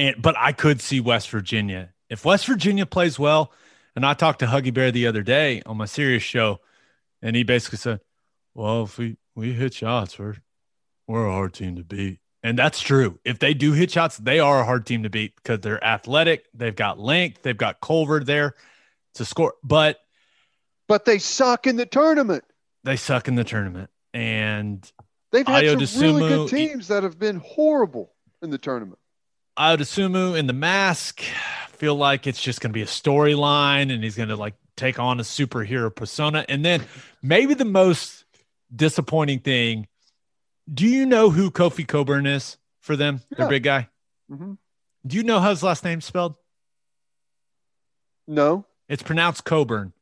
[0.00, 1.90] And but I could see West Virginia.
[2.08, 3.52] If West Virginia plays well,
[3.94, 6.60] and I talked to Huggy Bear the other day on my Sirius show,
[7.20, 8.00] and he basically said,
[8.54, 10.36] Well, if we, we hit shots, we're
[11.06, 12.20] we're a hard team to beat.
[12.42, 13.18] And that's true.
[13.24, 16.46] If they do hit shots, they are a hard team to beat because they're athletic,
[16.54, 18.54] they've got length, they've got Culver there
[19.14, 19.98] to score, but
[20.88, 22.44] But they suck in the tournament.
[22.84, 23.90] they suck in the tournament.
[24.14, 24.90] And
[25.32, 28.98] They've had Ayo some really good teams that have been horrible in the tournament.
[29.60, 31.22] Dosunmu in the mask
[31.72, 34.98] feel like it's just going to be a storyline and he's going to like take
[34.98, 36.44] on a superhero persona.
[36.48, 36.82] And then
[37.22, 38.24] maybe the most
[38.74, 39.86] disappointing thing
[40.72, 43.22] do you know who Kofi Coburn is for them?
[43.30, 43.50] Their Yeah.
[43.50, 43.88] big guy.
[44.30, 44.56] Mhm.
[45.04, 46.36] Do you know how his last name's spelled?
[48.28, 48.66] No.
[48.88, 49.92] It's pronounced Coburn,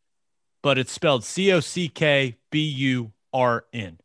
[0.63, 3.99] but it's spelled C O C K B U R N.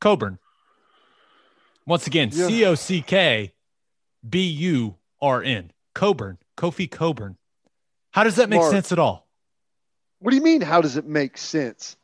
[0.00, 0.38] Coburn.
[1.86, 2.46] Once again, Yeah.
[2.48, 3.52] C O C K
[4.28, 5.72] B U R N.
[5.94, 6.38] Coburn.
[6.56, 7.36] Kofi Coburn.
[8.12, 8.70] How does that make Mark.
[8.72, 9.26] sense at all?
[10.20, 10.60] What do you mean?
[10.60, 11.96] How does it make sense?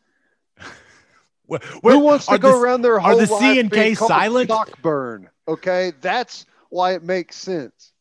[1.47, 4.51] Where, Who wants to go the- around their are the C and K silent?
[4.51, 5.31] Cockburn.
[5.47, 7.93] Okay, that's why it makes sense.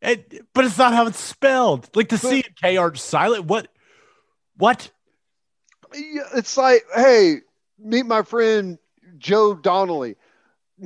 [0.00, 1.88] It, but it's not how it's spelled.
[1.96, 3.46] Like the C and K are silent.
[3.46, 3.68] What?
[4.56, 4.90] What?
[5.92, 7.38] It's like, hey,
[7.78, 8.78] meet my friend
[9.18, 10.16] Joe Donnelly.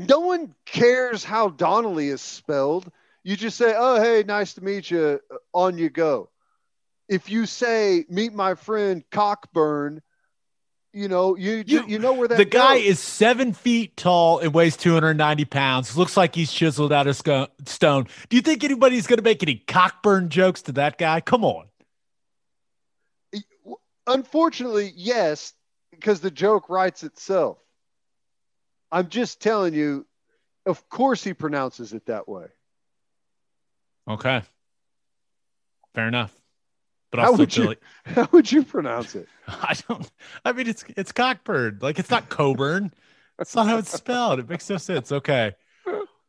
[0.06, 2.90] No one cares how Donnelly is spelled.
[3.24, 5.20] You just say, oh, hey, nice to meet you.
[5.52, 6.30] On you go.
[7.08, 10.02] If you say, meet my friend Cockburn,
[10.92, 14.54] you know, you you, You- know where that the guy is seven feet tall and
[14.54, 15.96] weighs 290 pounds.
[15.96, 18.06] Looks like he's chiseled out of sco- stone.
[18.28, 21.20] Do you think anybody's going to make any cockburn jokes to that guy?
[21.20, 21.66] Come on.
[24.06, 25.52] Unfortunately, yes,
[25.90, 27.58] because the joke writes itself.
[28.90, 30.06] I'm just telling you,
[30.66, 32.46] of course he pronounces it that way.
[34.08, 34.42] Okay.
[35.94, 36.34] Fair enough.
[37.10, 37.74] But How would you-
[38.04, 39.28] How would you pronounce it?
[39.48, 40.10] I don't.
[40.44, 41.82] I mean, it's it's cockbird.
[41.82, 42.92] Like it's not Coburn.
[43.38, 44.40] That's not how it's spelled.
[44.40, 45.10] It makes no sense.
[45.12, 45.54] Okay,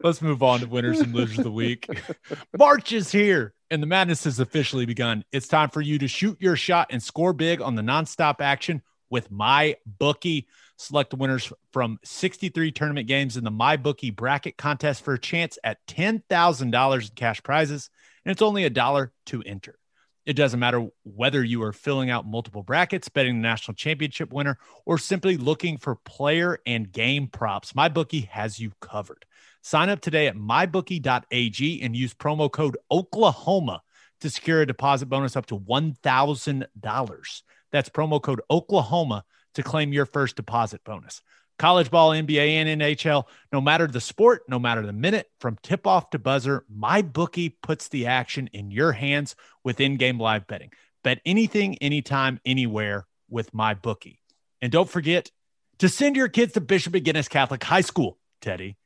[0.03, 1.88] let's move on to winners and losers of the week.
[2.57, 5.26] March is here, and the madness has officially begun.
[5.31, 8.81] It's time for you to shoot your shot and score big on the nonstop action
[9.10, 10.48] with my bookie.
[10.81, 15.85] Select winners from 63 tournament games in the MyBookie bracket contest for a chance at
[15.88, 17.89] $10,000 in cash prizes,
[18.23, 19.77] and it's only a dollar to enter.
[20.26, 24.57] It doesn't matter whether you are filling out multiple brackets, betting the national championship winner,
[24.85, 27.73] or simply looking for player and game props.
[27.73, 29.26] MyBookie has you covered.
[29.61, 33.81] Sign up today at mybookie.ag and use promo code Oklahoma
[34.22, 37.41] to secure a deposit bonus up to $1,000.
[37.72, 41.21] That's promo code Oklahoma to claim your first deposit bonus.
[41.57, 45.85] College ball, NBA, and NHL, no matter the sport, no matter the minute, from tip
[45.85, 50.71] off to buzzer, MyBookie puts the action in your hands with in game live betting.
[51.03, 54.19] Bet anything, anytime, anywhere with MyBookie.
[54.61, 55.31] And don't forget
[55.80, 58.77] to send your kids to Bishop McGuinness Catholic High School, Teddy.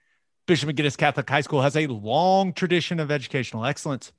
[0.47, 4.11] Bishop McGuinness Catholic High School has a long tradition of educational excellence.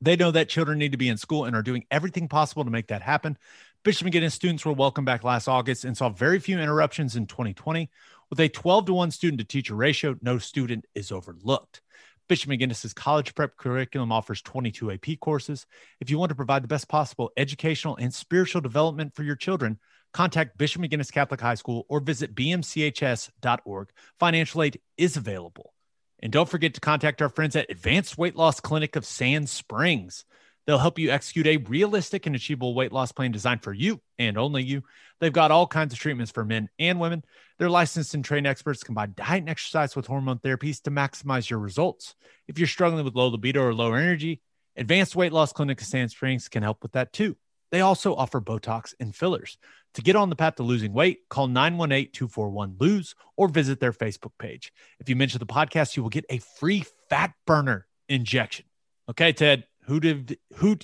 [0.00, 2.70] They know that children need to be in school and are doing everything possible to
[2.70, 3.38] make that happen.
[3.84, 7.90] Bishop McGuinness students were welcomed back last August and saw very few interruptions in 2020.
[8.30, 11.80] With a 12 to 1 student to teacher ratio, no student is overlooked.
[12.28, 15.66] Bishop McGuinness's college prep curriculum offers 22 AP courses.
[16.00, 19.80] If you want to provide the best possible educational and spiritual development for your children,
[20.12, 23.90] contact Bishop McGuinness Catholic High School or visit bmchs.org.
[24.20, 25.74] Financial aid is available.
[26.20, 30.24] And don't forget to contact our friends at Advanced Weight Loss Clinic of Sand Springs.
[30.66, 34.38] They'll help you execute a realistic and achievable weight loss plan designed for you and
[34.38, 34.82] only you.
[35.20, 37.24] They've got all kinds of treatments for men and women.
[37.58, 41.58] They're licensed and trained experts combine diet and exercise with hormone therapies to maximize your
[41.58, 42.14] results.
[42.48, 44.40] If you're struggling with low libido or lower energy,
[44.76, 47.36] Advanced Weight Loss Clinic of Sand Springs can help with that too.
[47.70, 49.56] They also offer Botox and fillers.
[49.94, 53.92] To get on the path to losing weight, call 918 241 LOSE or visit their
[53.92, 54.72] Facebook page.
[55.00, 58.66] If you mention the podcast, you will get a free fat burner injection.
[59.08, 60.78] Okay, Ted, who did, who,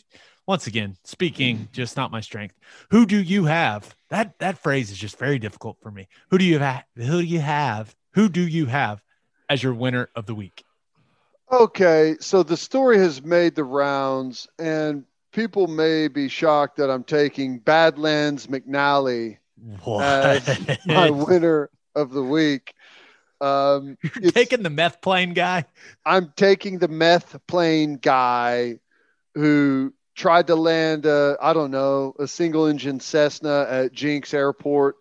[0.47, 2.55] once again, speaking, just not my strength.
[2.91, 3.95] Who do you have?
[4.11, 6.09] That, that phrase is just very difficult for me.
[6.31, 6.85] Who do you have?
[6.97, 7.95] Who do you have?
[8.15, 9.03] Who do you have
[9.49, 10.65] as your winner of the week?
[11.51, 17.05] Okay, so the story has made the rounds, and people may be shocked that I'm
[17.05, 19.39] taking Badlands McNally
[19.83, 20.03] What?
[20.05, 22.75] as my winner of the week.
[23.41, 25.65] Um, You're taking the meth plane guy.
[26.05, 28.79] I'm taking the meth plane guy
[29.35, 34.97] who tried to land a, I don't know, a single engine Cessna at Jinx Airport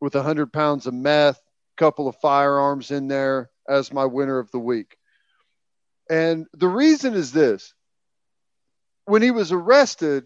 [0.00, 4.50] with 100 pounds of meth, a couple of firearms in there as my winner of
[4.50, 4.96] the week.
[6.10, 7.72] And the reason is this
[9.04, 10.24] when he was arrested,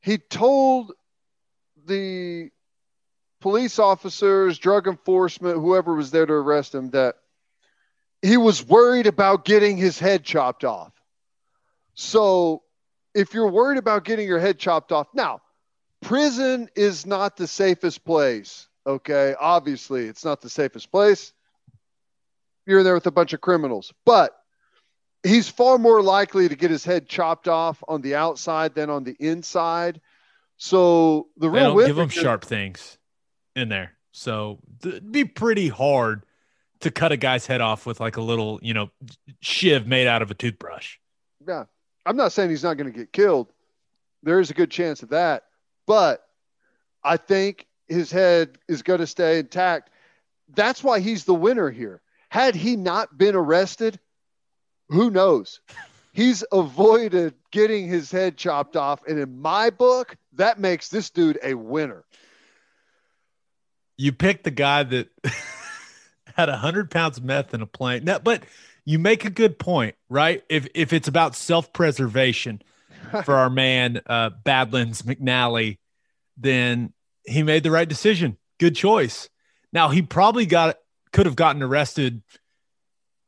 [0.00, 0.92] he told
[1.86, 2.50] the
[3.40, 7.16] police officers, drug enforcement, whoever was there to arrest him, that
[8.22, 10.92] he was worried about getting his head chopped off.
[11.94, 12.62] So,
[13.14, 15.42] if you're worried about getting your head chopped off, now,
[16.00, 18.68] prison is not the safest place.
[18.86, 19.34] Okay.
[19.38, 21.32] Obviously, it's not the safest place.
[22.66, 24.36] You're in there with a bunch of criminals, but
[25.22, 29.04] he's far more likely to get his head chopped off on the outside than on
[29.04, 30.00] the inside.
[30.56, 32.98] So, the They real don't give them for- sharp things
[33.56, 33.96] in there.
[34.12, 36.24] So th- it'd be pretty hard
[36.80, 38.90] to cut a guy's head off with like a little, you know,
[39.40, 40.96] shiv made out of a toothbrush.
[41.46, 41.64] Yeah.
[42.06, 43.52] I'm not saying he's not going to get killed.
[44.22, 45.44] There is a good chance of that.
[45.86, 46.24] But
[47.02, 49.90] I think his head is going to stay intact.
[50.54, 52.00] That's why he's the winner here.
[52.28, 53.98] Had he not been arrested,
[54.88, 55.60] who knows?
[56.12, 59.00] He's avoided getting his head chopped off.
[59.06, 62.04] And in my book, that makes this dude a winner.
[63.96, 65.08] You picked the guy that
[66.34, 68.04] had a hundred pounds of meth in a plane.
[68.04, 68.44] But
[68.84, 70.42] you make a good point, right?
[70.48, 72.62] If if it's about self preservation
[73.24, 75.78] for our man uh, Badlands McNally,
[76.36, 76.92] then
[77.24, 78.36] he made the right decision.
[78.58, 79.28] Good choice.
[79.72, 80.78] Now he probably got
[81.12, 82.22] could have gotten arrested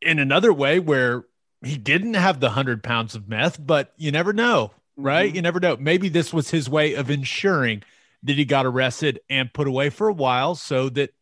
[0.01, 1.25] in another way where
[1.65, 5.33] he didn't have the hundred pounds of meth, but you never know, right?
[5.33, 5.37] Mhm.
[5.37, 5.77] You never know.
[5.77, 7.83] Maybe this was his way of ensuring
[8.25, 11.13] that he got arrested and put away for a while so that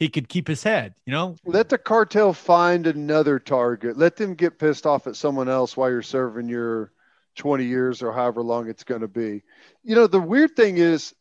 [0.00, 1.36] he could keep his head, you know?
[1.44, 3.98] Let the cartel find another target.
[3.98, 6.90] Let them get pissed off at someone else while you're serving your
[7.36, 9.42] 20 years or however long it's going to be.
[9.84, 11.14] You know, the weird thing is,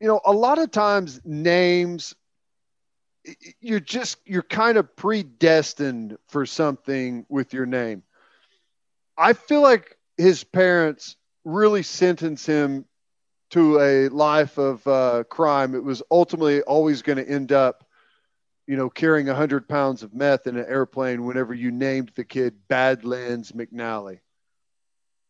[0.00, 2.16] you know, a lot of times names,
[3.60, 8.02] you're just, you're kind of predestined for something with your name.
[9.16, 11.14] I feel like his parents
[11.44, 12.86] really sentenced him
[13.50, 15.76] to a life of uh, crime.
[15.76, 17.83] It was ultimately always going to end up
[18.66, 22.54] you know, carrying 100 pounds of meth in an airplane whenever you named the kid
[22.68, 24.20] Badlands McNally.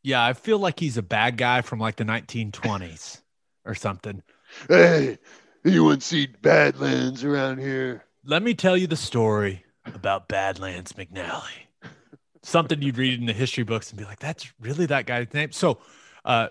[0.03, 3.23] Yeah, I feel like he's a bad guy from like the 1920s
[3.65, 4.23] or something.
[4.69, 5.19] Hey,
[5.65, 8.05] you wouldn't see Badlands around here.
[8.25, 11.43] Let me tell you the story about Badlands McNally.
[12.43, 15.53] Something you'd read in the history books and be like, that's really that guy's name.
[15.53, 15.79] So,
[16.25, 16.49] uh,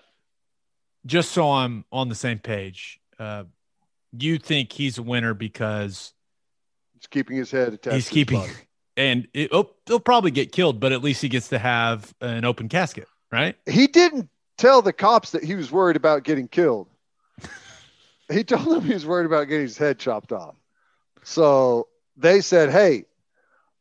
[1.06, 3.44] just so I'm on the same page, uh,
[4.18, 6.12] you think he's a winner because
[7.04, 7.94] He's keeping his head attached.
[7.94, 8.42] he's keeping,
[8.96, 12.46] and it, oh, he'll probably get killed, but at least he gets to have an
[12.46, 13.56] open casket, right?
[13.66, 16.88] He didn't tell the cops that he was worried about getting killed.
[18.32, 20.54] he told them he was worried about getting his head chopped off.
[21.24, 23.04] So they said, hey,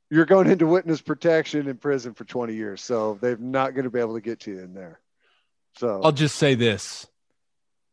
[0.10, 2.82] you're going into witness protection in prison for 20 years.
[2.82, 5.00] So they're not going to be able to get you in there.
[5.78, 7.08] So I'll just say this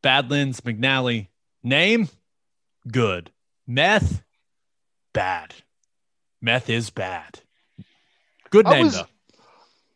[0.03, 1.29] Badlands McNally,
[1.63, 2.09] name
[2.91, 3.31] good.
[3.67, 4.23] Meth,
[5.13, 5.55] bad.
[6.41, 7.41] Meth is bad.
[8.51, 9.07] Good name, was- though.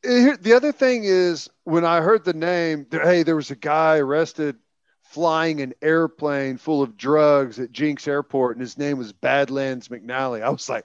[0.05, 3.97] Eh, the other thing is when I heard the name, hey, there was a guy
[3.97, 4.57] arrested
[5.03, 10.43] flying an airplane full of drugs at Jinx Airport, and his name was Badlands McNally.
[10.43, 10.85] I was like,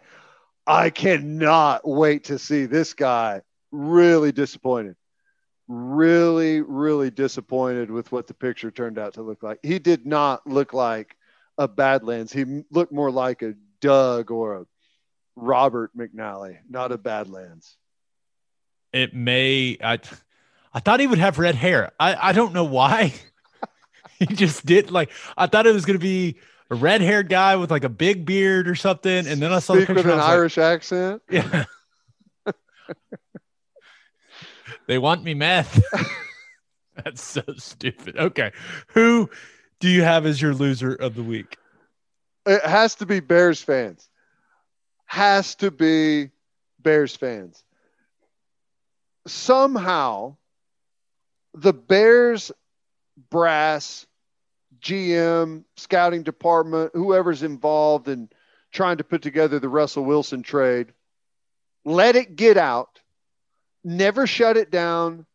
[0.66, 3.42] I cannot wait to see this guy.
[3.72, 4.96] Really disappointed.
[5.68, 9.60] Really, really disappointed with what the picture turned out to look like.
[9.64, 11.16] He did not look like
[11.58, 12.32] a Badlands.
[12.32, 14.66] He looked more like a Doug or a
[15.36, 17.78] Robert McNally, not a Badlands.
[18.92, 20.00] It may, I,
[20.74, 21.92] I thought he would have red hair.
[22.00, 23.14] I, I don't know why.
[24.20, 26.36] he just did like I thought it was gonna be
[26.70, 29.28] a red haired guy with like a big beard or something.
[29.28, 30.08] And then I saw Speak the picture.
[30.10, 31.22] with an like, Irish accent.
[31.32, 31.66] Yeah.
[34.88, 35.82] they want me meth.
[36.96, 38.18] That's so stupid.
[38.18, 38.52] Okay.
[38.90, 39.30] Who
[39.80, 41.58] do you have as your loser of the week?
[42.50, 44.10] It has to be Bears fans.
[45.06, 46.32] Has to be
[46.80, 47.64] Bears fans.
[49.28, 50.36] Somehow,
[51.54, 52.52] the Bears
[53.30, 54.08] brass,
[54.82, 58.30] GM, scouting department, whoever's involved in
[58.72, 60.92] trying to put together the Russell Wilson trade,
[61.86, 63.00] let it get out,
[63.84, 65.28] never shut it down,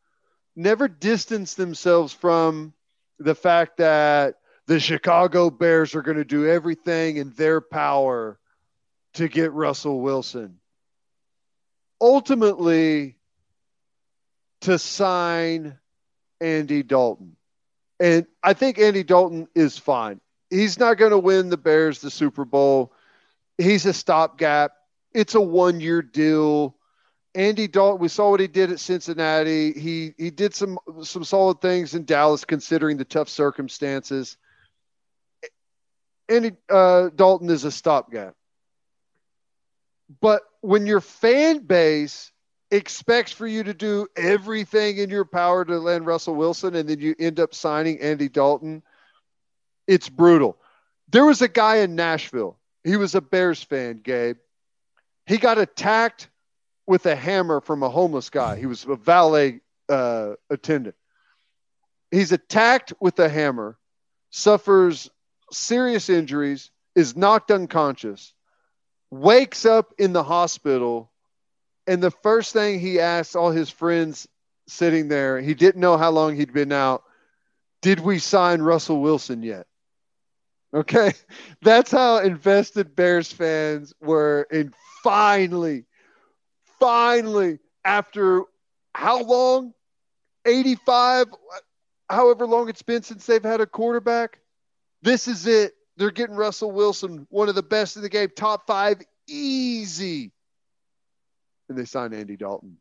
[0.57, 2.73] never distance themselves from
[3.21, 4.35] the fact that
[4.67, 8.39] the Chicago Bears are going to do everything in their power
[9.15, 10.59] to get Russell Wilson.
[12.01, 13.17] Ultimately,
[14.63, 15.79] to sign
[16.41, 17.37] Andy Dalton.
[18.01, 20.21] And I think Andy Dalton is fine.
[20.51, 22.93] He's not going to win the Bears the Super Bowl.
[23.59, 24.73] He's a stopgap.
[25.13, 26.77] It's a one year deal.
[27.35, 29.73] Andy Dalton, we saw what he did at Cincinnati.
[29.73, 34.37] He he did some some solid things in Dallas, considering the tough circumstances.
[36.29, 38.35] Andy uh, Dalton is a stopgap.
[40.21, 42.33] But when your fan base
[42.71, 47.01] expects for you to do everything in your power to land Russell Wilson, and then
[47.01, 48.83] you end up signing Andy Dalton,
[49.87, 50.57] it's brutal.
[51.11, 52.59] There was a guy in Nashville.
[52.83, 54.37] He was a Bears fan, Gabe.
[55.27, 56.29] He got attacked
[56.87, 58.57] with a hammer from a homeless guy.
[58.57, 60.97] He was a valet uh, attendant.
[62.11, 63.79] He's attacked with a hammer,
[64.31, 65.11] suffers
[65.53, 68.33] serious injuries, is knocked unconscious,
[69.11, 71.11] wakes up in the hospital,
[71.87, 74.29] and the first thing he asks all his friends
[74.67, 77.05] sitting there, he didn't know how long he'd been out.
[77.83, 79.67] Did we sign Russell Wilson yet?
[80.73, 81.13] Okay.
[81.63, 84.47] That's how invested Bears fans were.
[84.51, 84.73] And
[85.03, 85.85] finally,
[86.81, 88.43] finally, after
[88.95, 89.75] how long?
[90.47, 91.29] 85,
[92.11, 94.41] however long it's been since they've had a quarterback.
[95.05, 95.75] This is it.
[95.99, 100.33] They're getting Russell Wilson, one of the best in the game, top five, easy.
[101.69, 102.79] And they signed Andy Dalton.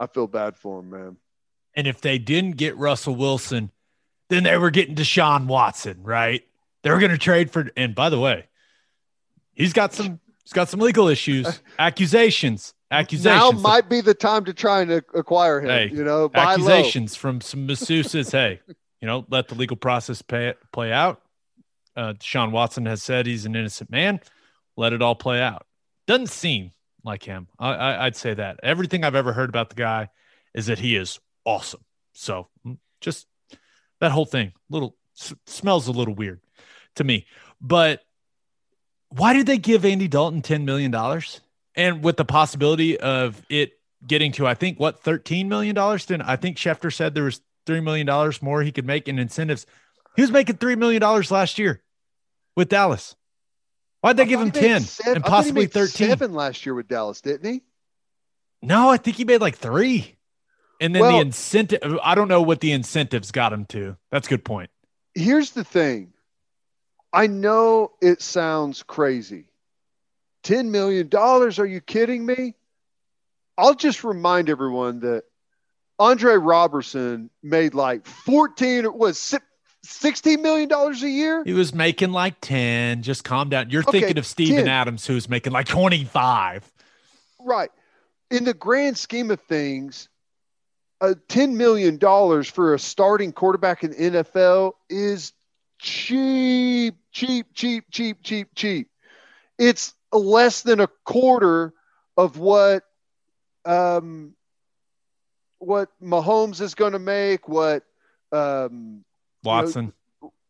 [0.00, 1.16] I feel bad for him, man.
[1.74, 3.70] And if they didn't get Russell Wilson,
[4.28, 6.44] then they were getting Deshaun Watson, right?
[6.82, 7.70] They were going to trade for.
[7.76, 8.46] And by the way,
[9.54, 10.20] he's got some.
[10.44, 13.24] He's got some legal issues, accusations, accusations.
[13.24, 15.68] Now might be the time to try and acquire him.
[15.68, 18.32] Hey, you know, accusations from some masseuses.
[18.32, 18.60] hey,
[19.00, 21.20] you know, let the legal process pay, play out.
[21.98, 24.20] Uh, Deshaun Watson has said he's an innocent man.
[24.76, 25.66] Let it all play out.
[26.06, 26.70] Doesn't seem
[27.02, 27.48] like him.
[27.58, 28.60] I, I'd say that.
[28.62, 30.10] Everything I've ever heard about the guy
[30.54, 31.84] is that he is awesome.
[32.12, 33.26] So mm, just
[33.98, 36.40] that whole thing, little s- smells a little weird
[36.94, 37.26] to me.
[37.60, 38.02] But
[39.08, 40.94] why did they give Andy Dalton $10 million?
[41.74, 43.72] And with the possibility of it
[44.06, 45.74] getting to, I think, what, $13 million?
[46.06, 49.66] Then I think Schefter said there was $3 million more he could make in incentives.
[50.14, 51.82] He was making $3 million last year
[52.58, 53.14] with Dallas.
[54.00, 55.66] Why'd they I give him thought he made 10 seven- and I thought he possibly
[55.66, 56.08] 13?
[56.08, 57.62] Seven last year with Dallas, didn't he?
[58.60, 60.18] No, I think he made like three.
[60.80, 63.96] And then Well- the incentive, I don't know what the incentives got him to.
[64.10, 64.70] That's a good point.
[65.14, 66.12] Here's the thing.
[67.12, 69.46] I know it sounds crazy.
[70.44, 71.08] $10 million?
[71.14, 72.54] Are you kidding me?
[73.56, 75.24] I'll just remind everyone that
[75.98, 79.18] Andre Roberson made like 14 or was
[79.88, 81.42] $16 million a year.
[81.44, 83.02] He was making like 10.
[83.02, 83.70] Just calm down.
[83.70, 84.68] You're Okay, thinking of Steven 10.
[84.68, 86.70] Adams, who's making like 25.
[87.40, 87.70] Right.
[88.30, 90.08] In the grand scheme of things,
[91.00, 91.98] uh, $10 million
[92.44, 95.32] for a starting quarterback in the NFL is
[95.78, 98.88] cheap, cheap, cheap, cheap, cheap, cheap.
[99.58, 101.72] It's less than a quarter
[102.16, 102.84] of what
[103.64, 104.34] um,
[105.58, 107.82] what Mahomes is going to make, what
[108.32, 109.04] um,
[109.48, 109.92] Watson.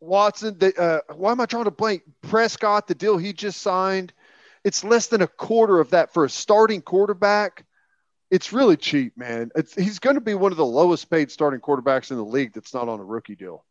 [0.00, 2.02] Watson, the, uh, why am I trying to blank?
[2.22, 4.12] Prescott, the deal he just signed,
[4.64, 7.64] it's less than a quarter of that for a starting quarterback.
[8.30, 9.50] It's really cheap, man.
[9.56, 12.52] It's, he's going to be one of the lowest paid starting quarterbacks in the league
[12.52, 13.64] that's not on a rookie deal.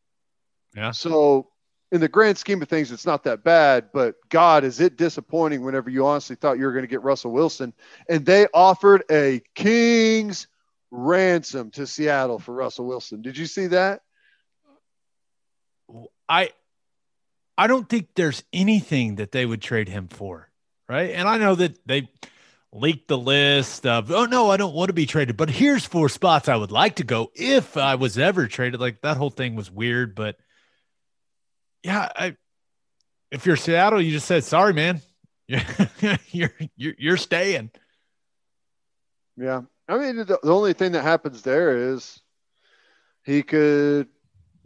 [0.76, 0.92] Yeah.
[0.92, 1.50] So,
[1.92, 3.90] in the grand scheme of things, it's not that bad.
[3.94, 7.32] But God, is it disappointing whenever you honestly thought you were going to get Russell
[7.32, 7.74] Wilson,
[8.10, 10.48] and they offered a king's
[10.92, 13.22] ransom to Seattle for Russell Wilson.
[13.22, 14.02] Did you see that?
[16.30, 16.52] I
[17.58, 20.50] I don't think there's anything that they would trade him for,
[20.88, 21.12] right?
[21.12, 22.10] And I know that they
[22.72, 26.10] leaked the list of, oh no, I don't want to be traded, but here's four
[26.10, 28.80] spots I would like to go if I was ever traded.
[28.80, 30.38] Like that whole thing was weird, but
[31.84, 32.36] yeah, I
[33.32, 35.02] if you're Seattle, you just said, sorry, man.
[36.32, 37.72] you're you're you're staying.
[39.38, 39.62] Yeah.
[39.88, 42.20] I mean, the, the only thing that happens there is
[43.24, 44.10] he could,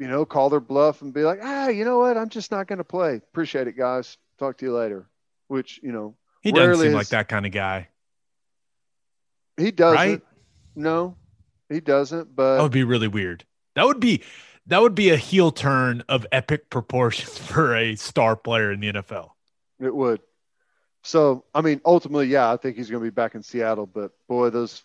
[0.02, 2.18] you know, call their bluff and be like, ah, you know what?
[2.18, 3.18] I'm just not going to play.
[3.18, 4.18] Appreciate it, guys.
[4.40, 5.08] Talk to you later.
[5.48, 7.88] Which, you know, he doesn't seem like that kind of guy.
[9.58, 9.96] He doesn't.
[9.96, 10.22] Right?
[10.76, 11.18] No,
[11.70, 12.36] he doesn't.
[12.36, 13.46] But that would be really weird.
[13.76, 14.24] That would be
[14.66, 18.94] that would be a heel turn of epic proportions for a star player in the
[18.94, 19.30] NFL.
[19.80, 20.20] It would.
[21.04, 23.86] So, I mean, ultimately, yeah, I think he's going to be back in Seattle.
[23.86, 24.82] But boy, those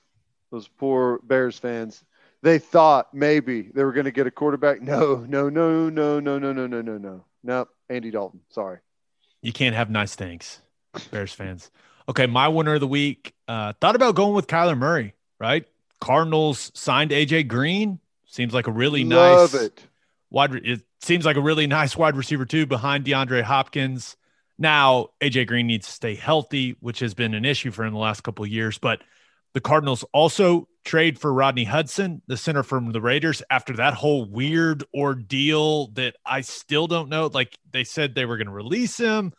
[0.51, 2.05] those poor Bears fans,
[2.42, 4.80] they thought maybe they were going to get a quarterback.
[4.82, 7.24] No, no, no, no, no, no, no, no, no, no.
[7.42, 7.68] Nope.
[7.88, 8.40] Andy Dalton.
[8.50, 8.78] Sorry.
[9.42, 10.60] You can't have nice things,
[11.10, 11.70] Bears fans.
[12.08, 13.34] Okay, my winner of the week.
[13.46, 15.14] Uh, thought about going with Kyler Murray.
[15.38, 15.66] Right,
[16.00, 18.00] Cardinals signed AJ Green.
[18.26, 19.82] Seems like a really Love nice it.
[20.30, 20.54] wide.
[20.54, 24.16] It seems like a really nice wide receiver too behind DeAndre Hopkins.
[24.58, 27.98] Now AJ Green needs to stay healthy, which has been an issue for him the
[27.98, 28.78] last couple of years.
[28.78, 29.02] But
[29.57, 34.27] the Cardinals also trade for Rodney Hudson, the center from the Raiders, after that whole
[34.27, 37.31] weird ordeal that I still don't know.
[37.33, 39.33] Like they said they were going to release him.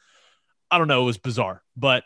[0.71, 1.03] I don't know.
[1.03, 2.03] It was bizarre, but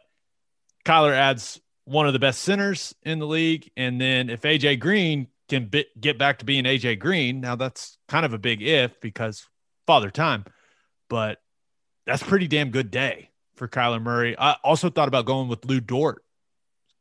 [0.84, 3.72] Kyler adds one of the best centers in the league.
[3.78, 8.26] And then if AJ Green can get back to being AJ Green, now that's kind
[8.26, 9.48] of a big if because
[9.88, 10.44] father time,
[11.08, 11.38] but
[12.06, 14.38] that's pretty damn good day for Kyler Murray.
[14.38, 16.26] I also thought about going with Lu Dort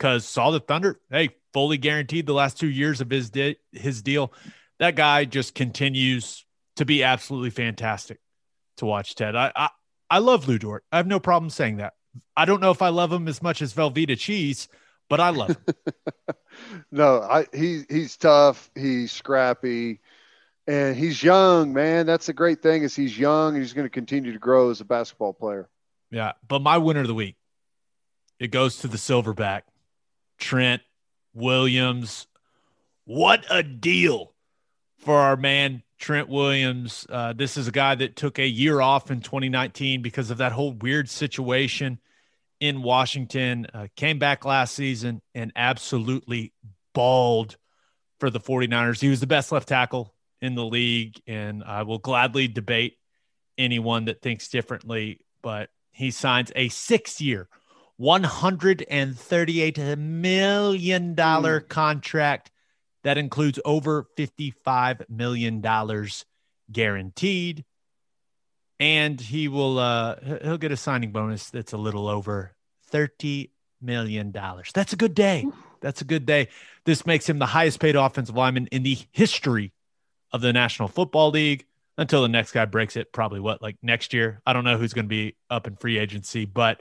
[0.01, 0.99] because saw the Thunder.
[1.11, 4.33] Hey, fully guaranteed the last two years of his de- his deal.
[4.79, 6.47] That guy just continues
[6.77, 8.19] to be absolutely fantastic
[8.79, 9.15] to watch.
[9.15, 9.69] Ted, I I,
[10.09, 10.85] I love Lu Dort.
[10.91, 11.93] I have no problem saying that.
[12.37, 14.69] I don't know if I love him as much as Velveeta cheese,
[15.11, 15.75] but I love him.
[16.91, 18.71] no, I he he's tough.
[18.75, 20.01] He's scrappy
[20.67, 22.07] and he's young, man.
[22.07, 24.81] That's the great thing is he's young and he's going to continue to grow as
[24.81, 25.69] a basketball player.
[26.11, 27.37] Yeah, but my winner of the week,
[28.39, 29.63] it goes to the Silverback,
[30.41, 30.83] Trent
[31.35, 32.27] Williams.
[33.05, 34.33] What a deal
[34.99, 37.07] for our man Trent Williams.
[37.09, 40.53] Uh, this is a guy that took a year off in 2019 because of that
[40.53, 42.01] whole weird situation
[42.59, 43.67] in Washington.
[43.73, 46.53] Uh, came back last season and absolutely
[46.95, 47.57] balled
[48.19, 49.01] for the 49ers.
[49.01, 52.97] He was the best left tackle in the league, and I will gladly debate
[53.59, 55.21] anyone that thinks differently.
[55.43, 57.49] But he signs a six year,
[58.01, 61.69] $138 million mm.
[61.69, 62.51] contract
[63.03, 65.63] that includes over $55 million
[66.73, 67.65] guaranteed.
[68.79, 72.55] And he will uh he'll get a signing bonus that's a little over
[72.87, 73.51] 30
[73.83, 74.71] million dollars.
[74.73, 75.47] That's a good day.
[75.83, 76.49] That's a good day.
[76.87, 79.73] This makes him the highest paid offensive lineman in the history
[80.33, 81.67] of the National Football League
[81.99, 83.13] until the next guy breaks it.
[83.13, 84.41] Probably what, like next year?
[84.47, 86.81] I don't know who's going to be up in free agency, but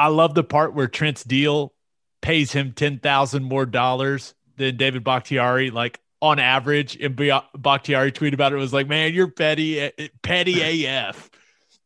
[0.00, 1.74] I love the part where Trent's deal
[2.22, 6.96] pays him 10,000 more dollars than David Bakhtiari, like on average.
[6.96, 11.30] And Bakhtiari tweeted about it, it was like, man, you're petty, eh, eh, petty AF.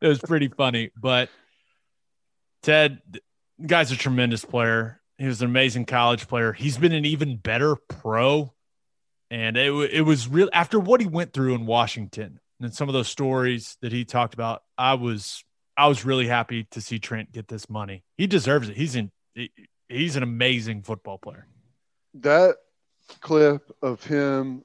[0.01, 0.91] It was pretty funny.
[0.97, 1.29] But
[2.63, 3.03] Ted,
[3.65, 5.01] guy's a tremendous player.
[5.19, 6.53] He was an amazing college player.
[6.53, 8.55] He's been an even better pro
[9.31, 12.93] and it, it was real after what he went through in Washington and some of
[12.93, 14.63] those stories that he talked about.
[14.79, 15.44] I was
[15.77, 18.05] I was really happy to see Trent get this money.
[18.17, 18.77] He deserves it.
[18.77, 19.11] He's in
[19.89, 21.47] he's an amazing football player.
[22.15, 22.57] That
[23.21, 24.65] clip of him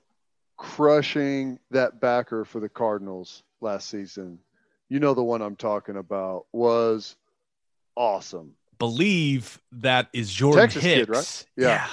[0.57, 4.39] crushing that backer for the Cardinals last season,
[4.89, 7.15] you know the one I'm talking about, was
[7.95, 8.53] awesome.
[8.77, 10.99] Believe that is Jordan Texas Hicks.
[10.99, 11.45] kid, right?
[11.57, 11.67] Yeah.
[11.67, 11.87] Yeah.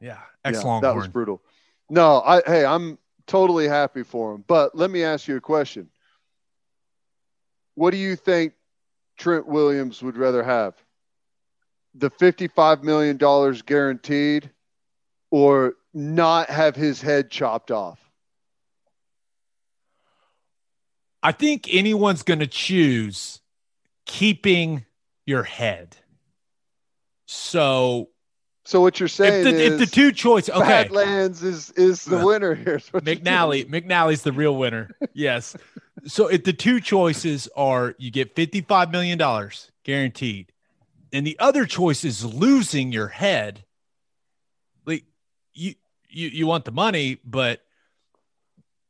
[0.00, 0.18] yeah.
[0.44, 1.42] Ex yeah, That was brutal.
[1.90, 4.44] No, I hey, I'm totally happy for him.
[4.46, 5.88] But let me ask you a question.
[7.74, 8.54] What do you think
[9.20, 10.74] Trent Williams would rather have?
[11.94, 13.16] The $55 million
[13.66, 14.50] guaranteed
[15.30, 17.98] or not have his head chopped off?
[21.22, 23.40] I think anyone's going to choose
[24.06, 24.86] keeping
[25.26, 25.96] your head.
[27.26, 28.09] So
[28.70, 32.04] so what you're saying if the, is if the two choice, okay, Badlands is is
[32.04, 32.78] the winner here.
[32.78, 34.90] McNally, McNally's the real winner.
[35.12, 35.56] Yes.
[36.06, 40.52] so if the two choices are you get 55 million dollars guaranteed,
[41.12, 43.64] and the other choice is losing your head,
[44.86, 45.02] like
[45.52, 45.74] you
[46.08, 47.62] you you want the money, but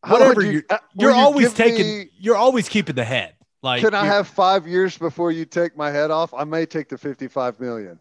[0.07, 3.35] whatever you, are you're uh, always taking me, you're always keeping the head.
[3.62, 6.35] Like can I have five years before you take my head off?
[6.35, 7.98] I may take the 55 million.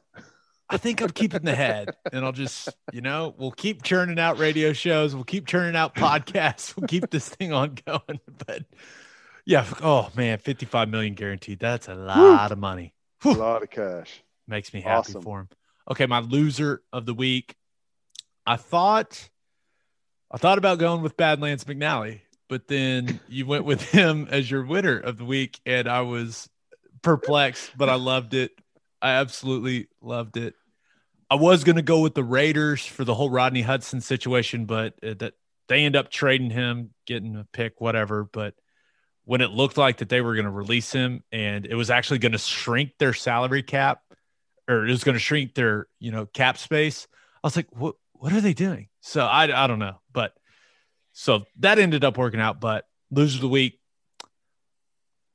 [0.70, 4.38] I think I'm keeping the head, and I'll just, you know, we'll keep churning out
[4.38, 8.20] radio shows, we'll keep churning out podcasts, we'll keep this thing on going.
[8.46, 8.66] But
[9.46, 11.60] yeah, oh man, 55 million guaranteed.
[11.60, 12.54] That's a lot Woo.
[12.54, 12.94] of money.
[13.24, 13.32] Whew.
[13.32, 14.24] A lot of cash.
[14.48, 15.22] Makes me happy awesome.
[15.24, 15.50] for him.
[15.90, 17.56] Okay, my loser of the week.
[18.46, 19.30] I thought,
[20.32, 24.64] I thought about going with Badlands McNally, but then you went with him as your
[24.64, 26.48] winner of the week, and I was
[27.02, 28.52] perplexed, but I loved it.
[29.02, 30.56] I absolutely loved it.
[31.30, 34.94] I was going to go with the Raiders for the whole Rodney Hudson situation, but
[35.04, 35.34] uh, that
[35.68, 38.24] they end up trading him, getting a pick, whatever.
[38.24, 38.56] But
[39.26, 42.18] when it looked like that they were going to release him and it was actually
[42.18, 44.02] going to shrink their salary cap
[44.68, 47.08] or it was going to shrink their, you know, cap space,
[47.44, 48.90] I was like, what, what are they doing?
[49.02, 50.02] So I, I don't know.
[50.12, 50.34] But
[51.14, 52.60] so that ended up working out.
[52.60, 53.80] But loser of the week,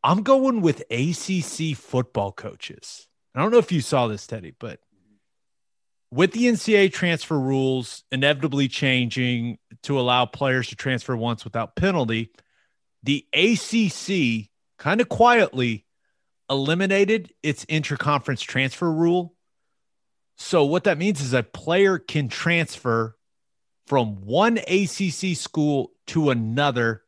[0.03, 3.07] I'm going with ACC football coaches.
[3.35, 4.81] I don't know if you saw this, Teddy, but
[6.15, 12.31] with the NCAA transfer rules inevitably changing to allow players to transfer once without penalty,
[13.03, 15.85] the ACC kind of quietly
[16.49, 19.35] eliminated its interconference transfer rule.
[20.37, 23.17] So, what that means is a player can transfer
[23.89, 27.03] from one ACC school to another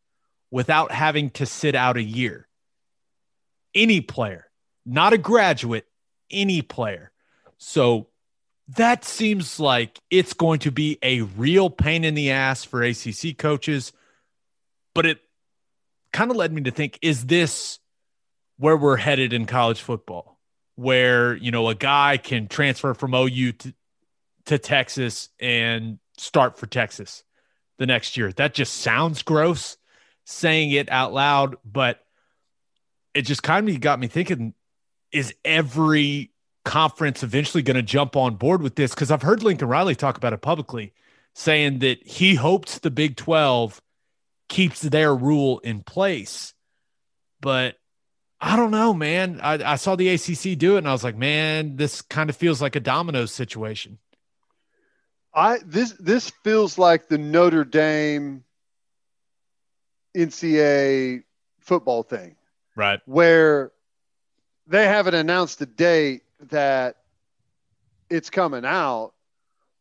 [0.50, 2.48] without having to sit out a year.
[3.72, 4.46] Any player,
[4.84, 5.86] not a graduate,
[6.28, 7.12] any player.
[7.58, 8.08] So
[8.68, 13.36] that seems like it's going to be a real pain in the ass for ACC
[13.38, 13.93] coaches.
[14.94, 15.20] But it
[16.12, 17.78] kind of led me to think is this
[18.59, 20.38] where we're headed in college football?
[20.74, 23.74] Where, you know, a guy can transfer from OU to,
[24.47, 27.22] to Texas and start for Texas
[27.78, 28.32] the next year.
[28.32, 29.76] That just sounds gross
[30.24, 32.05] saying it out loud, but
[33.14, 34.55] it just kind of got me thinking
[35.12, 36.30] is every
[36.66, 38.94] conference eventually going to jump on board with this?
[38.94, 40.93] Because I've heard Lincoln Riley talk about it publicly,
[41.34, 43.80] saying that he hopes the Big 12
[44.48, 46.52] keeps their rule in place.
[47.40, 47.76] But
[48.40, 49.40] I don't know, man.
[49.43, 52.36] I, I saw the ACC do it and I was like, man, this kind of
[52.36, 53.98] feels like a dominoes situation.
[55.32, 58.43] I this this feels like the Notre Dame
[60.16, 61.24] NCAA
[61.60, 62.36] football thing.
[62.74, 63.01] Right.
[63.05, 63.72] Where
[64.66, 66.96] they haven't announced a date that
[68.10, 69.12] it's coming out,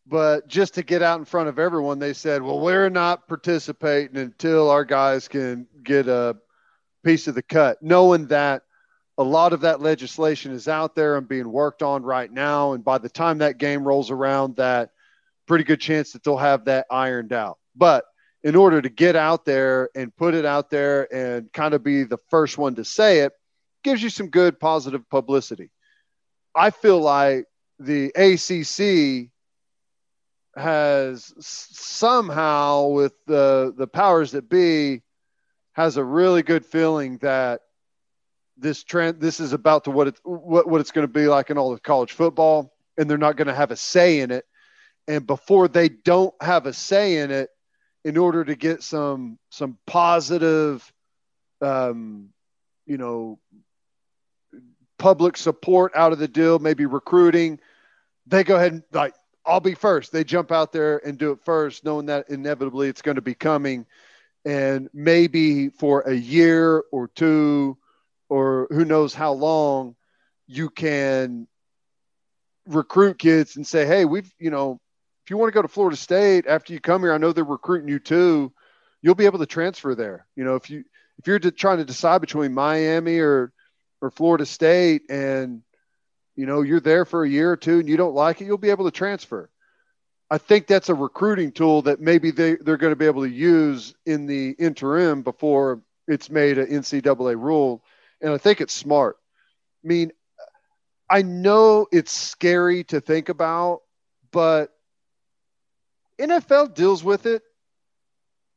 [0.08, 4.18] but just to get out in front of everyone, they said, "Well, we're not participating
[4.18, 6.38] until our guys can get a
[7.04, 8.64] piece of the cut," knowing that
[9.18, 12.84] a lot of that legislation is out there and being worked on right now, and
[12.84, 14.92] by the time that game rolls around, that
[15.48, 17.58] pretty good chance that they'll have that ironed out.
[17.76, 18.06] But
[18.44, 22.04] in order to get out there and put it out there and kind of be
[22.04, 23.34] the first one to say it,
[23.84, 25.72] gives you some good positive publicity.
[26.56, 27.46] I feel like
[27.80, 29.30] the ACC
[30.56, 35.02] has somehow, with the the powers that be,
[35.74, 37.62] has a really good feeling that
[38.58, 41.50] this trend this is about to what it's what, what it's going to be like
[41.50, 44.46] in all of college football, and they're not going to have a say in it.
[45.08, 47.50] And before they don't have a say in it,
[48.06, 50.90] in order to get some some positive,
[51.62, 52.30] um,
[52.86, 53.40] you know,
[54.98, 57.60] public support out of the deal, maybe recruiting,
[58.28, 59.14] they go ahead and like,
[59.46, 60.12] I'll be first.
[60.12, 63.36] They jump out there and do it first, knowing that inevitably it's going to be
[63.36, 63.86] coming.
[64.44, 67.78] And maybe for a year or two,
[68.30, 69.96] or who knows how long,
[70.48, 71.48] you can
[72.68, 74.80] recruit kids and say, hey, we've, you know,
[75.24, 77.44] if you want to go to Florida State after you come here, I know they're
[77.44, 78.54] recruiting you too.
[79.02, 80.28] You'll be able to transfer there.
[80.36, 80.84] You know, if you
[81.18, 83.52] if you're trying to decide between Miami or
[84.02, 85.62] or Florida State and
[86.36, 88.58] you know you're there for a year or two and you don't like it, you'll
[88.58, 89.50] be able to transfer.
[90.30, 93.30] I think that's a recruiting tool that maybe they, they're going to be able to
[93.30, 97.84] use in the interim before it's made an NCAA rule.
[98.22, 99.18] And I think it's smart.
[99.84, 100.12] I mean,
[101.08, 103.82] I know it's scary to think about,
[104.32, 104.72] but
[106.18, 107.44] NFL deals with it,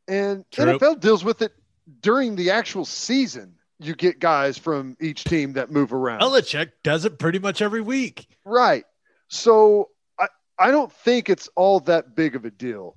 [0.07, 0.79] and True.
[0.79, 1.53] NFL deals with it
[2.01, 6.21] during the actual season you get guys from each team that move around.
[6.21, 8.27] Belichick does it pretty much every week.
[8.45, 8.85] Right.
[9.29, 10.29] So I,
[10.59, 12.97] I don't think it's all that big of a deal.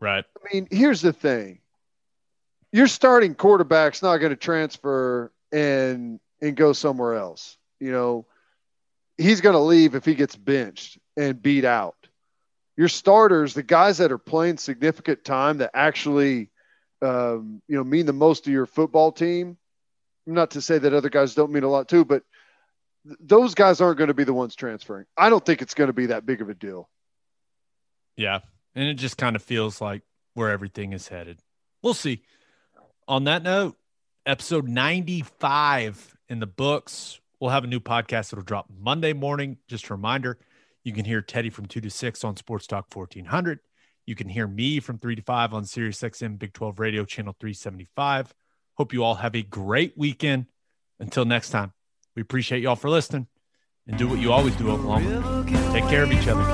[0.00, 0.24] Right.
[0.36, 1.60] I mean, here's the thing.
[2.72, 7.56] Your starting quarterback's not going to transfer and and go somewhere else.
[7.80, 8.26] You know,
[9.16, 11.96] he's going to leave if he gets benched and beat out.
[12.76, 16.50] Your starters, the guys that are playing significant time that actually
[17.00, 19.56] um, you know mean the most to your football team,
[20.28, 22.22] not to say that other guys don't mean a lot too, but
[23.20, 25.06] those guys aren't going to be the ones transferring.
[25.16, 26.88] I don't think it's going to be that big of a deal.
[28.16, 28.40] Yeah.
[28.74, 30.02] And it just kind of feels like
[30.34, 31.40] where everything is headed.
[31.82, 32.22] We'll see.
[33.06, 33.76] On that note,
[34.26, 37.20] episode 95 in the books.
[37.40, 39.56] We'll have a new podcast that'll drop Monday morning.
[39.68, 40.38] Just a reminder
[40.84, 43.60] you can hear Teddy from 2 to 6 on Sports Talk 1400.
[44.06, 47.34] You can hear me from 3 to 5 on Sirius XM Big 12 Radio, channel
[47.38, 48.34] 375.
[48.78, 50.46] Hope you all have a great weekend.
[51.00, 51.72] Until next time,
[52.14, 53.26] we appreciate y'all for listening
[53.88, 55.44] and do what you always do, Oklahoma.
[55.72, 56.44] Take care of each other.